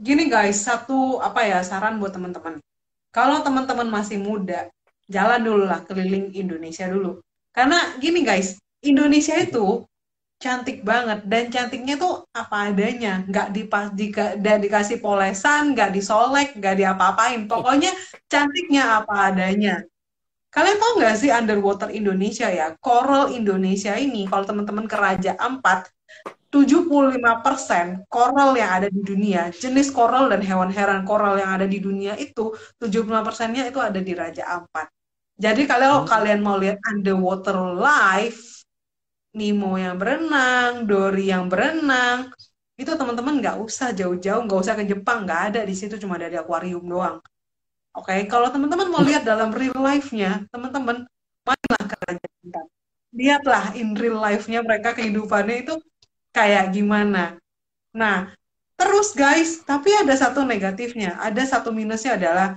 Gini 0.00 0.32
guys, 0.32 0.64
satu 0.64 1.20
apa 1.20 1.44
ya 1.44 1.58
saran 1.60 2.00
buat 2.00 2.16
teman-teman. 2.16 2.56
Kalau 3.12 3.42
teman-teman 3.44 3.90
masih 3.90 4.18
muda, 4.22 4.70
jalan 5.10 5.40
dulu 5.42 5.64
lah 5.66 5.82
keliling 5.84 6.30
Indonesia 6.32 6.86
dulu. 6.88 7.20
Karena 7.52 7.98
gini 8.00 8.22
guys, 8.24 8.56
Indonesia 8.80 9.36
itu 9.36 9.84
cantik 10.42 10.78
banget 10.90 11.18
dan 11.30 11.44
cantiknya 11.54 11.94
tuh 12.02 12.12
apa 12.40 12.56
adanya, 12.72 13.10
nggak 13.28 13.46
dipas 13.56 13.86
dika, 13.98 14.22
nggak 14.40 14.56
dikasih 14.64 14.98
polesan, 15.04 15.62
nggak 15.76 15.90
disolek, 15.96 16.48
nggak 16.58 16.74
diapa-apain. 16.80 17.40
Pokoknya 17.50 17.90
cantiknya 18.32 18.82
apa 19.04 19.14
adanya. 19.30 19.72
Kalian 20.50 20.78
tahu 20.82 20.92
nggak 20.98 21.14
sih 21.20 21.30
underwater 21.30 21.88
Indonesia 21.94 22.48
ya? 22.50 22.74
Coral 22.82 23.30
Indonesia 23.38 23.94
ini, 23.94 24.26
kalau 24.30 24.44
teman-teman 24.48 24.86
ke 24.90 24.96
Raja 24.98 25.32
Ampat, 25.38 25.86
75% 26.50 28.02
coral 28.10 28.58
yang 28.58 28.70
ada 28.82 28.88
di 28.90 29.00
dunia, 29.06 29.54
jenis 29.54 29.94
coral 29.94 30.26
dan 30.32 30.42
hewan-hewan 30.42 31.06
coral 31.06 31.38
yang 31.38 31.54
ada 31.54 31.66
di 31.70 31.78
dunia 31.78 32.18
itu, 32.18 32.50
75%-nya 32.82 33.62
itu 33.70 33.78
ada 33.78 34.00
di 34.02 34.12
Raja 34.18 34.44
Ampat. 34.58 34.90
Jadi 35.40 35.62
kalau 35.70 36.04
Hmm. 36.04 36.10
kalian 36.10 36.40
mau 36.42 36.58
lihat 36.60 36.78
underwater 36.90 37.56
life, 37.78 38.59
Nemo 39.30 39.78
yang 39.78 39.94
berenang, 39.94 40.90
Dory 40.90 41.30
yang 41.30 41.46
berenang, 41.46 42.34
itu 42.74 42.90
teman-teman 42.96 43.38
nggak 43.38 43.56
usah 43.62 43.92
jauh-jauh, 43.94 44.42
nggak 44.48 44.60
usah 44.64 44.74
ke 44.74 44.84
Jepang, 44.88 45.28
nggak 45.28 45.40
ada 45.52 45.60
di 45.62 45.74
situ, 45.76 45.94
cuma 46.00 46.16
ada 46.18 46.32
di 46.32 46.40
akuarium 46.40 46.82
doang. 46.82 47.20
Oke, 47.92 48.14
kalau 48.26 48.48
teman-teman 48.48 48.88
mau 48.88 49.02
lihat 49.04 49.22
dalam 49.22 49.52
real 49.52 49.76
life-nya, 49.76 50.46
teman-teman 50.48 51.04
mainlah 51.44 51.84
ke 51.84 51.96
Raja 52.06 52.26
Ampat. 52.46 52.66
Lihatlah 53.10 53.64
in 53.76 53.98
real 53.98 54.18
life-nya 54.18 54.62
mereka 54.62 54.94
kehidupannya 54.94 55.66
itu 55.66 55.74
kayak 56.30 56.70
gimana. 56.70 57.36
Nah, 57.90 58.30
terus 58.78 59.12
guys, 59.12 59.60
tapi 59.66 59.90
ada 59.92 60.14
satu 60.14 60.46
negatifnya, 60.46 61.18
ada 61.18 61.42
satu 61.42 61.74
minusnya 61.74 62.14
adalah 62.16 62.48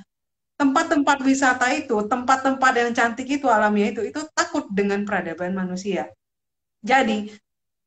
tempat-tempat 0.56 1.18
wisata 1.26 1.68
itu, 1.74 1.98
tempat-tempat 2.06 2.74
yang 2.78 2.92
cantik 2.94 3.28
itu 3.28 3.50
alamnya 3.50 3.92
itu, 3.92 4.02
itu 4.06 4.22
takut 4.38 4.70
dengan 4.70 5.02
peradaban 5.04 5.52
manusia. 5.58 6.08
Jadi, 6.84 7.32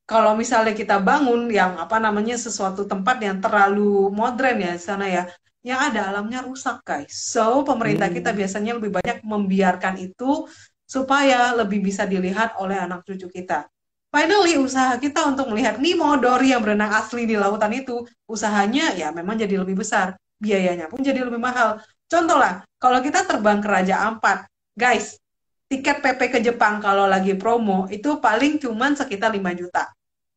kalau 0.08 0.32
misalnya 0.32 0.72
kita 0.72 0.96
bangun 1.02 1.52
yang 1.52 1.76
apa 1.76 2.00
namanya 2.00 2.40
sesuatu 2.40 2.88
tempat 2.88 3.20
yang 3.20 3.38
terlalu 3.44 4.08
modern 4.08 4.56
ya 4.62 4.72
di 4.72 4.82
sana 4.82 5.06
ya, 5.06 5.28
yang 5.66 5.92
ada 5.92 6.14
alamnya 6.14 6.46
rusak 6.46 6.80
guys. 6.86 7.12
So, 7.12 7.66
pemerintah 7.66 8.08
kita 8.08 8.32
Hmm. 8.32 8.38
biasanya 8.40 8.72
lebih 8.78 8.96
banyak 8.96 9.18
membiarkan 9.26 9.98
itu 10.00 10.46
supaya 10.86 11.50
lebih 11.58 11.82
bisa 11.82 12.06
dilihat 12.06 12.54
oleh 12.62 12.78
anak 12.78 13.02
cucu 13.02 13.26
kita. 13.28 13.66
Finally, 14.14 14.56
usaha 14.56 14.96
kita 14.96 15.26
untuk 15.28 15.50
melihat 15.50 15.76
Nemo, 15.82 16.14
Dory 16.16 16.54
yang 16.54 16.62
berenang 16.62 16.94
asli 16.94 17.26
di 17.26 17.34
lautan 17.36 17.74
itu, 17.74 18.06
usahanya 18.30 18.94
ya 18.94 19.10
memang 19.10 19.36
jadi 19.36 19.60
lebih 19.60 19.82
besar. 19.82 20.14
Biayanya 20.38 20.86
pun 20.86 21.02
jadi 21.02 21.26
lebih 21.26 21.42
mahal. 21.42 21.82
Contoh 22.06 22.38
lah, 22.38 22.62
kalau 22.78 23.02
kita 23.02 23.26
terbang 23.26 23.58
ke 23.58 23.66
Raja 23.66 24.06
Ampat, 24.06 24.46
guys, 24.78 25.18
tiket 25.66 25.98
PP 26.02 26.20
ke 26.30 26.38
Jepang 26.42 26.78
kalau 26.78 27.10
lagi 27.10 27.34
promo 27.34 27.90
itu 27.90 28.18
paling 28.22 28.62
cuman 28.62 28.94
sekitar 28.94 29.34
5 29.34 29.52
juta. 29.54 29.90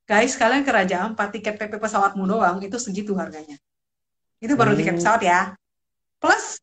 Guys, 0.09 0.34
kalian 0.34 0.65
ke 0.65 0.71
Raja 0.73 1.05
Ampat, 1.05 1.38
tiket 1.38 1.61
PP 1.61 1.77
pesawatmu 1.77 2.25
doang 2.25 2.57
itu 2.65 2.82
segitu 2.82 3.13
harganya. 3.13 3.53
Itu 4.41 4.57
baru 4.57 4.73
tiket 4.73 4.97
Hmm. 4.97 5.01
pesawat 5.05 5.21
ya. 5.21 5.41
Plus, 6.17 6.57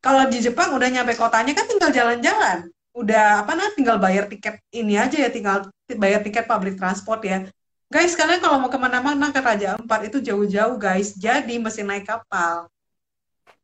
kalau 0.00 0.24
di 0.32 0.40
Jepang 0.40 0.72
udah 0.72 0.88
nyampe 0.88 1.12
kotanya 1.12 1.52
kan 1.52 1.68
tinggal 1.68 1.92
jalan-jalan. 1.92 2.72
Udah 2.96 3.44
apa 3.44 3.52
nah 3.52 3.68
tinggal 3.76 4.00
bayar 4.00 4.30
tiket 4.32 4.64
ini 4.72 4.96
aja 4.96 5.16
ya, 5.18 5.28
tinggal 5.28 5.68
bayar 5.92 6.24
tiket 6.24 6.48
public 6.48 6.80
transport 6.80 7.20
ya. 7.20 7.44
Guys, 7.92 8.16
kalian 8.16 8.40
kalau 8.40 8.58
mau 8.58 8.72
ke 8.72 8.80
mana-mana 8.80 9.28
ke 9.28 9.44
Raja 9.44 9.76
Ampat 9.76 10.08
itu 10.08 10.24
jauh-jauh 10.24 10.80
guys. 10.80 11.12
Jadi 11.14 11.60
mesti 11.60 11.84
naik 11.84 12.08
kapal. 12.08 12.64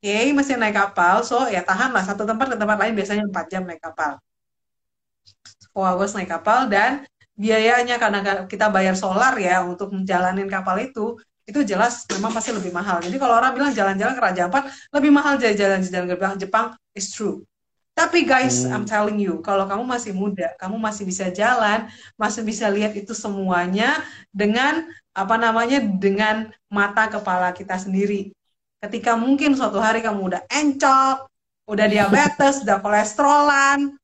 Oke, 0.01 0.33
mesti 0.33 0.57
naik 0.57 0.73
kapal. 0.81 1.21
So 1.21 1.45
ya 1.53 1.61
tahanlah 1.61 2.01
satu 2.01 2.25
tempat 2.25 2.49
ke 2.49 2.57
tempat 2.57 2.77
lain 2.81 2.97
biasanya 2.97 3.29
4 3.29 3.47
jam 3.53 3.63
naik 3.69 3.85
kapal. 3.85 4.17
4 5.77 5.93
hours 5.93 6.17
naik 6.17 6.33
kapal 6.33 6.73
dan 6.73 7.05
biayanya 7.37 8.01
karena 8.01 8.49
kita 8.49 8.73
bayar 8.73 8.97
solar 8.97 9.37
ya 9.37 9.61
untuk 9.61 9.93
menjalanin 9.93 10.49
kapal 10.49 10.81
itu 10.81 11.21
itu 11.45 11.61
jelas 11.69 12.09
memang 12.17 12.33
pasti 12.33 12.49
lebih 12.49 12.73
mahal. 12.73 13.05
Jadi 13.05 13.21
kalau 13.21 13.37
orang 13.37 13.53
bilang 13.53 13.77
jalan-jalan 13.77 14.17
ke 14.17 14.23
Raja 14.25 14.43
Ampat 14.49 14.73
lebih 14.89 15.11
mahal 15.13 15.37
jalan-jalan 15.37 16.09
ke 16.09 16.49
Jepang, 16.49 16.73
it's 16.97 17.13
true. 17.13 17.45
Tapi 17.93 18.25
guys, 18.25 18.65
I'm 18.65 18.87
Hmm. 18.87 18.89
telling 18.89 19.19
you, 19.21 19.45
kalau 19.45 19.69
kamu 19.69 19.85
masih 19.85 20.17
muda, 20.17 20.57
kamu 20.57 20.81
masih 20.81 21.05
bisa 21.05 21.29
jalan, 21.29 21.91
masih 22.17 22.41
bisa 22.41 22.73
lihat 22.73 22.97
itu 22.97 23.13
semuanya 23.13 24.01
dengan 24.33 24.89
apa 25.13 25.37
namanya 25.37 25.85
dengan 25.85 26.49
mata 26.73 27.11
kepala 27.13 27.53
kita 27.53 27.77
sendiri. 27.77 28.33
Ketika 28.81 29.13
mungkin 29.13 29.53
suatu 29.53 29.77
hari 29.77 30.01
kamu 30.01 30.33
udah 30.33 30.43
encok, 30.49 31.29
udah 31.69 31.87
diabetes, 31.87 32.65
udah 32.65 32.81
kolesterolan, 32.81 34.01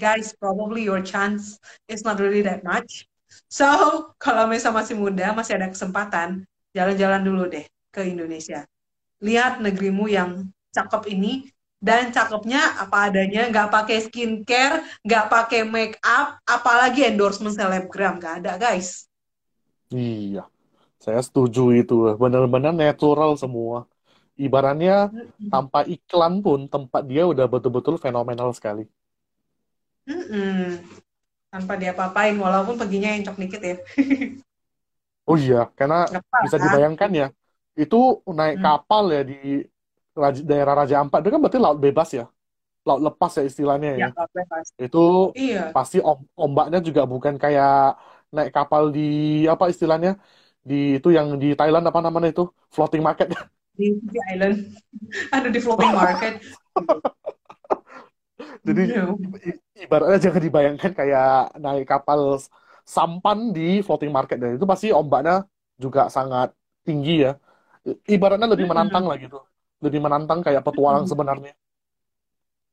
guys, 0.00 0.32
probably 0.32 0.86
your 0.86 1.04
chance 1.04 1.60
is 1.92 2.00
not 2.06 2.16
really 2.16 2.40
that 2.40 2.64
much. 2.64 3.04
So, 3.52 3.68
kalau 4.16 4.48
misalnya 4.48 4.80
masih 4.80 4.96
muda, 4.96 5.36
masih 5.36 5.60
ada 5.60 5.68
kesempatan, 5.68 6.48
jalan-jalan 6.72 7.20
dulu 7.20 7.52
deh 7.52 7.68
ke 7.92 8.08
Indonesia. 8.08 8.64
Lihat 9.20 9.60
negerimu 9.60 10.08
yang 10.08 10.48
cakep 10.72 11.12
ini 11.12 11.52
dan 11.78 12.08
cakepnya 12.08 12.80
apa 12.80 13.12
adanya, 13.12 13.46
nggak 13.52 13.68
pakai 13.68 14.08
skincare, 14.08 14.82
nggak 15.04 15.26
pakai 15.28 15.62
make 15.68 16.00
up, 16.00 16.40
apalagi 16.48 17.04
endorsement 17.04 17.54
selebgram, 17.54 18.16
nggak 18.16 18.40
ada 18.40 18.56
guys. 18.56 19.04
Iya, 19.92 20.48
saya 20.96 21.20
setuju 21.20 21.76
itu. 21.76 22.08
Benar-benar 22.16 22.72
natural 22.72 23.36
semua. 23.36 23.88
Ibaratnya 24.46 24.92
Mm-mm. 25.12 25.52
tanpa 25.52 25.78
iklan 25.94 26.32
pun 26.44 26.60
tempat 26.72 27.02
dia 27.10 27.22
udah 27.32 27.46
betul-betul 27.52 27.94
fenomenal 28.04 28.48
sekali. 28.58 28.82
Mm-mm. 30.08 30.80
Tanpa 31.52 31.74
diapa-apain, 31.80 32.36
walaupun 32.44 32.76
perginya 32.80 33.10
encok 33.16 33.36
dikit 33.42 33.62
ya. 33.64 33.76
Oh 35.28 35.36
iya, 35.42 35.56
karena 35.78 35.96
bisa 36.44 36.56
dibayangkan 36.64 37.10
ya, 37.20 37.24
itu 37.80 37.96
naik 38.38 38.54
Hmm. 38.54 38.64
kapal 38.64 39.02
ya 39.14 39.20
di 39.30 39.34
daerah 40.50 40.74
Raja 40.80 40.96
Ampat, 41.02 41.18
itu 41.22 41.30
kan 41.34 41.40
berarti 41.42 41.60
laut 41.64 41.78
bebas 41.84 42.08
ya, 42.18 42.24
laut 42.88 43.00
lepas 43.06 43.32
ya 43.38 43.42
istilahnya 43.50 43.88
Ya, 43.96 44.06
ya. 44.06 44.08
bebas. 44.34 44.66
Itu 44.84 44.98
Iya, 45.34 45.74
pasti 45.74 45.96
om- 46.08 46.28
ombaknya 46.42 46.78
juga 46.88 47.02
bukan 47.12 47.34
kayak 47.44 47.70
naik 48.36 48.50
kapal 48.56 48.84
di 48.96 49.00
apa 49.52 49.64
istilahnya 49.72 50.10
di 50.70 50.74
itu 50.98 51.08
yang 51.18 51.28
di 51.42 51.46
Thailand 51.58 51.84
apa 51.90 52.00
namanya 52.06 52.28
itu 52.34 52.42
floating 52.74 53.02
market. 53.08 53.26
di 53.78 53.86
Fiji 54.02 54.20
Island. 54.34 54.56
Ada 55.36 55.48
di 55.54 55.60
floating 55.62 55.92
market. 55.94 56.34
Jadi 58.66 58.82
i- 59.48 59.60
ibaratnya 59.84 60.18
jangan 60.24 60.42
dibayangkan 60.46 60.92
kayak 60.98 61.26
naik 61.62 61.84
kapal 61.90 62.20
sampan 62.94 63.38
di 63.56 63.60
floating 63.86 64.12
market 64.16 64.36
dan 64.42 64.50
itu 64.56 64.66
pasti 64.72 64.86
ombaknya 64.94 65.44
juga 65.84 66.00
sangat 66.16 66.48
tinggi 66.86 67.12
ya. 67.26 67.30
Ibaratnya 68.14 68.48
lebih 68.54 68.66
menantang 68.70 69.04
Mm-mm. 69.04 69.10
lah 69.10 69.16
gitu. 69.24 69.36
Lebih 69.84 70.00
menantang 70.04 70.40
kayak 70.46 70.62
petualang 70.66 71.04
Mm-mm. 71.04 71.12
sebenarnya. 71.12 71.52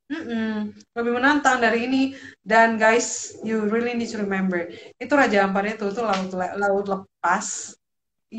Mm-mm. 0.06 0.70
Lebih 0.94 1.12
menantang 1.18 1.58
dari 1.58 1.90
ini. 1.90 2.02
Dan 2.46 2.78
guys, 2.78 3.34
you 3.42 3.66
really 3.66 3.98
need 3.98 4.10
to 4.14 4.22
remember, 4.22 4.70
itu 5.02 5.14
Raja 5.18 5.50
Ampat 5.50 5.82
itu, 5.82 5.86
itu 5.90 6.02
laut 6.06 6.30
laut 6.62 6.86
lepas 6.86 7.74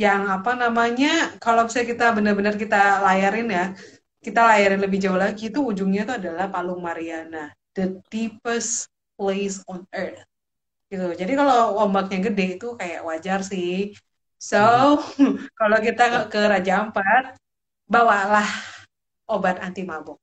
yang 0.05 0.29
apa 0.29 0.53
namanya, 0.63 1.33
kalau 1.41 1.65
bisa 1.69 1.81
kita 1.91 2.13
benar-benar 2.17 2.55
kita 2.61 3.01
layarin 3.01 3.49
ya, 3.49 3.65
kita 4.21 4.41
layarin 4.45 4.81
lebih 4.85 4.99
jauh 5.05 5.17
lagi, 5.17 5.49
itu 5.49 5.61
ujungnya 5.65 6.03
itu 6.05 6.15
adalah 6.21 6.47
Palung 6.53 6.81
Mariana, 6.85 7.53
the 7.73 7.97
deepest 8.13 8.93
place 9.17 9.65
on 9.73 9.89
earth. 9.97 10.21
Gitu. 10.93 11.07
Jadi 11.21 11.33
kalau 11.35 11.81
ombaknya 11.83 12.19
gede 12.31 12.47
itu 12.61 12.69
kayak 12.81 13.03
wajar 13.09 13.41
sih. 13.43 13.97
So, 14.39 14.61
Mhm. 14.61 15.03
kalau 15.61 15.79
kita 15.81 16.29
ke 16.33 16.41
Raja 16.53 16.73
Ampat, 16.87 17.25
bawalah 17.89 18.49
obat 19.31 19.57
anti 19.65 19.83
mabuk. 19.87 20.19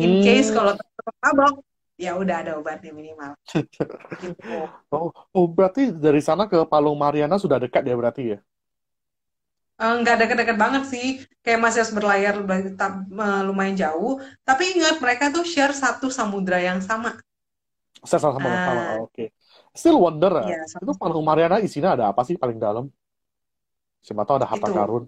In 0.00 0.12
case 0.24 0.48
Hmm. 0.48 0.56
kalau 0.56 0.72
tetap 0.78 1.14
mabok, 1.20 1.54
ya 2.00 2.10
udah 2.16 2.36
ada 2.42 2.52
obatnya 2.56 2.92
minimal. 2.94 3.32
Gitu. 4.22 4.52
Oh, 4.92 5.08
oh, 5.36 5.46
berarti 5.46 5.80
dari 5.94 6.20
sana 6.22 6.44
ke 6.50 6.58
Palung 6.70 6.98
Mariana 6.98 7.36
sudah 7.38 7.58
dekat 7.62 7.82
ya 7.86 7.94
berarti 8.00 8.22
ya? 8.34 8.38
Eh, 9.80 9.94
nggak 10.04 10.16
deket-deket 10.20 10.56
banget 10.60 10.82
sih, 10.92 11.06
kayak 11.40 11.60
masih 11.64 11.78
harus 11.80 11.94
berlayar 11.96 12.34
ber- 12.44 12.76
ta- 12.76 13.00
eh, 13.00 13.42
lumayan 13.48 13.76
jauh. 13.80 14.20
Tapi 14.44 14.76
ingat 14.76 15.00
mereka 15.00 15.32
tuh 15.32 15.40
share 15.48 15.72
satu 15.72 16.12
samudra 16.12 16.60
yang 16.60 16.84
sama. 16.84 17.16
Saya 18.04 18.20
sama 18.20 18.36
sama 18.36 18.48
sama. 18.60 18.82
Ah, 18.84 18.96
Oke. 19.04 19.32
Still 19.72 19.96
wonder 19.96 20.32
ya. 20.36 20.44
iya 20.52 20.58
Itu 20.68 20.92
satu 20.92 20.92
Palung 21.00 21.24
Mariana 21.24 21.64
isinya 21.64 21.96
ada 21.96 22.12
apa 22.12 22.20
sih 22.28 22.36
paling 22.36 22.60
dalam? 22.60 22.92
Siapa 24.04 24.24
tahu 24.28 24.36
ada 24.40 24.48
harta 24.48 24.68
itu. 24.68 24.76
karun. 24.76 25.04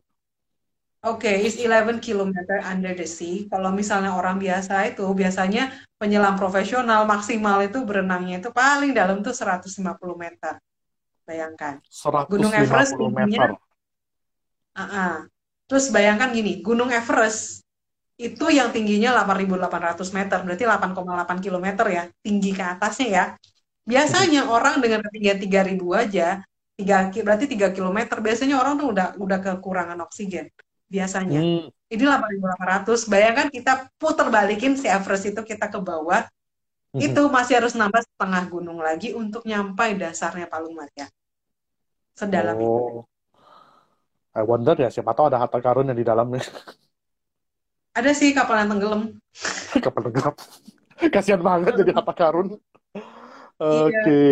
Oke, 1.03 1.33
is 1.43 1.59
11 1.59 1.99
kilometer 1.99 2.63
under 2.63 2.95
the 2.95 3.05
sea. 3.05 3.51
Kalau 3.51 3.75
misalnya 3.75 4.15
orang 4.15 4.39
biasa 4.39 4.87
itu 4.87 5.03
biasanya 5.03 5.75
penyelam 5.99 6.39
profesional 6.39 7.03
maksimal 7.11 7.59
itu 7.67 7.83
berenangnya 7.83 8.39
itu 8.39 8.49
paling 8.55 8.95
dalam 8.95 9.19
tuh 9.21 9.35
150 9.35 10.15
meter. 10.15 10.63
Bayangkan. 11.27 11.83
Gunung 12.31 12.55
Everest 12.55 12.95
150 12.95 13.72
meter. 14.77 14.89
Ah, 14.99 15.19
Terus 15.69 15.89
bayangkan 15.89 16.29
gini, 16.37 16.61
Gunung 16.61 16.93
Everest 16.93 17.65
itu 18.21 18.47
yang 18.53 18.69
tingginya 18.71 19.17
8.800 19.17 20.13
meter, 20.13 20.39
berarti 20.45 20.65
8,8 20.69 21.39
kilometer 21.41 21.87
ya, 21.89 22.03
tinggi 22.21 22.53
ke 22.53 22.61
atasnya 22.63 23.09
ya. 23.09 23.25
Biasanya 23.89 24.47
orang 24.53 24.79
dengan 24.85 25.01
ketinggian 25.03 25.39
3.000 25.41 25.97
aja, 25.97 26.45
3, 26.77 27.09
ki- 27.11 27.25
berarti 27.25 27.47
3 27.51 27.73
kilometer, 27.73 28.21
biasanya 28.21 28.61
orang 28.61 28.79
tuh 28.79 28.89
udah 28.93 29.07
udah 29.17 29.39
kekurangan 29.43 29.99
oksigen. 30.07 30.53
Biasanya. 30.93 31.41
Hmm. 31.41 31.67
Ini 31.93 32.03
8.800, 32.09 33.05
bayangkan 33.09 33.49
kita 33.49 33.73
putar 33.97 34.29
balikin 34.29 34.77
si 34.77 34.89
Everest 34.89 35.29
itu 35.29 35.41
kita 35.41 35.69
ke 35.73 35.81
bawah, 35.81 36.25
Mhm. 36.93 37.01
itu 37.01 37.23
masih 37.33 37.55
harus 37.65 37.73
nambah 37.73 38.05
setengah 38.05 38.43
gunung 38.53 38.79
lagi 38.81 39.17
untuk 39.17 39.45
nyampai 39.49 39.97
dasarnya 39.97 40.47
Palung 40.53 40.77
Mariana. 40.77 41.13
Sedalam 42.13 42.57
itu. 42.61 43.05
I 44.33 44.43
wonder 44.49 44.73
ya, 44.81 44.89
siapa 44.89 45.13
tahu 45.13 45.29
ada 45.29 45.39
harta 45.45 45.61
karun 45.61 45.93
yang 45.93 45.99
di 45.99 46.07
dalamnya. 46.07 46.41
Ada 47.93 48.17
sih 48.17 48.33
kapal 48.33 48.65
yang 48.65 48.73
tenggelam. 48.73 49.03
Kapal 49.85 50.09
tenggelam. 50.09 50.35
Kasihan 51.13 51.43
banget 51.45 51.77
jadi 51.77 51.93
harta 51.93 52.15
karun. 52.17 52.57
Iya. 53.61 53.85
Oke. 53.85 54.23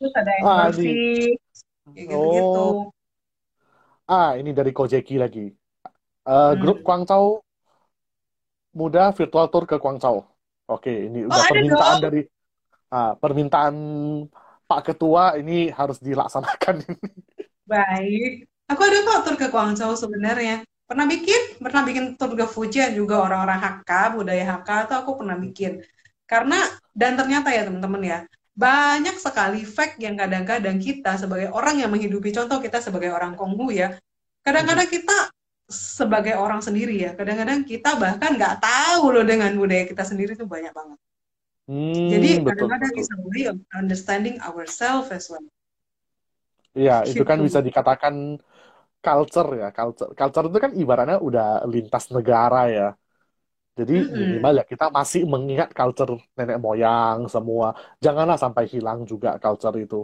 Terus 0.00 0.12
ada 0.16 0.30
yang 0.32 0.44
Ah, 0.48 0.66
ini. 0.72 0.92
Oh. 2.12 2.88
Ah, 4.08 4.40
ini 4.40 4.56
dari 4.56 4.72
Kojeki 4.72 5.20
lagi. 5.20 5.52
Grup 6.58 6.80
Hmm. 6.80 6.86
Guangzhou 6.86 7.44
Muda 8.76 9.12
Virtual 9.12 9.46
Tour 9.52 9.64
ke 9.68 9.76
Guangzhou. 9.76 10.24
Oke, 10.66 10.90
ini 10.90 11.22
Oh, 11.24 11.30
udah 11.30 11.44
permintaan 11.46 11.94
dong. 12.00 12.04
dari 12.10 12.20
ah, 12.90 13.12
permintaan 13.14 13.74
Pak 14.66 14.80
Ketua 14.90 15.36
ini 15.38 15.68
harus 15.70 16.00
dilaksanakan. 16.02 16.82
Baik. 17.70 18.48
Aku 18.66 18.80
ada 18.82 18.98
kok 19.06 19.20
tur 19.26 19.34
ke 19.38 19.46
Guangzhou 19.52 19.94
sebenarnya. 19.94 20.66
Pernah 20.86 21.06
bikin, 21.06 21.58
pernah 21.58 21.82
bikin 21.82 22.04
tur 22.18 22.34
ke 22.38 22.46
Fujian 22.46 22.94
juga 22.94 23.22
orang-orang 23.22 23.58
Hakka, 23.58 24.14
budaya 24.18 24.44
Hakka 24.54 24.90
tuh 24.90 24.96
aku 25.02 25.10
pernah 25.22 25.34
bikin. 25.38 25.82
Karena, 26.26 26.58
dan 26.94 27.14
ternyata 27.18 27.50
ya 27.54 27.66
teman-teman 27.66 28.02
ya, 28.02 28.18
banyak 28.54 29.16
sekali 29.18 29.62
fact 29.66 29.98
yang 30.02 30.14
kadang-kadang 30.18 30.78
kita 30.82 31.18
sebagai 31.18 31.50
orang 31.54 31.82
yang 31.82 31.90
menghidupi, 31.94 32.30
contoh 32.34 32.58
kita 32.62 32.78
sebagai 32.82 33.10
orang 33.14 33.34
Konghu 33.38 33.70
ya, 33.70 33.94
kadang-kadang 34.42 34.88
kita 34.90 35.30
sebagai 35.66 36.38
orang 36.38 36.62
sendiri 36.62 36.94
ya, 37.02 37.10
kadang-kadang 37.18 37.66
kita 37.66 37.98
bahkan 37.98 38.38
nggak 38.38 38.62
tahu 38.62 39.10
loh 39.14 39.26
dengan 39.26 39.50
budaya 39.58 39.86
kita 39.86 40.02
sendiri 40.06 40.38
tuh 40.38 40.46
banyak 40.46 40.70
banget. 40.70 40.98
Jadi 42.06 42.28
Hmm, 42.28 42.46
betul, 42.46 42.70
kadang-kadang 42.70 42.92
is 42.94 43.08
a 43.10 43.18
way 43.26 43.42
of 43.50 43.58
understanding 43.74 44.38
ourselves 44.42 45.10
as 45.10 45.26
well. 45.26 45.42
Iya, 46.76 47.08
itu 47.08 47.22
kan 47.24 47.40
Gitu. 47.40 47.46
bisa 47.48 47.58
dikatakan 47.64 48.36
culture 49.06 49.50
ya. 49.62 49.68
Culture, 49.78 50.10
culture 50.18 50.46
itu 50.50 50.58
kan 50.64 50.72
ibaratnya 50.82 51.18
udah 51.28 51.46
lintas 51.72 52.04
negara 52.16 52.62
ya. 52.78 52.88
Jadi 53.76 53.94
minimal 54.08 54.52
ya 54.60 54.64
kita 54.64 54.86
masih 54.88 55.22
mengingat 55.28 55.68
culture 55.78 56.16
nenek 56.36 56.58
moyang 56.58 57.18
semua. 57.34 57.76
Janganlah 58.04 58.38
sampai 58.40 58.64
hilang 58.72 59.04
juga 59.04 59.36
culture 59.36 59.76
itu. 59.76 60.00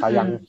Sayang. 0.00 0.40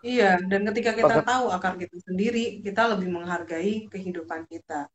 Iya, 0.00 0.40
dan 0.48 0.64
ketika 0.72 0.96
kita 0.96 1.20
tahu 1.20 1.52
akar 1.52 1.76
kita 1.76 1.96
sendiri, 2.00 2.64
kita 2.64 2.96
lebih 2.96 3.12
menghargai 3.12 3.90
kehidupan 3.92 4.48
kita. 4.48 4.88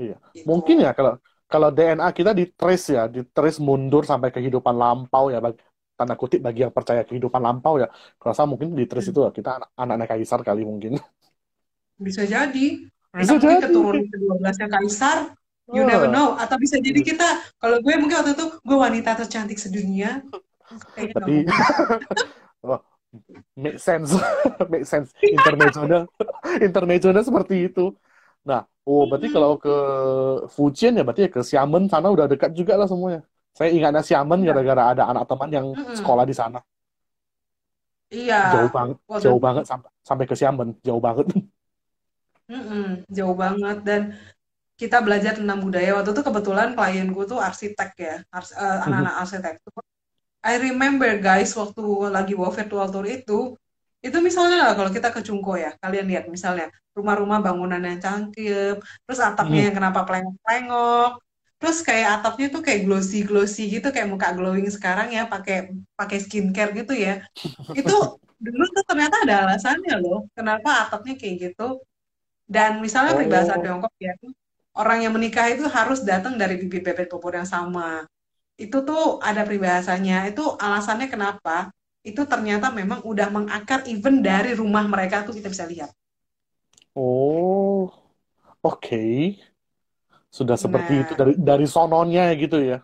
Iya. 0.00 0.16
Gitu. 0.34 0.48
Mungkin 0.48 0.82
ya 0.82 0.90
kalau 0.96 1.20
kalau 1.46 1.68
DNA 1.70 2.08
kita 2.10 2.34
di 2.34 2.50
trace 2.50 2.96
ya, 2.96 3.04
di 3.06 3.22
trace 3.30 3.62
mundur 3.62 4.02
sampai 4.02 4.34
kehidupan 4.34 4.74
lampau 4.74 5.30
ya, 5.30 5.38
tanda 6.00 6.14
kutip 6.20 6.40
bagi 6.46 6.60
yang 6.64 6.72
percaya 6.76 7.02
kehidupan 7.08 7.40
lampau 7.46 7.74
ya. 7.82 7.86
Saya 8.36 8.46
mungkin 8.52 8.68
di 8.80 8.84
trace 8.90 9.08
Hmm. 9.08 9.12
itu 9.12 9.20
ya, 9.26 9.30
kita 9.38 9.48
anak 9.58 9.68
anaknya 9.82 10.06
kaisar 10.12 10.40
kali 10.48 10.60
mungkin. 10.70 10.92
Bisa 12.00 12.22
jadi. 12.26 12.66
Bisa 13.18 13.34
jadi. 13.42 13.56
keturunan 13.60 14.06
ke-12-nya 14.08 14.68
Kaisar, 14.72 15.18
you 15.74 15.82
never 15.84 16.08
Ah, 16.08 16.14
know. 16.14 16.38
Atau 16.38 16.56
bisa 16.62 16.76
jadi 16.80 17.00
Iya. 17.00 17.04
kita, 17.04 17.28
kalau 17.60 17.76
gue 17.84 17.94
mungkin 18.00 18.16
waktu 18.22 18.32
itu, 18.38 18.46
gue 18.64 18.76
wanita 18.86 19.10
tercantik 19.20 19.58
sedunia. 19.60 20.22
Berarti 21.12 21.30
mungkin. 21.36 21.64
oh, 22.64 22.80
make 23.56 23.78
sense, 23.80 24.10
make 24.72 24.86
sense. 24.92 25.10
Intermezzonya, 25.36 25.98
intermezzonya 26.66 27.22
seperti 27.28 27.54
itu. 27.70 27.80
Nah, 28.48 28.60
oh 28.88 29.02
berarti 29.10 29.28
Mm-mm. 29.28 29.34
kalau 29.34 29.50
ke 29.62 29.70
Fujian 30.56 30.92
ya 30.98 31.02
berarti 31.06 31.22
ya 31.26 31.30
ke 31.36 31.40
Xiamen 31.50 31.82
sana 31.92 32.08
udah 32.14 32.26
dekat 32.32 32.50
juga 32.58 32.74
lah 32.80 32.86
semuanya. 32.92 33.20
Saya 33.56 33.70
ingatnya 33.74 34.02
Xiamen 34.02 34.40
Iya. 34.40 34.48
gara-gara 34.54 34.82
ada 34.94 35.02
anak 35.10 35.24
teman 35.30 35.50
yang 35.50 35.66
Mm-mm. 35.74 35.96
sekolah 35.98 36.24
di 36.24 36.34
sana. 36.34 36.60
Iya. 38.10 38.40
Jauh 38.58 38.70
banget, 38.74 38.96
Waktu 39.06 39.22
jauh 39.24 39.40
banget 39.40 39.64
sampai 39.70 39.90
sampai 40.02 40.24
ke 40.26 40.34
Xiamen, 40.34 40.68
jauh 40.82 40.98
banget. 41.02 41.26
mm-mm, 42.50 43.06
jauh 43.10 43.36
banget. 43.38 43.78
Dan 43.86 44.00
kita 44.80 44.98
belajar 45.04 45.36
tentang 45.38 45.58
budaya. 45.60 45.90
Waktu 45.98 46.10
itu 46.16 46.22
kebetulan 46.24 46.68
klienku 46.74 47.20
tuh 47.28 47.38
arsitek 47.38 47.90
ya, 48.00 48.14
ars- 48.32 48.56
eh, 48.56 48.78
anak-anak 48.86 49.14
arsitektur. 49.22 49.72
I 50.42 50.54
remember 50.58 51.10
guys, 51.20 51.52
waktu 51.54 51.82
lagi 52.10 52.32
bawa 52.38 52.50
virtual 52.54 52.88
tour 52.92 53.06
itu, 53.06 53.40
Itu 54.00 54.16
misalnya 54.24 54.64
lah 54.64 54.72
kalau 54.72 54.88
kita 54.88 55.12
ke 55.12 55.20
Cungko 55.20 55.60
ya, 55.60 55.76
kalian 55.76 56.08
lihat 56.08 56.24
misalnya 56.32 56.72
rumah-rumah 56.96 57.44
bangunan 57.44 57.76
yang 57.84 58.00
cangkep, 58.00 58.80
terus 59.04 59.20
atapnya 59.20 59.60
Hmm. 59.60 59.66
yang 59.68 59.76
kenapa 59.76 60.00
plengok-plengok, 60.08 61.20
terus 61.60 61.78
kayak 61.88 62.08
atapnya 62.20 62.46
tuh 62.54 62.62
kayak 62.66 62.80
glossy-glossy 62.88 63.62
gitu, 63.74 63.86
kayak 63.94 64.08
muka 64.12 64.28
glowing 64.38 64.68
sekarang 64.76 65.08
ya, 65.16 65.22
pakai 65.32 65.54
pakai 65.98 66.18
skincare 66.24 66.70
gitu 66.78 66.92
ya. 67.06 67.12
Itu 67.78 67.92
dulu 68.44 68.64
tuh 68.76 68.84
ternyata 68.90 69.16
ada 69.24 69.34
alasannya 69.46 69.94
loh, 70.04 70.18
kenapa 70.36 70.70
atapnya 70.88 71.14
kayak 71.20 71.36
gitu. 71.52 71.64
Dan 72.50 72.70
misalnya 72.84 73.12
peribahasa 73.18 73.54
Oh, 73.54 73.62
Tiongkok 73.62 73.92
ya, 74.02 74.12
orang 74.82 74.98
yang 75.06 75.12
menikah 75.16 75.46
itu 75.54 75.64
harus 75.70 76.00
datang 76.10 76.34
dari 76.40 76.54
bibit 76.60 76.82
bebet 76.86 77.08
popor 77.12 77.32
yang 77.38 77.48
sama. 77.48 78.04
Itu 78.58 78.78
tuh 78.88 79.18
ada 79.22 79.42
peribahasanya. 79.48 80.30
Itu 80.30 80.42
alasannya 80.58 81.08
kenapa? 81.14 81.70
Itu 82.06 82.22
ternyata 82.32 82.68
memang 82.74 83.00
udah 83.06 83.28
mengakar 83.36 83.80
even 83.92 84.22
dari 84.24 84.52
rumah 84.58 84.84
mereka 84.86 85.16
tuh 85.26 85.34
kita 85.38 85.48
bisa 85.54 85.66
lihat. 85.68 85.90
oh, 86.94 87.90
oke. 88.62 89.00
Sudah 90.38 90.56
seperti 90.64 90.92
itu 91.02 91.12
Nah, 91.12 91.20
dari 91.20 91.32
dari 91.48 91.66
sononya 91.74 92.22
gitu 92.42 92.58
ya. 92.70 92.78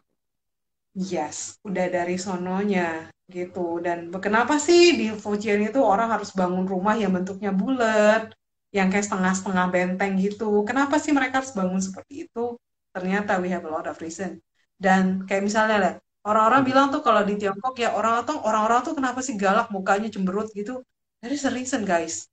yes, 0.97 1.61
udah 1.68 1.86
dari 1.97 2.16
sononya 2.16 3.11
gitu. 3.36 3.82
Dan 3.84 4.09
kenapa 4.24 4.55
sih 4.66 4.80
di 5.01 5.07
Fujian 5.14 5.61
itu 5.68 5.80
orang 5.82 6.09
harus 6.14 6.30
bangun 6.38 6.64
rumah 6.66 6.94
yang 7.03 7.12
bentuknya 7.16 7.51
bulat, 7.61 8.32
yang 8.76 8.86
kayak 8.92 9.07
setengah-setengah 9.09 9.66
benteng 9.74 10.12
gitu? 10.24 10.62
Kenapa 10.68 10.94
sih 11.03 11.12
mereka 11.16 11.42
harus 11.42 11.53
bangun 11.59 11.80
seperti 11.82 12.26
itu? 12.28 12.57
Ternyata 12.94 13.38
we 13.42 13.49
have 13.53 13.64
a 13.66 13.72
lot 13.72 13.86
of 13.90 13.97
reason. 14.05 14.40
Dan 14.76 15.24
kayak 15.26 15.42
misalnya 15.49 15.76
lah, 15.82 15.92
orang-orang 16.28 16.62
Mhm. 16.62 16.68
bilang 16.68 16.86
tuh 16.94 17.01
kalau 17.07 17.22
di 17.28 17.34
Tiongkok 17.40 17.74
ya 17.80 17.92
orang 17.99 18.24
tuh 18.28 18.36
orang-orang 18.47 18.80
tuh 18.86 18.94
kenapa 18.99 19.20
sih 19.24 19.34
galak 19.36 19.68
mukanya 19.74 20.09
cemberut 20.12 20.49
gitu? 20.57 20.80
That 21.20 21.32
is 21.32 21.44
reason 21.49 21.82
guys, 21.88 22.28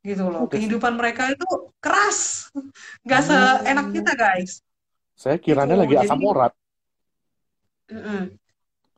gitu 0.00 0.32
loh. 0.32 0.44
Oh, 0.44 0.46
that's- 0.48 0.56
Kehidupan 0.56 0.96
mereka 0.96 1.28
itu 1.28 1.46
keras, 1.80 2.48
nggak 3.04 3.20
seenak 3.24 3.88
kita 3.92 4.12
guys, 4.16 4.64
saya 5.16 5.36
gitu. 5.36 5.52
kiranya 5.52 5.76
lagi 5.76 5.94
Jadi 5.96 6.04
asam 6.08 6.20
urat. 6.24 6.52
mm-mm. 7.92 8.22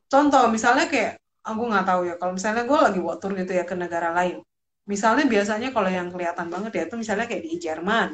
Contoh, 0.06 0.44
misalnya 0.52 0.86
kayak, 0.86 1.18
aku 1.42 1.62
nggak 1.66 1.86
tahu 1.88 2.00
ya, 2.06 2.14
kalau 2.20 2.32
misalnya 2.36 2.62
gue 2.68 2.78
lagi 2.78 3.00
world 3.00 3.18
tour 3.18 3.32
gitu 3.34 3.52
ya 3.56 3.64
ke 3.64 3.74
negara 3.74 4.12
lain. 4.12 4.44
Misalnya 4.84 5.24
biasanya 5.26 5.72
kalau 5.72 5.88
yang 5.88 6.12
kelihatan 6.12 6.46
banget 6.52 6.72
ya, 6.74 6.82
itu 6.86 6.94
misalnya 7.00 7.26
kayak 7.26 7.42
di 7.48 7.56
Jerman, 7.56 8.08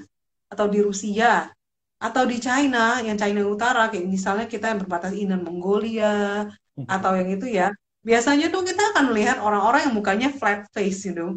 atau 0.49 0.67
di 0.71 0.79
Rusia, 0.81 1.51
atau 1.99 2.23
di 2.25 2.39
China, 2.39 3.03
yang 3.03 3.19
China 3.19 3.43
Utara, 3.51 3.91
kayak 3.91 4.07
misalnya 4.07 4.47
kita 4.47 4.71
yang 4.71 4.81
berbatasan 4.87 5.19
dengan 5.19 5.43
Mongolia, 5.43 6.47
atau 6.87 7.11
yang 7.19 7.29
itu 7.35 7.51
ya, 7.51 7.75
biasanya 8.07 8.49
tuh 8.55 8.63
kita 8.63 8.95
akan 8.95 9.11
melihat 9.11 9.43
orang-orang 9.43 9.91
yang 9.91 9.95
mukanya 9.99 10.29
flat 10.31 10.65
face, 10.71 11.11
you 11.11 11.19
know, 11.19 11.37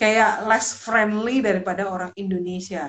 kayak 0.00 0.48
less 0.48 0.72
friendly 0.72 1.44
daripada 1.44 1.84
orang 1.84 2.08
Indonesia. 2.16 2.88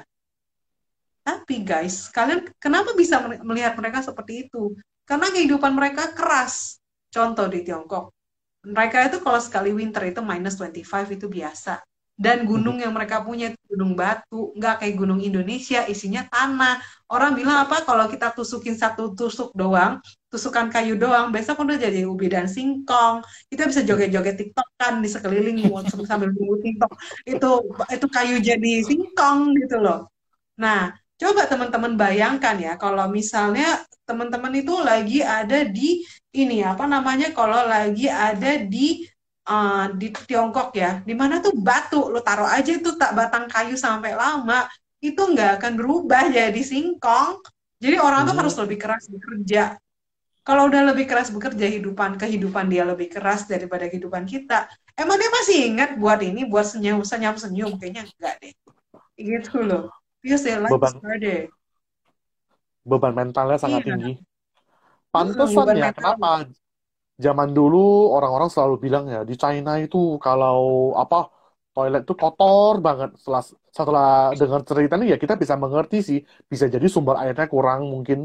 Tapi 1.27 1.67
guys, 1.67 2.07
kalian 2.07 2.47
kenapa 2.55 2.95
bisa 2.95 3.19
melihat 3.43 3.75
mereka 3.75 3.99
seperti 3.99 4.47
itu? 4.47 4.79
Karena 5.03 5.27
kehidupan 5.27 5.75
mereka 5.75 6.15
keras. 6.15 6.79
Contoh 7.11 7.51
di 7.51 7.67
Tiongkok, 7.67 8.15
mereka 8.63 9.03
itu 9.03 9.19
kalau 9.19 9.43
sekali 9.43 9.75
winter 9.75 10.07
itu 10.07 10.23
minus 10.23 10.55
25 10.55 11.11
itu 11.11 11.27
biasa. 11.27 11.83
Dan 12.21 12.45
gunung 12.45 12.77
yang 12.77 12.93
mereka 12.93 13.25
punya 13.25 13.49
itu 13.49 13.57
gunung 13.73 13.97
batu, 13.97 14.53
nggak 14.53 14.85
kayak 14.85 14.93
gunung 14.93 15.17
Indonesia, 15.25 15.89
isinya 15.89 16.21
tanah. 16.29 16.77
Orang 17.09 17.33
bilang 17.33 17.65
apa 17.65 17.81
kalau 17.81 18.05
kita 18.05 18.29
tusukin 18.37 18.77
satu 18.77 19.17
tusuk 19.17 19.49
doang, 19.57 19.97
tusukan 20.29 20.69
kayu 20.69 21.01
doang, 21.01 21.33
besok 21.33 21.65
udah 21.65 21.81
jadi 21.81 22.05
ubi 22.05 22.29
dan 22.29 22.45
singkong. 22.45 23.25
Kita 23.49 23.65
bisa 23.65 23.81
joget-joget 23.81 24.37
TikTok 24.37 24.67
kan 24.77 25.01
di 25.01 25.09
sekeliling 25.09 25.65
sambil 26.05 26.29
nunggu 26.29 26.61
TikTok. 26.61 26.93
Itu 27.25 27.49
itu 27.89 28.05
kayu 28.05 28.37
jadi 28.37 28.71
singkong 28.85 29.57
gitu 29.57 29.81
loh. 29.81 30.13
Nah, 30.61 30.93
coba 31.17 31.49
teman-teman 31.49 31.97
bayangkan 31.97 32.55
ya, 32.61 32.77
kalau 32.77 33.09
misalnya 33.09 33.81
teman-teman 34.05 34.53
itu 34.61 34.77
lagi 34.77 35.25
ada 35.25 35.65
di 35.65 36.05
ini 36.37 36.61
apa 36.61 36.85
namanya, 36.85 37.33
kalau 37.33 37.65
lagi 37.65 38.05
ada 38.07 38.61
di 38.61 39.09
uh, 39.47 39.89
di 39.95 40.07
Tiongkok 40.13 40.73
ya, 40.75 41.01
di 41.05 41.13
mana 41.17 41.39
tuh 41.41 41.53
batu, 41.57 42.09
lo 42.11 42.19
taruh 42.21 42.49
aja 42.49 42.71
itu 42.73 42.93
tak 42.97 43.13
batang 43.17 43.45
kayu 43.49 43.75
sampai 43.79 44.13
lama, 44.17 44.67
itu 45.01 45.21
nggak 45.21 45.61
akan 45.61 45.73
berubah 45.79 46.29
jadi 46.29 46.61
singkong. 46.61 47.41
Jadi 47.81 47.97
orang 47.97 48.29
tuh 48.29 48.35
harus 48.37 48.53
Hmm. 48.53 48.63
lebih 48.65 48.77
keras 48.77 49.09
bekerja. 49.09 49.77
Kalau 50.41 50.69
udah 50.69 50.81
lebih 50.93 51.05
keras 51.09 51.29
bekerja, 51.29 51.65
hidupan 51.69 52.17
kehidupan 52.17 52.65
dia 52.69 52.83
lebih 52.85 53.09
keras 53.13 53.45
daripada 53.45 53.85
kehidupan 53.89 54.25
kita. 54.25 54.65
Emang 54.97 55.17
dia 55.21 55.29
masih 55.29 55.57
ingat 55.69 55.89
buat 56.01 56.19
ini, 56.21 56.45
buat 56.49 56.65
senyum, 56.65 57.01
senyum, 57.05 57.37
senyum, 57.37 57.71
kayaknya 57.77 58.05
enggak 58.09 58.35
deh. 58.41 58.53
Gitu 59.17 59.61
loh. 59.61 59.89
Because 60.21 60.45
their 60.45 60.61
life 60.61 60.73
Beban 60.73 60.93
harder. 61.01 61.49
beban 62.81 63.13
mentalnya 63.13 63.57
sangat 63.61 63.81
Iya, 63.81 63.93
tinggi. 63.93 64.11
Pantesan 65.13 65.75
ya, 65.75 65.89
mental. 65.91 65.97
kenapa 65.97 66.29
zaman 67.25 67.49
dulu 67.57 67.77
orang-orang 68.15 68.49
selalu 68.53 68.75
bilang 68.85 69.03
ya 69.13 69.19
di 69.29 69.33
China 69.43 69.71
itu 69.83 69.97
kalau 70.25 70.57
apa 71.01 71.15
toilet 71.73 72.01
itu 72.05 72.13
kotor 72.21 72.73
banget. 72.87 73.09
Setelah 73.19 73.41
setelah 73.77 74.05
dengar 74.39 74.61
ceritanya 74.69 75.05
ya 75.13 75.17
kita 75.23 75.33
bisa 75.41 75.55
mengerti 75.63 75.97
sih, 76.09 76.19
bisa 76.51 76.65
jadi 76.75 76.87
sumber 76.95 77.15
airnya 77.21 77.45
kurang 77.53 77.81
mungkin. 77.93 78.19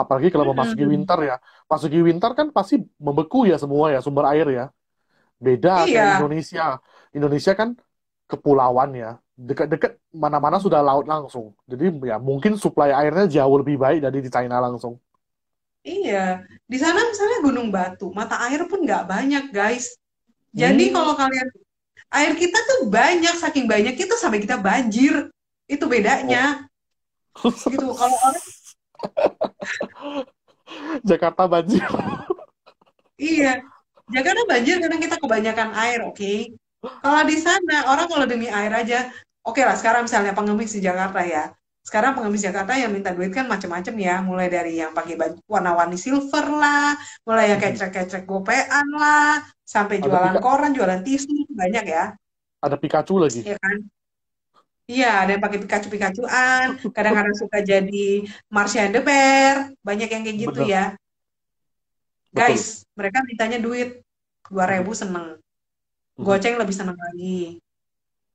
Apalagi 0.00 0.28
kalau 0.34 0.46
memasuki 0.52 0.84
winter 0.92 1.18
ya. 1.30 1.34
Masuki 1.70 1.98
winter 2.08 2.30
kan 2.38 2.46
pasti 2.56 2.74
membeku 3.06 3.38
ya 3.50 3.56
semua 3.62 3.86
ya 3.94 3.98
sumber 4.06 4.24
air 4.32 4.46
ya. 4.58 4.64
Beda 5.46 5.70
kayak 5.92 6.06
Iya, 6.06 6.10
Indonesia. 6.14 6.62
Indonesia 7.16 7.52
kan 7.60 7.68
kepulauan 8.30 8.90
ya. 9.02 9.08
Dekat-dekat 9.48 9.92
mana-mana 10.24 10.56
sudah 10.64 10.80
laut 10.88 11.04
langsung. 11.12 11.46
Jadi 11.70 11.84
ya 12.10 12.16
mungkin 12.28 12.52
suplai 12.64 12.90
airnya 13.00 13.24
jauh 13.36 13.56
lebih 13.60 13.76
baik 13.84 13.98
dari 14.04 14.18
di 14.24 14.30
China 14.36 14.56
langsung. 14.66 14.94
Iya. 15.86 16.42
Di 16.66 16.76
sana 16.82 16.98
misalnya 17.06 17.38
Gunung 17.46 17.70
Batu, 17.70 18.10
mata 18.10 18.42
air 18.50 18.66
pun 18.66 18.82
nggak 18.82 19.06
banyak, 19.06 19.44
guys. 19.54 19.94
Jadi 20.50 20.90
Hmm. 20.90 20.94
kalau 20.98 21.14
kalian, 21.14 21.48
air 22.10 22.32
kita 22.34 22.58
tuh 22.58 22.90
banyak, 22.90 23.34
saking 23.38 23.70
banyak 23.70 23.94
itu 23.94 24.14
sampai 24.18 24.42
kita 24.42 24.58
banjir. 24.58 25.30
Itu 25.70 25.86
Oh. 25.86 25.90
bedanya. 25.90 26.66
Gitu. 27.36 27.86
Kalau 27.86 28.16
orang, 28.18 28.44
Jakarta 31.08 31.46
banjir. 31.46 31.82
iya. 33.16 33.62
Jakarta 34.06 34.42
banjir 34.46 34.78
karena 34.78 34.98
kita 35.02 35.16
kebanyakan 35.18 35.70
air, 35.74 36.00
oke? 36.06 36.34
Kalau 37.02 37.22
di 37.26 37.36
sana, 37.42 37.90
orang 37.90 38.06
kalau 38.06 38.26
demi 38.28 38.46
air 38.46 38.70
aja, 38.70 39.10
oke 39.42 39.58
lah 39.58 39.74
sekarang 39.74 40.06
misalnya 40.06 40.30
pengemis 40.30 40.70
di 40.70 40.80
Jakarta 40.80 41.26
ya. 41.26 41.50
Sekarang 41.86 42.12
pengemis 42.18 42.42
Jakarta 42.42 42.72
yang 42.82 42.90
minta 42.96 43.10
duit 43.16 43.30
kan 43.30 43.46
macam-macam 43.46 43.94
ya, 44.06 44.14
mulai 44.28 44.46
dari 44.50 44.72
yang 44.82 44.90
pakai 44.98 45.14
baju 45.20 45.38
warna-warni 45.54 45.96
silver 46.04 46.46
lah, 46.62 46.98
mulai 47.26 47.44
yang 47.54 47.58
kayak 47.62 47.74
kecrek-kecrek 47.78 48.24
gopean 48.30 48.86
lah, 49.02 49.38
sampai 49.74 49.96
Ada 50.02 50.06
jualan 50.06 50.34
pika, 50.34 50.40
koran, 50.44 50.70
jualan 50.76 51.00
tisu, 51.06 51.46
banyak 51.60 51.84
ya, 51.94 52.04
ada 52.64 52.76
Pikachu 52.76 53.16
lagi. 53.22 53.42
ya 53.46 53.54
kan? 53.62 53.76
Iya, 54.86 55.06
ada 55.26 55.30
yang 55.34 55.42
pakai 55.42 55.58
Pikachu-Pikachuan, 55.62 56.66
kadang-kadang 56.96 57.34
suka 57.42 57.58
jadi 57.70 58.06
Martian 58.54 58.90
the 58.94 59.00
Bear, 59.02 59.56
banyak 59.82 60.08
yang 60.14 60.22
kayak 60.26 60.38
gitu 60.46 60.60
Bener, 60.60 60.70
ya. 60.74 60.82
betul. 62.32 62.38
Guys, 62.38 62.64
mereka 62.98 63.18
mintanya 63.26 63.58
duit, 63.58 63.88
2000 64.46 64.90
Mhm, 64.90 65.00
seneng, 65.00 65.26
goceng 66.26 66.54
lebih 66.60 66.74
seneng 66.78 66.98
lagi. 66.98 67.58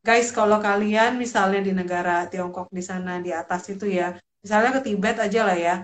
Guys, 0.01 0.33
kalau 0.33 0.57
kalian 0.57 1.11
misalnya 1.21 1.61
di 1.61 1.73
negara 1.77 2.25
Tiongkok 2.25 2.67
di 2.73 2.81
sana 2.81 3.21
di 3.21 3.29
atas 3.29 3.69
itu 3.69 3.85
ya, 3.85 4.17
misalnya 4.41 4.69
ke 4.77 4.81
Tibet 4.85 5.15
aja 5.21 5.41
lah 5.45 5.57
ya, 5.57 5.75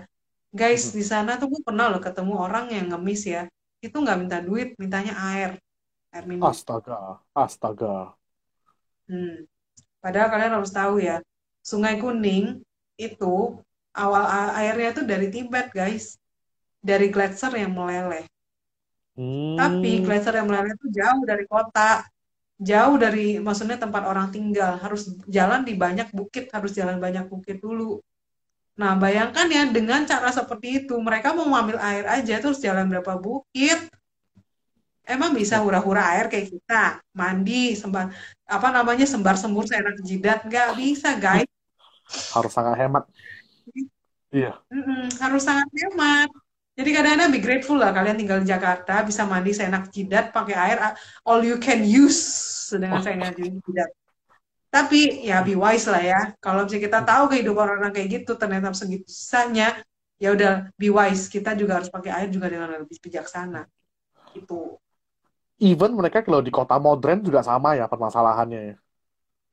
guys 0.50 0.90
di 0.90 1.04
sana 1.06 1.38
tuh 1.38 1.46
gue 1.52 1.62
pernah 1.62 1.86
loh 1.92 2.02
ketemu 2.02 2.34
orang 2.34 2.66
yang 2.74 2.86
ngemis 2.90 3.22
ya, 3.30 3.42
itu 3.78 3.94
nggak 3.94 4.18
minta 4.18 4.38
duit, 4.42 4.74
mintanya 4.74 5.14
air, 5.30 5.50
air 6.10 6.24
minum. 6.26 6.50
Astaga, 6.50 7.22
astaga. 7.34 7.94
Hmm. 9.08 9.46
Padahal 10.02 10.28
kalian 10.32 10.52
harus 10.58 10.72
tahu 10.74 10.94
ya, 10.98 11.22
Sungai 11.62 11.98
Kuning 12.02 12.58
itu 12.98 13.34
awal 13.94 14.24
airnya 14.58 14.90
tuh 14.98 15.04
dari 15.06 15.30
Tibet 15.30 15.70
guys, 15.70 16.18
dari 16.82 17.06
gletser 17.14 17.54
yang 17.54 17.70
meleleh. 17.74 18.26
Tapi 19.58 19.90
Hmm, 19.90 20.04
gletser 20.06 20.34
yang 20.38 20.46
meleleh 20.50 20.74
itu 20.74 20.86
jauh 20.94 21.22
dari 21.26 21.44
kota, 21.50 22.06
jauh 22.58 22.98
dari 22.98 23.38
maksudnya 23.38 23.78
tempat 23.78 24.02
orang 24.02 24.34
tinggal, 24.34 24.76
harus 24.82 25.14
jalan 25.30 25.62
di 25.62 25.78
banyak 25.78 26.10
bukit, 26.10 26.50
harus 26.50 26.74
jalan 26.74 26.98
banyak 26.98 27.30
bukit 27.30 27.62
dulu. 27.62 28.02
Nah, 28.78 28.94
bayangkan 28.94 29.46
ya 29.50 29.66
dengan 29.70 30.06
cara 30.06 30.30
seperti 30.30 30.86
itu, 30.86 30.94
mereka 30.98 31.34
mau 31.34 31.46
ngambil 31.50 31.78
air 31.82 32.04
aja 32.06 32.38
terus 32.38 32.62
jalan 32.62 32.86
berapa 32.86 33.18
bukit. 33.18 33.90
Emang 35.08 35.32
bisa 35.32 35.58
hura-hura 35.64 36.04
air 36.14 36.28
kayak 36.28 36.52
kita, 36.52 37.00
mandi, 37.16 37.72
sembar 37.74 38.12
apa 38.44 38.68
namanya 38.68 39.08
sembar 39.08 39.40
semur 39.40 39.64
seenak 39.64 39.96
jidat, 40.04 40.44
nggak 40.44 40.76
bisa 40.76 41.16
guys. 41.16 41.48
harus 42.08 42.52
sangat 42.52 42.76
hemat. 42.80 43.04
Iya. 44.32 44.52
Mm-mm, 44.68 45.08
harus 45.20 45.42
sangat 45.44 45.68
hemat. 45.72 46.28
Jadi 46.78 46.94
kadang-kadang 46.94 47.34
be 47.34 47.42
grateful 47.42 47.74
lah 47.74 47.90
kalian 47.90 48.14
tinggal 48.14 48.38
di 48.38 48.54
Jakarta 48.54 49.02
bisa 49.02 49.26
mandi 49.26 49.50
seenak 49.50 49.90
jidat 49.90 50.30
pakai 50.30 50.54
air 50.54 50.78
all 51.26 51.42
you 51.42 51.58
can 51.58 51.82
use 51.82 52.70
dengan 52.70 53.02
seenak 53.02 53.34
jidat. 53.66 53.90
Tapi 54.70 55.26
ya 55.26 55.42
be 55.42 55.58
wise 55.58 55.90
lah 55.90 55.98
ya. 55.98 56.20
Kalau 56.38 56.62
misalnya 56.62 56.82
kita 56.86 56.98
tahu 57.02 57.24
kehidupan 57.34 57.66
orang 57.66 57.90
kayak 57.90 58.22
gitu 58.22 58.38
ternyata 58.38 58.70
segitu 58.78 59.10
susahnya, 59.10 59.82
ya 60.22 60.30
udah 60.30 60.70
be 60.78 60.86
wise. 60.94 61.26
Kita 61.26 61.58
juga 61.58 61.82
harus 61.82 61.90
pakai 61.90 62.14
air 62.14 62.28
juga 62.30 62.46
dengan 62.46 62.70
lebih 62.70 63.02
bijaksana. 63.02 63.66
Itu. 64.38 64.78
Even 65.58 65.98
mereka 65.98 66.22
kalau 66.22 66.38
di 66.38 66.54
kota 66.54 66.78
modern 66.78 67.26
juga 67.26 67.42
sama 67.42 67.74
ya 67.74 67.90
permasalahannya 67.90 68.60
ya. 68.70 68.76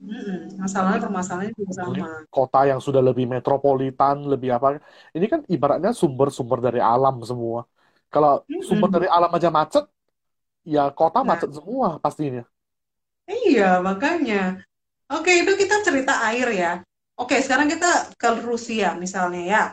Mm-mm. 0.04 0.60
Masalahnya 0.62 1.00
permasalahannya 1.06 1.54
juga 1.60 1.74
sama. 1.80 2.08
Kota 2.34 2.58
yang 2.70 2.80
sudah 2.86 3.02
lebih 3.10 3.26
metropolitan, 3.34 4.16
lebih 4.32 4.50
apa? 4.58 4.68
Ini 5.16 5.26
kan 5.32 5.42
ibaratnya 5.56 5.92
sumber-sumber 6.02 6.60
dari 6.68 6.80
alam 6.92 7.16
semua. 7.30 7.60
Kalau 8.14 8.32
sumber 8.68 8.90
dari 8.96 9.08
alam 9.16 9.32
aja 9.38 9.50
macet, 9.58 9.84
ya 10.74 10.82
kota 11.00 11.20
Nah, 11.22 11.32
macet 11.32 11.50
semua 11.58 11.88
pastinya. 12.04 12.44
iya 13.48 13.64
makanya. 13.88 14.36
Oke, 15.14 15.32
itu 15.42 15.52
kita 15.62 15.76
cerita 15.88 16.14
air 16.30 16.48
ya. 16.62 16.72
Oke, 17.22 17.36
sekarang 17.46 17.68
kita 17.74 17.88
ke 18.22 18.30
Rusia 18.50 18.88
misalnya 19.04 19.42
ya. 19.54 19.64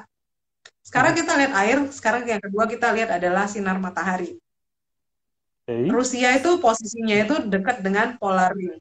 Sekarang 0.88 1.12
Hmm. 1.12 1.18
kita 1.20 1.32
lihat 1.40 1.52
air, 1.62 1.78
sekarang 1.98 2.22
yang 2.32 2.42
kedua 2.44 2.64
kita 2.74 2.88
lihat 2.96 3.10
adalah 3.18 3.44
sinar 3.54 3.76
matahari. 3.86 4.30
Oke. 5.66 5.92
Rusia 5.96 6.28
itu 6.38 6.50
posisinya 6.64 7.16
itu 7.22 7.34
dekat 7.52 7.76
dengan 7.86 8.08
polar 8.20 8.50
ring, 8.58 8.74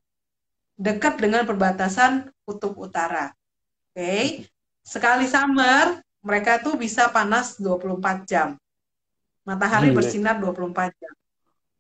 dekat 0.78 1.20
dengan 1.20 1.44
perbatasan 1.46 2.32
kutub 2.46 2.76
utara. 2.78 3.32
Oke, 3.92 4.48
sekali 4.82 5.28
summer 5.28 6.00
mereka 6.22 6.62
tuh 6.62 6.78
bisa 6.78 7.10
panas 7.10 7.58
24 7.58 8.30
jam. 8.30 8.56
Matahari 9.42 9.90
Gile. 9.90 9.98
bersinar 9.98 10.38
24 10.38 10.94
jam. 10.96 11.14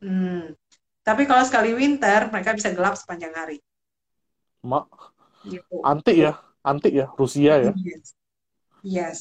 Hmm. 0.01 0.43
Tapi 1.01 1.25
kalau 1.29 1.45
sekali 1.45 1.73
winter 1.73 2.29
mereka 2.29 2.53
bisa 2.53 2.73
gelap 2.73 2.97
sepanjang 2.97 3.33
hari. 3.33 3.57
Mak, 4.61 4.85
Gitu. 5.41 5.81
antik 5.81 6.13
ya, 6.17 6.37
antik 6.61 6.93
ya, 6.93 7.09
Rusia 7.17 7.53
ya. 7.57 7.73
Yes. 7.81 8.05
Yes. 8.85 9.19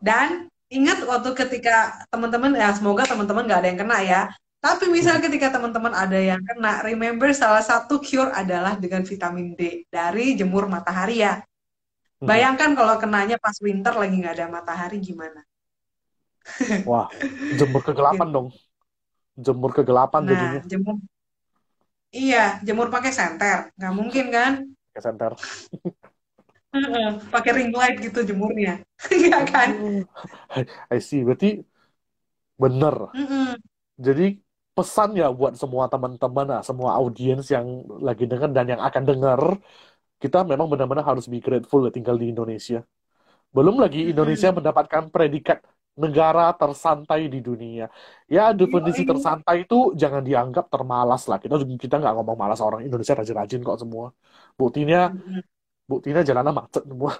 Dan 0.00 0.52
ingat 0.68 1.00
waktu 1.08 1.32
ketika 1.32 2.04
teman-teman 2.12 2.52
ya 2.52 2.68
semoga 2.76 3.08
teman-teman 3.08 3.48
nggak 3.48 3.60
ada 3.64 3.68
yang 3.72 3.80
kena 3.80 3.98
ya. 4.04 4.22
Tapi 4.58 4.90
misalnya 4.90 5.22
ketika 5.30 5.54
teman-teman 5.54 5.94
ada 5.94 6.18
yang 6.18 6.42
kena, 6.42 6.82
remember 6.82 7.30
salah 7.30 7.62
satu 7.62 8.02
cure 8.02 8.34
adalah 8.34 8.74
dengan 8.74 9.06
vitamin 9.06 9.54
D 9.54 9.86
dari 9.86 10.34
jemur 10.34 10.66
matahari 10.66 11.22
ya. 11.22 11.38
Hmm. 12.18 12.26
Bayangkan 12.26 12.74
kalau 12.74 12.98
kenanya 12.98 13.38
pas 13.38 13.54
winter 13.62 13.94
lagi 13.94 14.14
nggak 14.18 14.34
ada 14.34 14.46
matahari 14.50 14.98
gimana? 14.98 15.40
Wah, 16.88 17.06
jemur 17.58 17.82
kegelapan 17.86 18.28
dong. 18.34 18.48
Jemur 19.38 19.70
kegelapan 19.76 20.22
Nah, 20.26 20.34
jadinya. 20.34 20.60
jemur, 20.70 20.96
iya, 22.16 22.38
jemur 22.66 22.88
pakai 22.94 23.12
senter, 23.18 23.58
nggak 23.76 23.92
mungkin 23.98 24.24
kan? 24.36 24.52
Kayak 24.92 25.04
senter. 25.06 25.32
Pakai 27.32 27.52
ring 27.56 27.72
light 27.72 27.96
gitu 28.02 28.20
jemurnya, 28.28 28.80
Iya 29.14 29.38
kan? 29.48 29.68
I 30.90 30.98
see. 31.00 31.24
Berarti 31.24 31.64
bener. 32.58 32.96
Mm-mm. 33.14 33.58
Jadi 33.98 34.26
pesan 34.78 35.08
ya 35.20 35.26
buat 35.38 35.52
semua 35.62 35.84
teman-teman, 35.92 36.44
nah, 36.52 36.62
semua 36.68 36.90
audiens 37.00 37.44
yang 37.54 37.66
lagi 38.08 38.24
denger 38.30 38.50
dan 38.56 38.66
yang 38.72 38.82
akan 38.88 39.02
denger, 39.10 39.40
kita 40.22 40.38
memang 40.50 40.66
benar-benar 40.72 41.04
harus 41.10 41.26
be 41.32 41.38
grateful 41.46 41.80
ya 41.86 41.90
tinggal 41.96 42.16
di 42.22 42.26
Indonesia. 42.34 42.78
Belum 43.56 43.76
lagi 43.82 43.98
Indonesia 44.12 44.48
mendapatkan 44.58 45.04
predikat 45.14 45.58
negara 46.04 46.42
tersantai 46.60 47.20
di 47.34 47.40
dunia. 47.48 47.84
Ya, 48.36 48.42
definisi 48.60 49.02
tersantai 49.10 49.56
itu 49.66 49.76
jangan 50.02 50.22
dianggap 50.28 50.64
termalas 50.74 51.22
lah. 51.30 51.38
Kita 51.42 51.54
kita 51.84 51.94
nggak 52.02 52.14
ngomong 52.16 52.38
malas 52.42 52.60
orang 52.66 52.80
Indonesia 52.86 53.14
rajin-rajin 53.18 53.60
kok 53.68 53.78
semua. 53.82 54.06
Buktinya, 54.60 54.98
buktinya 55.90 56.20
jalanan 56.28 56.54
macet 56.58 56.84
semua. 56.90 57.12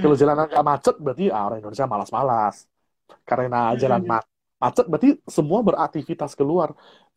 Kalau 0.00 0.14
jalanan 0.20 0.44
nggak 0.50 0.64
macet 0.70 0.94
berarti 1.04 1.24
ah, 1.34 1.42
orang 1.46 1.58
Indonesia 1.60 1.86
malas-malas. 1.92 2.56
Karena 3.28 3.56
jalan 3.82 4.02
Mm-mm. 4.02 4.08
Ma- 4.62 4.70
macet 4.70 4.84
berarti 4.90 5.08
semua 5.36 5.58
beraktivitas 5.68 6.32
keluar. 6.38 6.68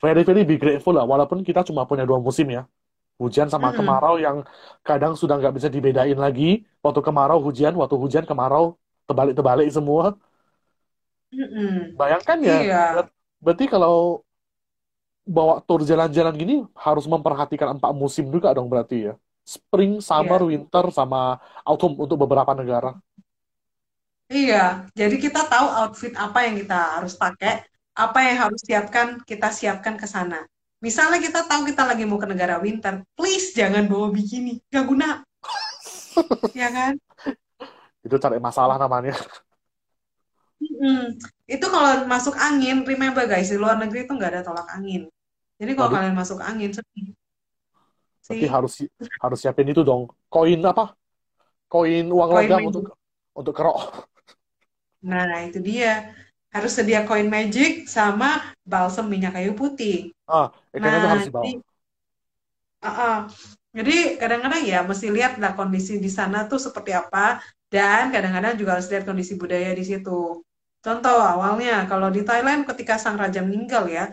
Very 0.04 0.22
very 0.28 0.42
be 0.50 0.56
grateful 0.62 0.94
lah. 0.98 1.06
Walaupun 1.12 1.40
kita 1.48 1.62
cuma 1.70 1.82
punya 1.90 2.04
dua 2.10 2.20
musim 2.28 2.48
ya. 2.58 2.62
Hujan 3.22 3.48
sama 3.54 3.70
Mm-mm. 3.72 3.76
kemarau 3.78 4.16
yang 4.26 4.38
kadang 4.88 5.14
sudah 5.22 5.36
nggak 5.40 5.54
bisa 5.58 5.70
dibedain 5.76 6.18
lagi. 6.26 6.44
Waktu 6.86 7.02
kemarau 7.08 7.40
hujan, 7.48 7.74
waktu 7.82 7.96
hujan 8.04 8.26
kemarau 8.30 8.64
terbalik-terbalik 9.08 9.68
semua. 9.78 10.06
Mm-mm. 11.34 12.00
Bayangkan 12.00 12.40
ya, 12.50 12.56
Iya, 12.56 12.76
ber- 12.92 13.12
berarti 13.44 13.66
kalau 13.74 13.96
bawa 15.26 15.58
tur 15.66 15.82
jalan-jalan 15.90 16.34
gini 16.38 16.54
harus 16.78 17.06
memperhatikan 17.10 17.70
empat 17.78 17.92
musim 17.98 18.26
juga 18.30 18.54
dong 18.58 18.68
berarti 18.70 19.10
ya. 19.10 19.14
Spring, 19.46 20.02
summer, 20.02 20.42
iya, 20.42 20.50
winter, 20.50 20.86
sama 20.94 21.38
autumn 21.66 21.94
untuk 22.02 22.18
beberapa 22.24 22.52
negara. 22.58 22.98
Iya. 24.32 24.86
Jadi 24.96 25.16
kita 25.22 25.46
tahu 25.46 25.68
outfit 25.70 26.14
apa 26.18 26.46
yang 26.46 26.56
kita 26.62 26.78
harus 27.00 27.14
pakai, 27.18 27.66
apa 27.96 28.20
yang 28.26 28.38
harus 28.48 28.62
siapkan, 28.66 29.08
kita 29.24 29.50
siapkan 29.54 29.96
ke 29.98 30.08
sana. 30.10 30.46
Misalnya 30.84 31.18
kita 31.24 31.48
tahu 31.50 31.66
kita 31.66 31.84
lagi 31.88 32.04
mau 32.06 32.20
ke 32.22 32.28
negara 32.30 32.62
winter, 32.62 33.02
please 33.18 33.56
jangan 33.58 33.90
bawa 33.90 34.12
bikini, 34.14 34.62
gak 34.70 34.86
guna, 34.86 35.24
ya 36.62 36.70
kan? 36.70 36.94
Itu 38.06 38.16
cari 38.22 38.38
masalah 38.38 38.78
namanya. 38.78 39.16
Mm-mm. 40.62 41.20
Itu 41.48 41.66
kalau 41.74 42.08
masuk 42.08 42.36
angin, 42.38 42.86
remember 42.88 43.24
guys, 43.28 43.50
di 43.52 43.58
luar 43.60 43.76
negeri 43.82 44.06
itu 44.08 44.14
nggak 44.16 44.32
ada 44.32 44.42
tolak 44.46 44.68
angin. 44.76 45.10
Jadi 45.60 45.72
kalau 45.76 45.90
Waduh, 45.90 45.96
kalian 45.96 46.16
masuk 46.16 46.40
angin, 46.44 46.72
sedih. 46.76 47.08
sih, 48.26 48.42
harus 48.50 48.74
harus 49.24 49.40
siapin 49.42 49.70
itu 49.72 49.82
dong. 49.86 50.10
Koin 50.34 50.60
apa? 50.66 50.96
Koin 51.72 52.06
uang 52.12 52.30
koin 52.30 52.50
logam 52.50 52.62
untuk 52.70 52.84
untuk 53.36 53.54
kerok. 53.58 53.80
Nah, 55.10 55.40
itu 55.48 55.60
dia. 55.70 55.90
Harus 56.56 56.72
sedia 56.78 57.00
koin 57.08 57.28
magic 57.36 57.72
sama 57.96 58.28
balsem 58.72 59.06
minyak 59.14 59.32
kayu 59.36 59.52
putih. 59.62 59.96
Ah, 60.36 60.48
ikannya 60.78 60.98
itu 61.00 61.08
Nah, 61.08 61.12
harus 61.12 61.26
dibawa. 61.28 61.52
jadi, 61.52 61.62
uh-uh. 62.86 63.16
Jadi 63.78 63.94
kadang-kadang 64.22 64.62
ya 64.72 64.78
mesti 64.90 65.08
lihat 65.16 65.34
lah 65.44 65.52
kondisi 65.60 65.94
di 66.06 66.10
sana 66.20 66.38
tuh 66.52 66.60
seperti 66.66 66.92
apa 67.02 67.20
dan 67.74 68.04
kadang-kadang 68.14 68.54
juga 68.60 68.72
harus 68.80 68.88
lihat 68.92 69.04
kondisi 69.10 69.34
budaya 69.42 69.70
di 69.80 69.84
situ. 69.90 70.12
Contoh 70.86 71.18
awalnya 71.34 71.72
kalau 71.92 72.08
di 72.16 72.22
Thailand 72.28 72.60
ketika 72.70 72.94
sang 73.04 73.18
raja 73.22 73.40
meninggal 73.48 73.84
ya, 73.98 74.04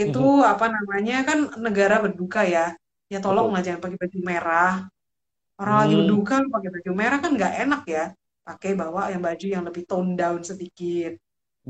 itu 0.00 0.18
Mhm, 0.18 0.30
apa 0.52 0.64
namanya 0.74 1.14
kan 1.28 1.38
negara 1.66 1.96
berduka 2.04 2.40
ya. 2.54 2.60
Ya 3.12 3.18
tolong 3.24 3.48
lah 3.54 3.60
jangan 3.66 3.80
pakai 3.84 3.98
baju 4.02 4.18
merah. 4.30 4.72
Orang 5.60 5.76
lagi 5.82 5.94
Hmm, 5.94 6.00
berduka 6.00 6.34
lu 6.42 6.48
pakai 6.54 6.70
baju 6.74 6.90
merah 7.00 7.18
kan 7.24 7.30
nggak 7.36 7.52
enak 7.62 7.80
ya. 7.94 8.02
Pakai 8.46 8.72
bawa 8.80 9.02
yang 9.12 9.22
baju 9.26 9.46
yang 9.54 9.64
lebih 9.68 9.84
tone 9.90 10.10
down 10.20 10.40
sedikit. 10.50 11.12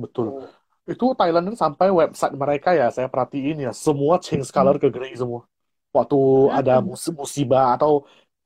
betul. 0.03 0.27
Tuh. 0.27 0.49
Itu 0.93 1.05
Thailand 1.19 1.47
sampai 1.63 1.89
website 2.01 2.35
mereka 2.43 2.69
ya, 2.81 2.87
saya 2.95 3.09
perhatiin 3.13 3.57
ya, 3.67 3.71
semua 3.87 4.15
change 4.25 4.49
color 4.57 4.77
ke 4.83 4.89
grey 4.95 5.13
semua. 5.23 5.43
Waktu 5.97 6.17
ada 6.59 6.73
Mm-mm. 6.73 6.87
mus- 6.89 7.13
musibah 7.21 7.65
atau 7.75 7.93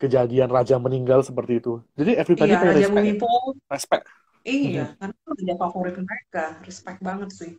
kejadian 0.00 0.48
raja 0.56 0.74
meninggal 0.84 1.20
seperti 1.28 1.52
itu. 1.60 1.70
Jadi 1.98 2.10
everybody 2.20 2.52
Iya, 2.52 2.58
Raja 2.68 2.86
respect 2.86 3.06
ya. 3.08 3.14
Respect. 3.74 4.04
Iya, 4.50 4.80
Mhm. 4.80 4.84
karena 4.98 5.14
itu 5.18 5.30
raja 5.38 5.54
favorit 5.62 5.94
mereka, 6.08 6.40
respect 6.68 6.98
banget 7.08 7.30
sih. 7.40 7.52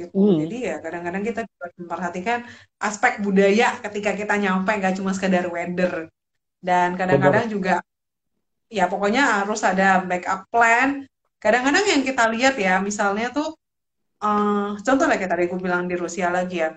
Gitu. 0.00 0.14
Hmm, 0.14 0.40
Jadi 0.40 0.54
ya 0.68 0.72
kadang-kadang 0.84 1.22
kita 1.28 1.40
juga 1.50 1.66
memperhatikan 1.80 2.38
aspek 2.86 3.12
budaya 3.26 3.66
ketika 3.84 4.10
kita 4.20 4.34
nyampe, 4.42 4.70
nggak 4.78 4.94
cuma 4.98 5.10
sekedar 5.16 5.44
weather. 5.54 5.92
Dan 6.68 6.88
kadang-kadang 7.00 7.44
juga, 7.54 7.72
ya 8.74 8.84
pokoknya 8.92 9.22
harus 9.46 9.60
ada 9.62 10.02
backup 10.08 10.40
plan. 10.52 11.06
Kadang-kadang 11.42 11.84
yang 11.92 12.02
kita 12.08 12.24
lihat 12.34 12.54
ya, 12.58 12.74
misalnya 12.88 13.30
tuh, 13.30 13.54
eh 14.24 14.70
contoh 14.86 15.06
lah 15.08 15.16
kayak 15.20 15.30
tadi 15.32 15.44
aku 15.48 15.56
bilang 15.62 15.84
di 15.90 15.94
Rusia 15.94 16.28
lagi 16.36 16.56
ya. 16.64 16.70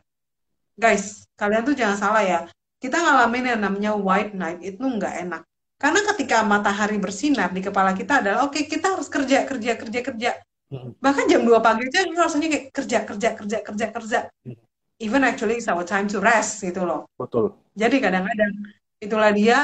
Guys, 0.78 1.26
kalian 1.40 1.64
tuh 1.66 1.74
jangan 1.74 1.98
salah 1.98 2.24
ya. 2.24 2.40
Kita 2.78 2.98
ngalamin 3.02 3.58
yang 3.58 3.62
namanya 3.66 3.92
white 3.98 4.34
night 4.38 4.62
itu 4.62 4.78
nggak 4.78 5.14
enak. 5.26 5.42
Karena 5.82 6.02
ketika 6.14 6.38
matahari 6.46 6.98
bersinar 7.02 7.50
di 7.54 7.62
kepala 7.66 7.94
kita 7.98 8.22
adalah, 8.22 8.46
oke 8.50 8.60
kita 8.66 8.94
harus 8.98 9.10
kerja, 9.10 9.46
kerja, 9.50 9.72
kerja, 9.78 10.00
kerja. 10.06 10.32
Mhm, 10.68 11.00
Bahkan 11.00 11.26
jam 11.32 11.42
2 11.48 11.64
pagi 11.64 11.88
aja 11.88 12.04
rasanya 12.12 12.48
kayak 12.52 12.66
kerja, 12.76 12.98
kerja, 13.08 13.30
kerja, 13.40 13.58
kerja, 13.64 13.86
kerja. 13.96 14.20
mhm, 14.46 14.58
Even 14.98 15.22
actually 15.22 15.62
it's 15.62 15.70
our 15.70 15.86
time 15.86 16.10
to 16.10 16.18
rest 16.22 16.66
gitu 16.66 16.82
loh. 16.86 17.06
Betul. 17.18 17.54
Jadi 17.78 18.02
kadang-kadang 18.02 18.54
itulah 18.98 19.30
dia 19.30 19.58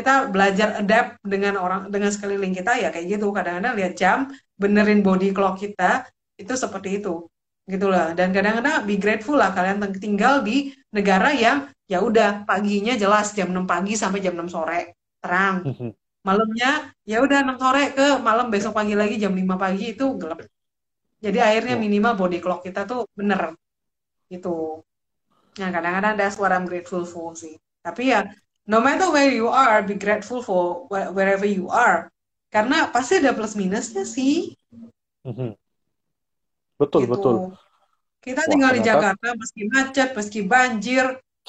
kita 0.00 0.32
belajar 0.32 0.68
adapt 0.80 1.20
dengan 1.22 1.54
orang 1.60 1.80
dengan 1.92 2.10
sekeliling 2.14 2.52
kita 2.56 2.72
ya 2.82 2.88
kayak 2.94 3.06
gitu. 3.20 3.30
Kadang-kadang 3.36 3.74
lihat 3.78 3.92
jam, 4.00 4.18
benerin 4.56 5.00
body 5.06 5.30
clock 5.36 5.60
kita 5.60 6.08
itu 6.40 6.52
seperti 6.56 7.00
itu. 7.04 7.28
Gitulah. 7.68 8.16
Dan 8.18 8.32
kadang-kadang 8.34 8.82
be 8.88 8.96
grateful 8.98 9.36
lah 9.38 9.52
kalian 9.54 9.78
tinggal 10.00 10.42
di 10.42 10.72
negara 10.96 11.30
yang 11.30 11.70
ya 11.86 12.02
udah 12.02 12.46
paginya 12.48 12.94
jelas 12.98 13.30
jam 13.36 13.52
6 13.52 13.66
pagi 13.68 13.94
sampai 13.94 14.18
jam 14.24 14.34
6 14.38 14.48
sore 14.50 14.96
terang. 15.22 15.66
Mhm, 15.66 15.90
Malamnya 16.26 16.92
ya 17.08 17.18
udah 17.24 17.38
6 17.44 17.56
sore 17.62 17.82
ke 17.96 18.06
malam 18.20 18.46
besok 18.52 18.72
pagi 18.76 18.94
lagi 18.98 19.16
jam 19.22 19.32
5 19.32 19.56
pagi 19.60 19.94
itu 19.96 20.04
gelap. 20.20 20.40
Jadi 21.24 21.38
akhirnya 21.40 21.74
Oh. 21.76 21.82
minimal 21.84 22.14
body 22.20 22.38
clock 22.44 22.60
kita 22.66 22.84
tuh 22.90 23.04
bener 23.18 23.56
gitu. 24.32 24.84
Nah, 25.60 25.68
kadang-kadang 25.74 26.14
that's 26.16 26.36
what 26.40 26.52
I'm 26.54 26.64
grateful 26.70 27.04
for 27.04 27.34
sih. 27.36 27.58
Tapi 27.84 28.14
ya, 28.14 28.24
no 28.72 28.78
matter 28.86 29.08
where 29.14 29.32
you 29.38 29.48
are, 29.50 29.78
be 29.90 29.94
grateful 30.04 30.40
for 30.48 30.62
wh- 30.90 31.10
wherever 31.16 31.46
you 31.58 31.66
are. 31.86 31.98
Karena 32.54 32.76
pasti 32.94 33.18
ada 33.20 33.32
plus 33.36 33.54
minusnya 33.60 34.04
sih, 34.16 34.54
Mhm. 35.24 35.54
Betul, 36.80 37.02
gitu. 37.02 37.10
betul. 37.12 37.36
Kita 38.24 38.42
Wah, 38.46 38.50
tinggal 38.50 38.72
di 38.76 38.82
ternyata 38.82 38.90
Jakarta, 38.90 39.28
meski 39.40 39.62
macet, 39.72 40.08
meski 40.18 40.40
banjir. 40.52 41.06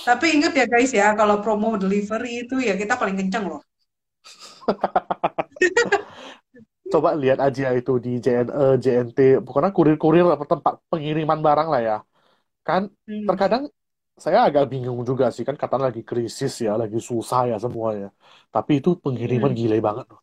Tapi 0.08 0.26
ingat 0.36 0.54
ya 0.60 0.66
guys 0.74 0.92
ya, 1.02 1.08
kalau 1.20 1.38
promo 1.44 1.70
delivery 1.84 2.32
itu 2.48 2.56
ya 2.68 2.74
kita 2.82 2.94
paling 3.02 3.18
kenceng 3.20 3.46
loh. 3.52 3.62
coba 6.92 7.10
lihat 7.22 7.40
aja 7.46 7.64
itu 7.80 7.92
di 8.06 8.10
JNE, 8.24 8.62
JNT, 8.84 9.20
pokoknya 9.46 9.70
kurir-kurir 9.78 10.26
apa 10.36 10.46
tempat 10.52 10.74
pengiriman 10.92 11.40
barang 11.48 11.68
lah 11.74 11.82
ya. 11.90 11.96
Kan 12.68 12.82
Hmm. 13.08 13.28
terkadang 13.28 13.64
saya 14.24 14.40
agak 14.48 14.64
bingung 14.72 15.00
juga 15.10 15.26
sih 15.36 15.44
kan 15.48 15.56
katanya 15.62 15.86
lagi 15.90 16.02
krisis 16.10 16.54
ya, 16.66 16.72
lagi 16.82 17.00
susah 17.10 17.40
ya 17.52 17.56
semuanya. 17.66 18.08
Tapi 18.56 18.72
itu 18.80 18.90
pengiriman 19.04 19.52
Hmm. 19.52 19.60
gile 19.60 19.78
banget 19.88 20.06
loh. 20.14 20.22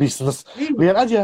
Bisnis. 0.00 0.38
Iya. 0.60 0.74
Lihat 0.80 0.96
aja 1.04 1.20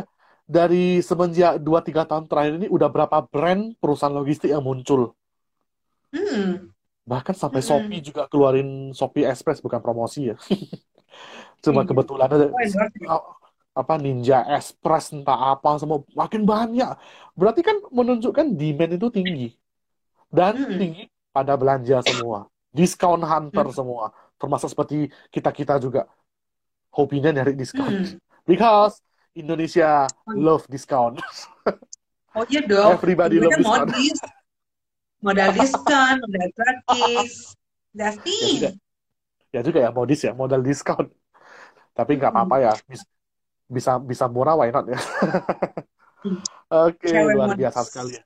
dari 0.57 0.77
semenjak 1.09 1.53
2-3 1.67 2.03
tahun 2.11 2.25
terakhir 2.31 2.53
ini 2.61 2.69
udah 2.77 2.89
berapa 2.95 3.19
brand 3.33 3.63
perusahaan 3.83 4.15
logistik 4.21 4.51
yang 4.55 4.65
muncul. 4.69 5.03
Hmm. 6.15 6.73
Bahkan 7.07 7.35
sampai 7.39 7.61
Hmm. 7.63 7.69
Shopee 7.69 8.01
juga 8.03 8.23
keluarin 8.31 8.91
Shopee 8.91 9.27
Express 9.31 9.63
bukan 9.63 9.79
promosi 9.83 10.31
ya. 10.35 10.37
Cuma 11.65 11.83
kebetulan 11.89 12.29
ada 12.31 12.47
Oh, 12.51 12.59
endorsement. 12.59 12.93
apa 13.77 13.95
Ninja 14.01 14.39
Express 14.57 15.13
entah 15.13 15.39
apa 15.55 15.77
semua 15.77 16.01
makin 16.17 16.43
banyak. 16.49 16.91
Berarti 17.37 17.61
kan 17.61 17.77
menunjukkan 17.93 18.47
demand 18.57 18.93
itu 18.97 19.09
tinggi 19.13 19.47
dan 20.33 20.55
Hmm. 20.57 20.79
tinggi 20.81 21.05
pada 21.37 21.53
belanja 21.61 22.01
semua. 22.01 22.49
Diskon 22.73 23.21
hunter 23.21 23.69
Hmm. 23.69 23.77
semua. 23.77 24.05
Termasuk 24.41 24.69
seperti 24.73 25.13
kita-kita 25.29 25.77
juga 25.77 26.09
hobinya 26.97 27.29
nyari 27.37 27.53
diskon. 27.53 27.93
Hmm. 27.93 28.17
Because 28.49 29.05
Indonesia 29.37 30.09
love 30.33 30.65
discount. 30.73 31.21
oh 32.33 32.45
iya 32.49 32.65
dong, 32.65 32.97
Everybody 32.97 33.37
love 33.37 33.53
discount. 33.61 33.93
modis, 33.93 34.17
modal 35.21 35.51
diskon, 35.53 36.15
modal 36.25 36.49
gratis. 36.57 37.33
That's 37.97 38.17
Ya 38.25 38.49
juga, 38.53 38.71
ya 39.53 39.61
juga 39.65 39.79
ya 39.85 39.91
modis 39.93 40.21
ya, 40.25 40.33
modal 40.37 40.61
diskon. 40.65 41.07
Tapi 41.97 42.11
nggak 42.21 42.33
Hmm. 42.33 42.39
apa-apa 42.45 42.57
ya, 42.65 42.73
Bis- 42.89 43.09
bisa 43.69 43.93
bisa 44.01 44.25
murah 44.29 44.57
why 44.57 44.69
not 44.73 44.85
ya. 44.89 45.01
Hmm. 46.25 46.41
Oke, 46.87 47.09
Cewek 47.09 47.35
luar 47.37 47.49
modis. 47.57 47.61
biasa 47.61 47.81
sekali 47.89 48.13
ya. 48.21 48.23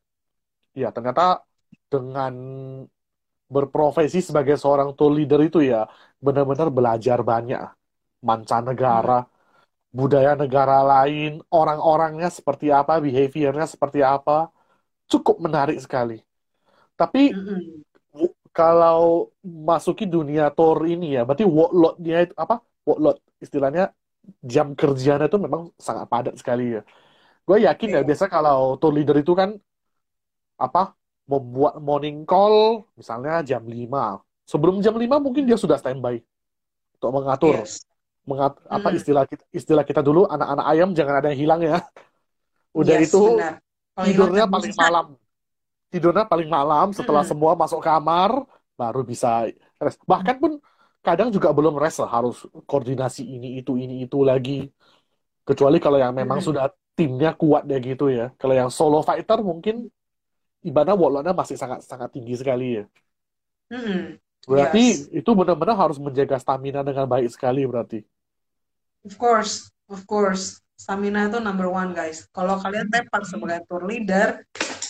Ya, 0.75 0.89
ternyata 0.95 1.43
dengan 1.91 2.35
berprofesi 3.55 4.19
sebagai 4.29 4.57
seorang 4.63 4.91
tour 4.99 5.13
leader 5.19 5.41
itu 5.49 5.59
ya 5.73 5.79
benar-benar 6.27 6.69
belajar 6.79 7.19
banyak 7.33 7.61
Hmm. 8.87 9.11
mancanegara, 9.11 9.27
budaya 9.99 10.33
negara 10.43 10.77
lain, 10.93 11.31
orang-orangnya 11.53 12.29
seperti 12.39 12.67
apa, 12.81 12.93
behaviornya 13.07 13.67
seperti 13.75 14.01
apa, 14.15 14.33
cukup 15.13 15.37
menarik 15.47 15.79
sekali. 15.85 16.15
Tapi 17.01 17.21
w- 18.15 18.35
kalau 18.57 19.31
masuki 19.69 20.05
dunia 20.15 20.45
tour 20.57 20.79
ini 20.93 21.05
ya, 21.17 21.21
berarti 21.27 21.45
workload-nya 21.57 22.17
itu 22.27 22.35
apa? 22.45 22.55
Workload 22.89 23.17
istilahnya 23.45 23.83
jam 24.55 24.69
kerjanya 24.81 25.27
itu 25.31 25.39
memang 25.47 25.63
sangat 25.87 26.07
padat 26.13 26.35
sekali 26.41 26.63
ya. 26.77 26.81
Gue 27.49 27.59
yakin 27.69 27.91
ya 27.97 28.01
Iya. 28.01 28.09
biasa 28.09 28.27
kalau 28.35 28.77
tour 28.81 28.93
leader 28.97 29.17
itu 29.23 29.33
kan 29.41 29.51
apa 30.61 30.95
membuat 31.31 31.75
morning 31.89 32.17
call 32.31 32.57
misalnya 32.99 33.33
jam 33.51 33.63
5. 33.75 34.21
Sebelum 34.51 34.77
jam 34.85 34.95
5 35.03 35.17
mungkin 35.25 35.45
dia 35.49 35.59
sudah 35.65 35.79
standby 35.83 36.15
untuk 36.99 37.11
mengatur 37.17 37.57
Yes. 37.57 37.81
mengat 38.31 38.53
apa 38.69 38.89
Mm. 38.89 38.99
istilah 38.99 39.25
kita 39.31 39.45
istilah 39.51 39.85
kita 39.91 40.01
dulu 40.09 40.21
anak-anak 40.35 40.67
ayam 40.73 40.89
jangan 40.99 41.15
ada 41.21 41.29
yang 41.33 41.41
hilang 41.43 41.61
ya. 41.65 41.77
Udah 42.81 42.97
Yes, 42.97 43.03
itu 43.05 43.17
benar. 43.25 43.61
Tidurnya 44.01 44.45
paling 44.49 44.73
malam. 44.73 45.07
Tidurnya 45.93 46.25
paling 46.25 46.49
malam 46.49 46.87
setelah 46.95 47.21
Mm-mm. 47.21 47.31
semua 47.31 47.53
masuk 47.59 47.81
kamar 47.83 48.31
baru 48.81 49.01
bisa 49.05 49.51
rest. 49.83 49.99
Bahkan 50.07 50.37
pun 50.43 50.53
kadang 51.07 51.29
juga 51.35 51.51
belum 51.53 51.75
rest 51.83 51.99
lah, 52.05 52.11
harus 52.23 52.37
koordinasi 52.71 53.23
ini 53.27 53.61
itu 53.61 53.77
ini 53.77 54.07
itu 54.07 54.19
lagi. 54.25 54.71
Kecuali 55.49 55.77
kalau 55.83 55.99
yang 55.99 56.15
memang 56.15 56.39
Mm-mm. 56.39 56.45
sudah 56.47 56.71
timnya 56.99 57.35
kuat 57.35 57.67
ya 57.67 57.79
gitu 57.83 58.07
ya. 58.13 58.31
Kalau 58.41 58.55
yang 58.55 58.71
solo 58.71 59.01
fighter 59.03 59.41
mungkin 59.43 59.91
ibadah 60.69 60.95
workload-nya 61.01 61.35
masih 61.41 61.57
sangat 61.63 61.81
sangat 61.91 62.11
tinggi 62.15 62.35
sekali 62.41 62.65
ya. 62.81 62.85
Mm-mm. 63.73 64.19
Berarti 64.51 64.79
Yes. 64.79 65.09
itu 65.21 65.31
benar-benar 65.39 65.77
harus 65.83 65.99
menjaga 66.05 66.37
stamina 66.43 66.81
dengan 66.89 67.07
baik 67.13 67.29
sekali 67.35 67.61
berarti. 67.71 67.99
Of 69.05 69.17
course, 69.21 69.69
of 69.89 70.01
course. 70.09 70.61
Stamina 70.81 71.29
itu 71.29 71.39
number 71.45 71.69
one, 71.69 71.93
guys. 71.93 72.25
Kalau 72.33 72.57
kalian 72.57 72.89
tepar 72.89 73.23
sebagai 73.29 73.61
tour 73.69 73.85
leader, 73.85 74.41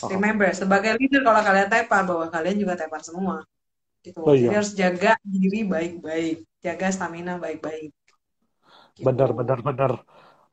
Oh, 0.03 0.09
remember, 0.09 0.49
sebagai 0.55 0.95
leader 0.99 1.21
kalau 1.27 1.43
kalian 1.43 1.69
tepar, 1.71 2.03
bahwa 2.07 2.27
kalian 2.31 2.57
juga 2.63 2.75
tepar 2.79 3.03
semua. 3.03 3.43
Gitu. 4.07 4.19
oh 4.25 4.35
Jadi 4.35 4.41
iya, 4.41 4.51
harus 4.55 4.73
jaga 4.75 5.13
diri 5.27 5.67
baik-baik. 5.67 6.37
Jaga 6.63 6.87
stamina 6.95 7.39
baik-baik. 7.43 7.91
Gitu. 8.99 9.07
benar 9.07 9.31
benar 9.39 9.59
benar. 9.69 9.93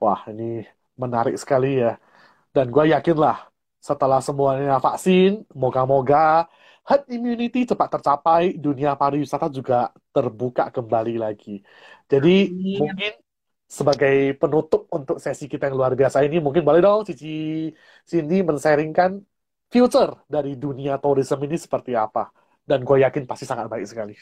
Wah, 0.02 0.20
ini 0.32 0.44
menarik 1.02 1.36
sekali 1.42 1.68
ya. 1.84 1.98
Dan 2.56 2.68
gue 2.76 2.86
yakin 2.94 3.18
lah 3.18 3.47
setelah 3.88 4.20
semuanya 4.28 4.72
vaksin, 4.86 5.46
moga-moga 5.62 6.18
herd 6.88 7.04
immunity 7.16 7.58
cepat 7.72 7.90
tercapai, 8.00 8.44
dunia 8.66 8.90
pariwisata 9.00 9.48
juga 9.58 9.76
terbuka 10.16 10.64
kembali 10.76 11.12
lagi. 11.24 11.50
Jadi 12.12 12.30
Amin. 12.30 12.80
mungkin 12.80 13.12
sebagai 13.78 14.14
penutup 14.40 14.82
untuk 14.98 15.18
sesi 15.26 15.46
kita 15.52 15.68
yang 15.68 15.76
luar 15.80 15.94
biasa 16.00 16.18
ini, 16.26 16.36
mungkin 16.46 16.64
boleh 16.68 16.80
dong 16.86 17.02
Cici 17.08 17.28
Cindy 18.10 18.36
men-sharingkan 18.48 19.12
future 19.74 20.12
dari 20.34 20.56
dunia 20.64 20.94
tourism 21.04 21.40
ini 21.46 21.56
seperti 21.66 21.92
apa. 22.06 22.32
Dan 22.70 22.80
gue 22.88 22.98
yakin 23.04 23.24
pasti 23.30 23.46
sangat 23.48 23.68
baik 23.72 23.86
sekali. 23.92 24.14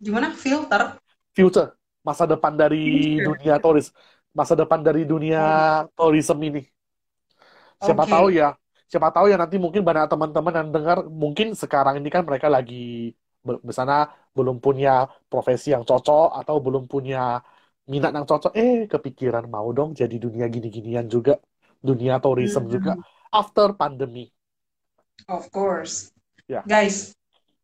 Gimana? 0.00 0.32
Filter? 0.32 0.98
Future, 1.36 1.68
masa 2.06 2.24
depan 2.32 2.52
dari 2.56 2.76
Future. 2.82 3.26
dunia 3.26 3.60
touris, 3.62 3.92
masa 4.38 4.54
depan 4.56 4.80
dari 4.86 5.04
dunia 5.04 5.38
Oh, 5.38 5.86
tourism 5.96 6.38
ini. 6.48 6.60
Siapa 7.86 8.04
Oke. 8.04 8.12
tahu 8.12 8.26
ya, 8.38 8.44
siapa 8.90 9.08
tahu 9.14 9.26
ya 9.32 9.36
nanti 9.42 9.56
mungkin 9.64 9.82
banyak 9.88 10.04
teman-teman 10.12 10.54
yang 10.58 10.68
dengar, 10.74 10.98
mungkin 11.22 11.46
sekarang 11.62 11.94
ini 12.00 12.08
kan 12.14 12.22
mereka 12.28 12.48
lagi 12.56 12.74
di 13.68 13.72
sana 13.78 13.94
belum 14.36 14.56
punya 14.64 14.90
profesi 15.30 15.66
yang 15.74 15.84
cocok 15.88 16.26
atau 16.40 16.56
belum 16.64 16.84
punya 16.92 17.16
minat 17.92 18.10
yang 18.16 18.26
cocok, 18.30 18.52
eh 18.60 18.72
kepikiran 18.92 19.44
mau 19.54 19.68
dong 19.76 19.90
jadi 20.00 20.14
dunia 20.24 20.44
gini-ginian 20.54 21.06
juga, 21.14 21.32
dunia 21.88 22.14
tourism 22.22 22.62
juga 22.74 22.90
Mm-mm. 22.92 23.04
after 23.40 23.68
pandemi. 23.80 24.20
Of 25.28 25.50
course. 25.50 26.10
Ya, 26.48 26.66
Guys, 26.66 27.14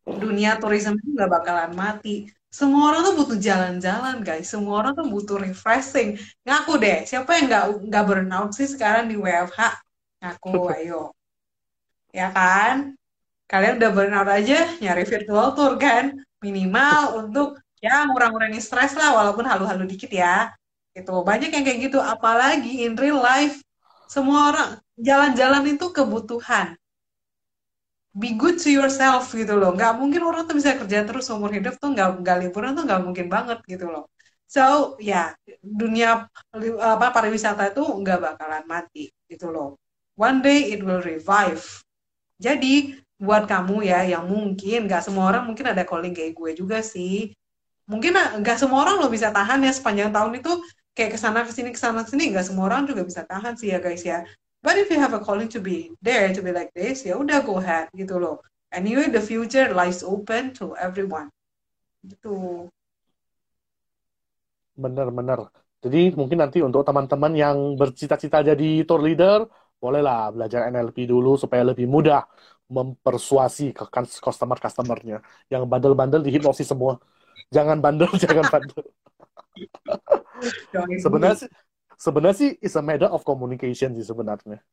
dunia 0.07 0.57
tourism 0.61 0.95
itu 0.99 1.09
nggak 1.15 1.31
bakalan 1.31 1.71
mati. 1.75 2.31
Semua 2.53 2.93
orang 2.93 3.01
tuh 3.07 3.15
butuh 3.19 3.39
jalan-jalan, 3.41 4.21
guys. 4.23 4.47
Semua 4.53 4.81
orang 4.85 4.93
tuh 4.99 5.07
butuh 5.09 5.37
refreshing. 5.41 6.15
Ngaku 6.47 6.73
deh, 6.79 6.97
siapa 7.09 7.29
yang 7.37 7.45
nggak 7.49 7.65
nggak 7.89 8.03
burnout 8.07 8.51
sih 8.57 8.69
sekarang 8.69 9.09
di 9.11 9.17
WFH? 9.19 9.82
Ngaku, 10.23 10.51
ayo. 10.75 11.01
Ya 12.13 12.29
kan? 12.31 12.95
Kalian 13.51 13.79
udah 13.79 13.91
burnout 13.95 14.29
aja, 14.29 14.57
nyari 14.83 15.03
virtual 15.05 15.47
tour 15.57 15.73
kan? 15.81 16.05
Minimal 16.45 17.01
untuk 17.25 17.47
ya 17.85 18.07
ngurang-ngurangin 18.09 18.63
stres 18.63 18.93
lah, 18.99 19.11
walaupun 19.17 19.45
halu-halu 19.45 19.83
dikit 19.91 20.11
ya. 20.13 20.53
Itu 20.97 21.11
banyak 21.29 21.49
yang 21.53 21.63
kayak 21.67 21.79
gitu. 21.91 21.99
Apalagi 22.01 22.85
in 22.85 22.93
real 22.99 23.19
life, 23.21 23.61
semua 24.09 24.39
orang 24.53 24.69
jalan-jalan 24.99 25.63
itu 25.73 25.85
kebutuhan 25.97 26.77
be 28.13 28.29
good 28.37 28.57
to 28.61 28.69
yourself 28.69 29.33
gitu 29.33 29.53
loh. 29.57 29.73
Nggak 29.75 29.91
mungkin 29.99 30.21
orang 30.29 30.43
tuh 30.49 30.55
bisa 30.59 30.77
kerja 30.79 31.01
terus 31.07 31.23
seumur 31.27 31.49
hidup 31.57 31.73
tuh 31.81 31.89
nggak 31.93 32.21
nggak 32.21 32.37
liburan 32.45 32.71
tuh 32.77 32.83
nggak 32.87 33.01
mungkin 33.05 33.27
banget 33.35 33.57
gitu 33.65 33.85
loh. 33.89 34.05
So 34.45 34.95
ya 35.01 35.33
dunia 35.61 36.29
apa 36.93 37.05
pariwisata 37.15 37.73
itu 37.73 37.81
nggak 37.81 38.17
bakalan 38.21 38.63
mati 38.69 39.09
gitu 39.25 39.49
loh. 39.49 39.81
One 40.15 40.45
day 40.45 40.73
it 40.73 40.85
will 40.85 41.01
revive. 41.01 41.63
Jadi 42.37 42.97
buat 43.17 43.47
kamu 43.47 43.87
ya 43.87 44.03
yang 44.03 44.27
mungkin 44.27 44.85
nggak 44.85 45.03
semua 45.05 45.31
orang 45.31 45.47
mungkin 45.49 45.71
ada 45.71 45.87
calling 45.87 46.13
kayak 46.13 46.33
gue 46.37 46.51
juga 46.53 46.83
sih. 46.83 47.33
Mungkin 47.89 48.13
ah, 48.15 48.37
nggak 48.39 48.57
semua 48.59 48.85
orang 48.85 49.01
lo 49.01 49.07
bisa 49.09 49.33
tahan 49.33 49.63
ya 49.63 49.71
sepanjang 49.73 50.11
tahun 50.13 50.39
itu 50.39 50.51
kayak 50.93 51.15
ke 51.15 51.19
sana 51.19 51.41
ke 51.41 51.51
sini 51.51 51.69
ke 51.73 51.79
sana 51.79 52.05
ke 52.05 52.13
sini 52.13 52.31
nggak 52.31 52.45
semua 52.45 52.69
orang 52.69 52.85
juga 52.85 53.01
bisa 53.03 53.25
tahan 53.25 53.57
sih 53.57 53.73
ya 53.73 53.79
guys 53.81 54.03
ya. 54.05 54.23
But 54.63 54.79
if 54.79 54.87
you 54.87 54.99
have 55.01 55.11
a 55.11 55.19
calling 55.19 55.51
to 55.51 55.59
be 55.59 55.91
there 55.99 56.31
to 56.31 56.39
be 56.39 56.55
like 56.55 56.71
this, 56.71 57.03
ya 57.03 57.19
udah 57.19 57.43
go 57.43 57.59
ahead 57.59 57.91
gitu 57.91 58.15
loh. 58.15 58.39
Anyway, 58.71 59.11
the 59.11 59.19
future 59.19 59.75
lies 59.75 60.01
open 60.01 60.55
to 60.55 60.73
everyone. 60.79 61.27
Gitu. 62.01 62.67
benar-benar. 64.73 65.49
Jadi 65.83 66.15
mungkin 66.15 66.39
nanti 66.39 66.63
untuk 66.63 66.87
teman-teman 66.87 67.33
yang 67.35 67.57
bercita-cita 67.75 68.41
jadi 68.41 68.87
tour 68.87 69.03
leader, 69.03 69.45
bolehlah 69.83 70.31
belajar 70.31 70.71
NLP 70.71 71.11
dulu 71.11 71.35
supaya 71.35 71.67
lebih 71.67 71.91
mudah 71.91 72.23
mempersuasi 72.71 73.75
ke 73.75 73.83
customer-customernya. 74.23 75.19
Yang 75.51 75.63
bandel-bandel 75.67 76.23
dihipnosis 76.23 76.71
semua. 76.71 77.03
Jangan 77.51 77.83
bandel, 77.83 78.07
jangan 78.23 78.47
bandel. 78.47 78.79
sebenarnya 81.03 81.37
sih, 81.45 81.49
sebenarnya 81.99 82.37
sih 82.39 82.49
is 82.63 82.73
a 82.79 82.81
matter 82.81 83.11
of 83.11 83.27
communication 83.27 83.91
sih 83.91 84.07
sebenarnya. 84.07 84.63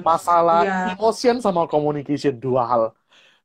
Masalah 0.00 0.64
yeah. 0.64 0.92
emotion 0.96 1.44
sama 1.44 1.68
communication 1.68 2.40
dua 2.40 2.64
hal. 2.64 2.82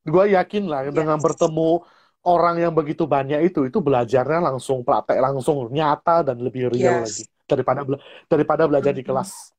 Gue 0.07 0.31
yakin 0.31 0.71
lah 0.71 0.87
yes. 0.87 0.95
dengan 0.95 1.19
bertemu 1.19 1.83
orang 2.27 2.55
yang 2.59 2.73
begitu 2.75 3.07
banyak 3.07 3.51
itu 3.51 3.67
itu 3.67 3.79
belajarnya 3.79 4.51
langsung 4.51 4.83
praktek 4.83 5.19
langsung 5.19 5.67
nyata 5.71 6.27
dan 6.27 6.39
lebih 6.43 6.71
real 6.71 7.03
yes. 7.03 7.07
lagi 7.07 7.23
daripada 7.47 7.79
daripada 8.27 8.63
belajar 8.67 8.91
di 8.91 9.03
kelas. 9.03 9.56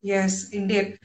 Yes, 0.00 0.48
indeed. 0.56 0.96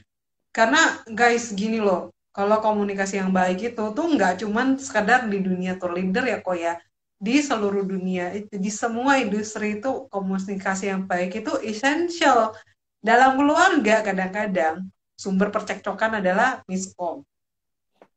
Karena 0.52 1.04
guys 1.04 1.52
gini 1.52 1.76
loh, 1.80 2.16
kalau 2.32 2.60
komunikasi 2.64 3.20
yang 3.20 3.32
baik 3.32 3.72
itu 3.72 3.84
tuh 3.92 4.06
nggak 4.12 4.40
cuman 4.44 4.80
sekadar 4.80 5.28
di 5.28 5.40
dunia 5.40 5.76
tour 5.76 5.92
leader 5.92 6.24
ya 6.24 6.40
kok 6.40 6.56
ya, 6.56 6.80
di 7.16 7.40
seluruh 7.40 7.84
dunia 7.84 8.32
di 8.52 8.70
semua 8.72 9.16
industri 9.16 9.80
itu 9.80 10.08
komunikasi 10.12 10.92
yang 10.92 11.08
baik 11.08 11.40
itu 11.40 11.52
essential 11.64 12.52
dalam 13.00 13.40
keluarga 13.40 14.04
kadang-kadang 14.04 14.84
sumber 15.16 15.48
percekcokan 15.48 16.20
adalah 16.20 16.60
miskom. 16.68 17.24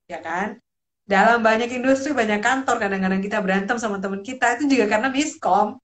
Ya 0.08 0.20
kan? 0.20 0.60
Dalam 1.08 1.42
banyak 1.42 1.72
industri, 1.74 2.14
banyak 2.14 2.44
kantor, 2.44 2.78
kadang-kadang 2.78 3.24
kita 3.24 3.42
berantem 3.42 3.78
sama 3.82 3.98
teman 3.98 4.22
kita, 4.22 4.60
itu 4.60 4.78
juga 4.78 4.86
karena 4.94 5.10
miskom. 5.10 5.80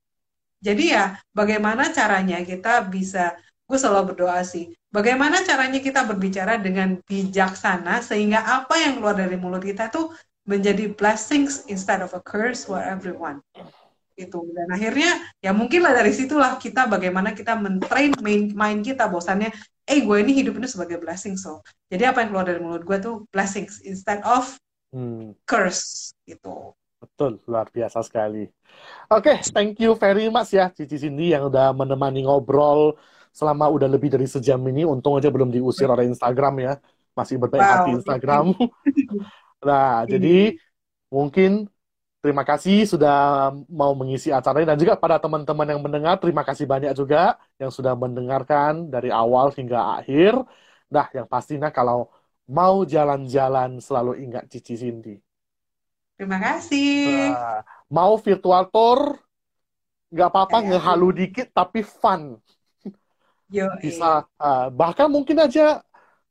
Jadi 0.62 0.94
ya, 0.94 1.18
bagaimana 1.34 1.90
caranya 1.90 2.46
kita 2.46 2.86
bisa, 2.86 3.34
gue 3.66 3.78
selalu 3.80 4.14
berdoa 4.14 4.46
sih, 4.46 4.70
bagaimana 4.96 5.44
caranya 5.44 5.84
kita 5.84 6.08
berbicara 6.08 6.56
dengan 6.56 6.96
bijaksana, 7.04 8.00
sehingga 8.00 8.40
apa 8.40 8.80
yang 8.80 9.04
keluar 9.04 9.20
dari 9.20 9.36
mulut 9.36 9.60
kita 9.60 9.92
tuh 9.92 10.16
menjadi 10.48 10.96
blessings 10.96 11.68
instead 11.68 12.00
of 12.00 12.16
a 12.16 12.22
curse 12.24 12.64
for 12.64 12.80
everyone? 12.80 13.44
Itu 14.16 14.48
dan 14.56 14.72
akhirnya 14.72 15.20
ya 15.44 15.52
mungkin 15.52 15.84
lah 15.84 15.92
dari 15.92 16.16
situlah 16.16 16.56
kita 16.56 16.88
bagaimana 16.88 17.36
kita 17.36 17.60
mentrain 17.60 18.16
main 18.24 18.56
main 18.56 18.80
kita. 18.80 19.12
Bosannya 19.12 19.52
eh 19.84 20.00
gue 20.00 20.18
ini 20.24 20.32
hidup 20.32 20.56
ini 20.56 20.72
sebagai 20.72 21.04
blessing 21.04 21.36
so. 21.36 21.60
Jadi 21.92 22.08
apa 22.08 22.24
yang 22.24 22.32
keluar 22.32 22.48
dari 22.48 22.64
mulut 22.64 22.88
gue 22.88 22.98
tuh 23.04 23.28
blessings 23.36 23.84
instead 23.84 24.24
of 24.24 24.56
hmm. 24.96 25.36
curse 25.44 26.16
gitu. 26.24 26.72
Betul 26.96 27.44
luar 27.44 27.68
biasa 27.68 28.00
sekali. 28.08 28.48
Oke 29.12 29.36
okay, 29.36 29.38
thank 29.52 29.76
you 29.84 30.00
very 30.00 30.32
much 30.32 30.56
ya 30.56 30.72
Cici 30.72 30.96
Cindy 30.96 31.36
yang 31.36 31.52
udah 31.52 31.76
menemani 31.76 32.24
ngobrol 32.24 32.96
selama 33.36 33.68
udah 33.68 33.92
lebih 33.92 34.08
dari 34.16 34.24
sejam 34.24 34.64
ini 34.72 34.88
untung 34.88 35.20
aja 35.20 35.28
belum 35.28 35.52
diusir 35.52 35.92
oleh 35.92 36.08
Instagram 36.08 36.56
ya 36.64 36.74
masih 37.12 37.36
berbaik 37.36 37.60
wow. 37.60 37.72
hati 37.76 37.90
Instagram 38.00 38.46
nah 39.68 40.08
jadi 40.08 40.56
mungkin 41.12 41.68
Terima 42.26 42.42
kasih 42.42 42.90
sudah 42.90 43.54
mau 43.70 43.94
mengisi 43.94 44.34
acara 44.34 44.58
ini 44.58 44.66
dan 44.66 44.82
juga 44.82 44.98
pada 44.98 45.22
teman-teman 45.22 45.70
yang 45.70 45.78
mendengar 45.78 46.18
terima 46.18 46.42
kasih 46.42 46.66
banyak 46.66 46.98
juga 46.98 47.38
yang 47.62 47.70
sudah 47.70 47.94
mendengarkan 47.94 48.90
dari 48.90 49.14
awal 49.14 49.54
hingga 49.54 50.02
akhir. 50.02 50.34
Nah, 50.90 51.06
yang 51.14 51.30
pastinya 51.30 51.70
kalau 51.70 52.10
mau 52.50 52.82
jalan-jalan 52.82 53.78
selalu 53.78 54.26
ingat 54.26 54.50
Cici 54.50 54.74
Cindy. 54.74 55.22
Terima 56.18 56.42
kasih. 56.42 57.30
Nah, 57.30 57.62
mau 57.94 58.18
virtual 58.18 58.74
tour 58.74 59.22
nggak 60.10 60.30
apa-apa 60.34 60.58
ngehalu 60.66 61.30
dikit 61.30 61.54
tapi 61.54 61.86
fun. 61.86 62.42
Yo, 63.50 63.70
bisa 63.78 64.26
uh, 64.42 64.68
bahkan 64.74 65.06
mungkin 65.06 65.38
aja 65.38 65.86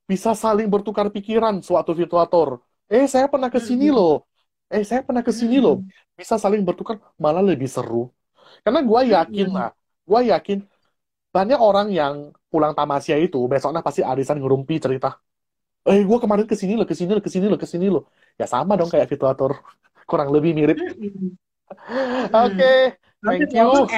bisa 0.04 0.36
saling 0.36 0.68
bertukar 0.68 1.08
pikiran 1.08 1.62
suatu 1.64 1.94
virtual 1.94 2.26
tour. 2.28 2.50
Eh, 2.90 3.08
saya 3.08 3.30
pernah 3.30 3.48
ke 3.48 3.60
sini 3.62 3.88
loh. 3.88 4.28
Eh 4.68 4.84
saya 4.84 5.00
pernah 5.06 5.22
ke 5.24 5.32
sini 5.32 5.62
loh. 5.62 5.80
Hmm. 5.80 5.88
bisa 6.14 6.38
saling 6.38 6.62
bertukar 6.62 7.00
malah 7.18 7.42
lebih 7.42 7.66
seru. 7.66 8.10
Karena 8.62 8.80
gue 8.84 9.00
yakin 9.10 9.48
hmm. 9.50 9.56
lah 9.56 9.70
gue 10.04 10.20
yakin 10.30 10.58
banyak 11.34 11.58
orang 11.58 11.88
yang 11.90 12.14
pulang 12.46 12.70
tamasya 12.76 13.18
itu 13.18 13.40
besoknya 13.50 13.82
pasti 13.82 14.04
arisan 14.04 14.38
ngerumpi 14.38 14.78
cerita. 14.78 15.18
Eh 15.88 16.04
gue 16.06 16.18
kemarin 16.22 16.46
ke 16.46 16.54
sini 16.54 16.78
loh 16.78 16.86
ke 16.86 16.94
sini 16.94 17.10
loh 17.16 17.22
ke 17.24 17.30
sini 17.32 17.46
loh 17.50 17.58
ke 17.58 17.66
sini 17.66 17.86
loh. 17.90 18.04
Ya 18.38 18.46
sama 18.46 18.78
dong 18.78 18.90
kayak 18.92 19.10
Fituator 19.10 19.58
kurang 20.10 20.28
lebih 20.34 20.54
mirip. 20.54 20.76
Hmm. 20.78 21.34
oke 22.44 22.54
okay. 22.54 22.92
thank 23.24 23.48
you 23.50 23.88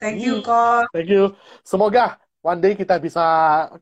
thank 0.00 0.20
you 0.20 0.40
kok. 0.44 0.90
Thank 0.92 1.10
you. 1.10 1.34
Semoga 1.66 2.20
one 2.44 2.60
day 2.62 2.72
kita 2.78 3.00
bisa 3.02 3.22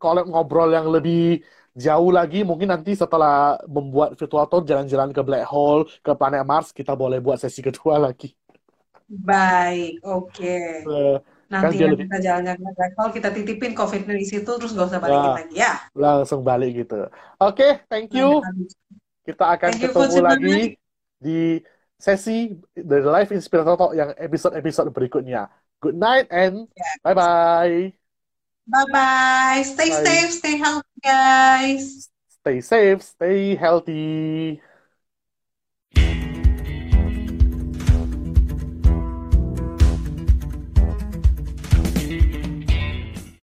collab 0.01 0.29
ngobrol 0.31 0.73
yang 0.73 0.89
lebih 0.89 1.43
jauh 1.75 2.11
lagi. 2.15 2.47
Mungkin 2.47 2.71
nanti 2.71 2.95
setelah 2.95 3.59
membuat 3.67 4.17
virtual 4.17 4.47
tour 4.47 4.63
jalan-jalan 4.63 5.11
ke 5.11 5.21
black 5.21 5.45
hole 5.47 5.87
ke 6.01 6.13
planet 6.15 6.45
Mars 6.47 6.71
kita 6.71 6.95
boleh 6.95 7.19
buat 7.19 7.39
sesi 7.39 7.61
kedua 7.61 8.01
lagi. 8.07 8.33
Baik 9.05 10.01
oke. 10.01 10.33
Okay. 10.33 10.81
uh, 10.89 11.21
nanti 11.53 11.77
kan 11.77 11.93
kita 11.93 12.19
jalan-jalan 12.25 12.59
ke 12.59 12.71
black 12.73 12.93
hole 12.97 13.13
kita 13.13 13.29
titipin 13.31 13.73
covid 13.77 14.09
di 14.09 14.27
situ 14.27 14.49
terus 14.49 14.73
gak 14.73 14.89
usah 14.91 14.99
balik 14.99 15.21
nah, 15.21 15.37
lagi 15.37 15.57
ya. 15.61 15.73
langsung 15.93 16.41
balik 16.41 16.73
gitu. 16.83 17.05
Oke 17.37 17.53
okay, 17.53 17.73
thank 17.93 18.11
you 18.17 18.41
kita 19.25 19.45
akan 19.57 19.69
thank 19.73 19.83
ketemu 19.89 20.21
lagi 20.21 20.61
di 21.17 21.41
sesi 21.97 22.53
The 22.77 23.01
Life 23.09 23.33
Inspirator 23.33 23.75
Talk 23.81 23.93
yang 23.97 24.13
episode-episode 24.13 24.93
berikutnya 24.93 25.49
good 25.85 25.97
night 25.97 26.27
and 26.31 26.69
bye 27.05 27.15
bye 27.15 27.95
Bye 28.69 28.85
bye. 28.93 29.63
Stay 29.63 29.91
bye. 29.91 29.93
safe, 29.93 30.33
stay 30.33 30.57
healthy, 30.59 30.89
guys. 31.03 32.11
Stay 32.29 32.61
safe, 32.61 33.03
stay 33.03 33.55
healthy. 33.57 34.61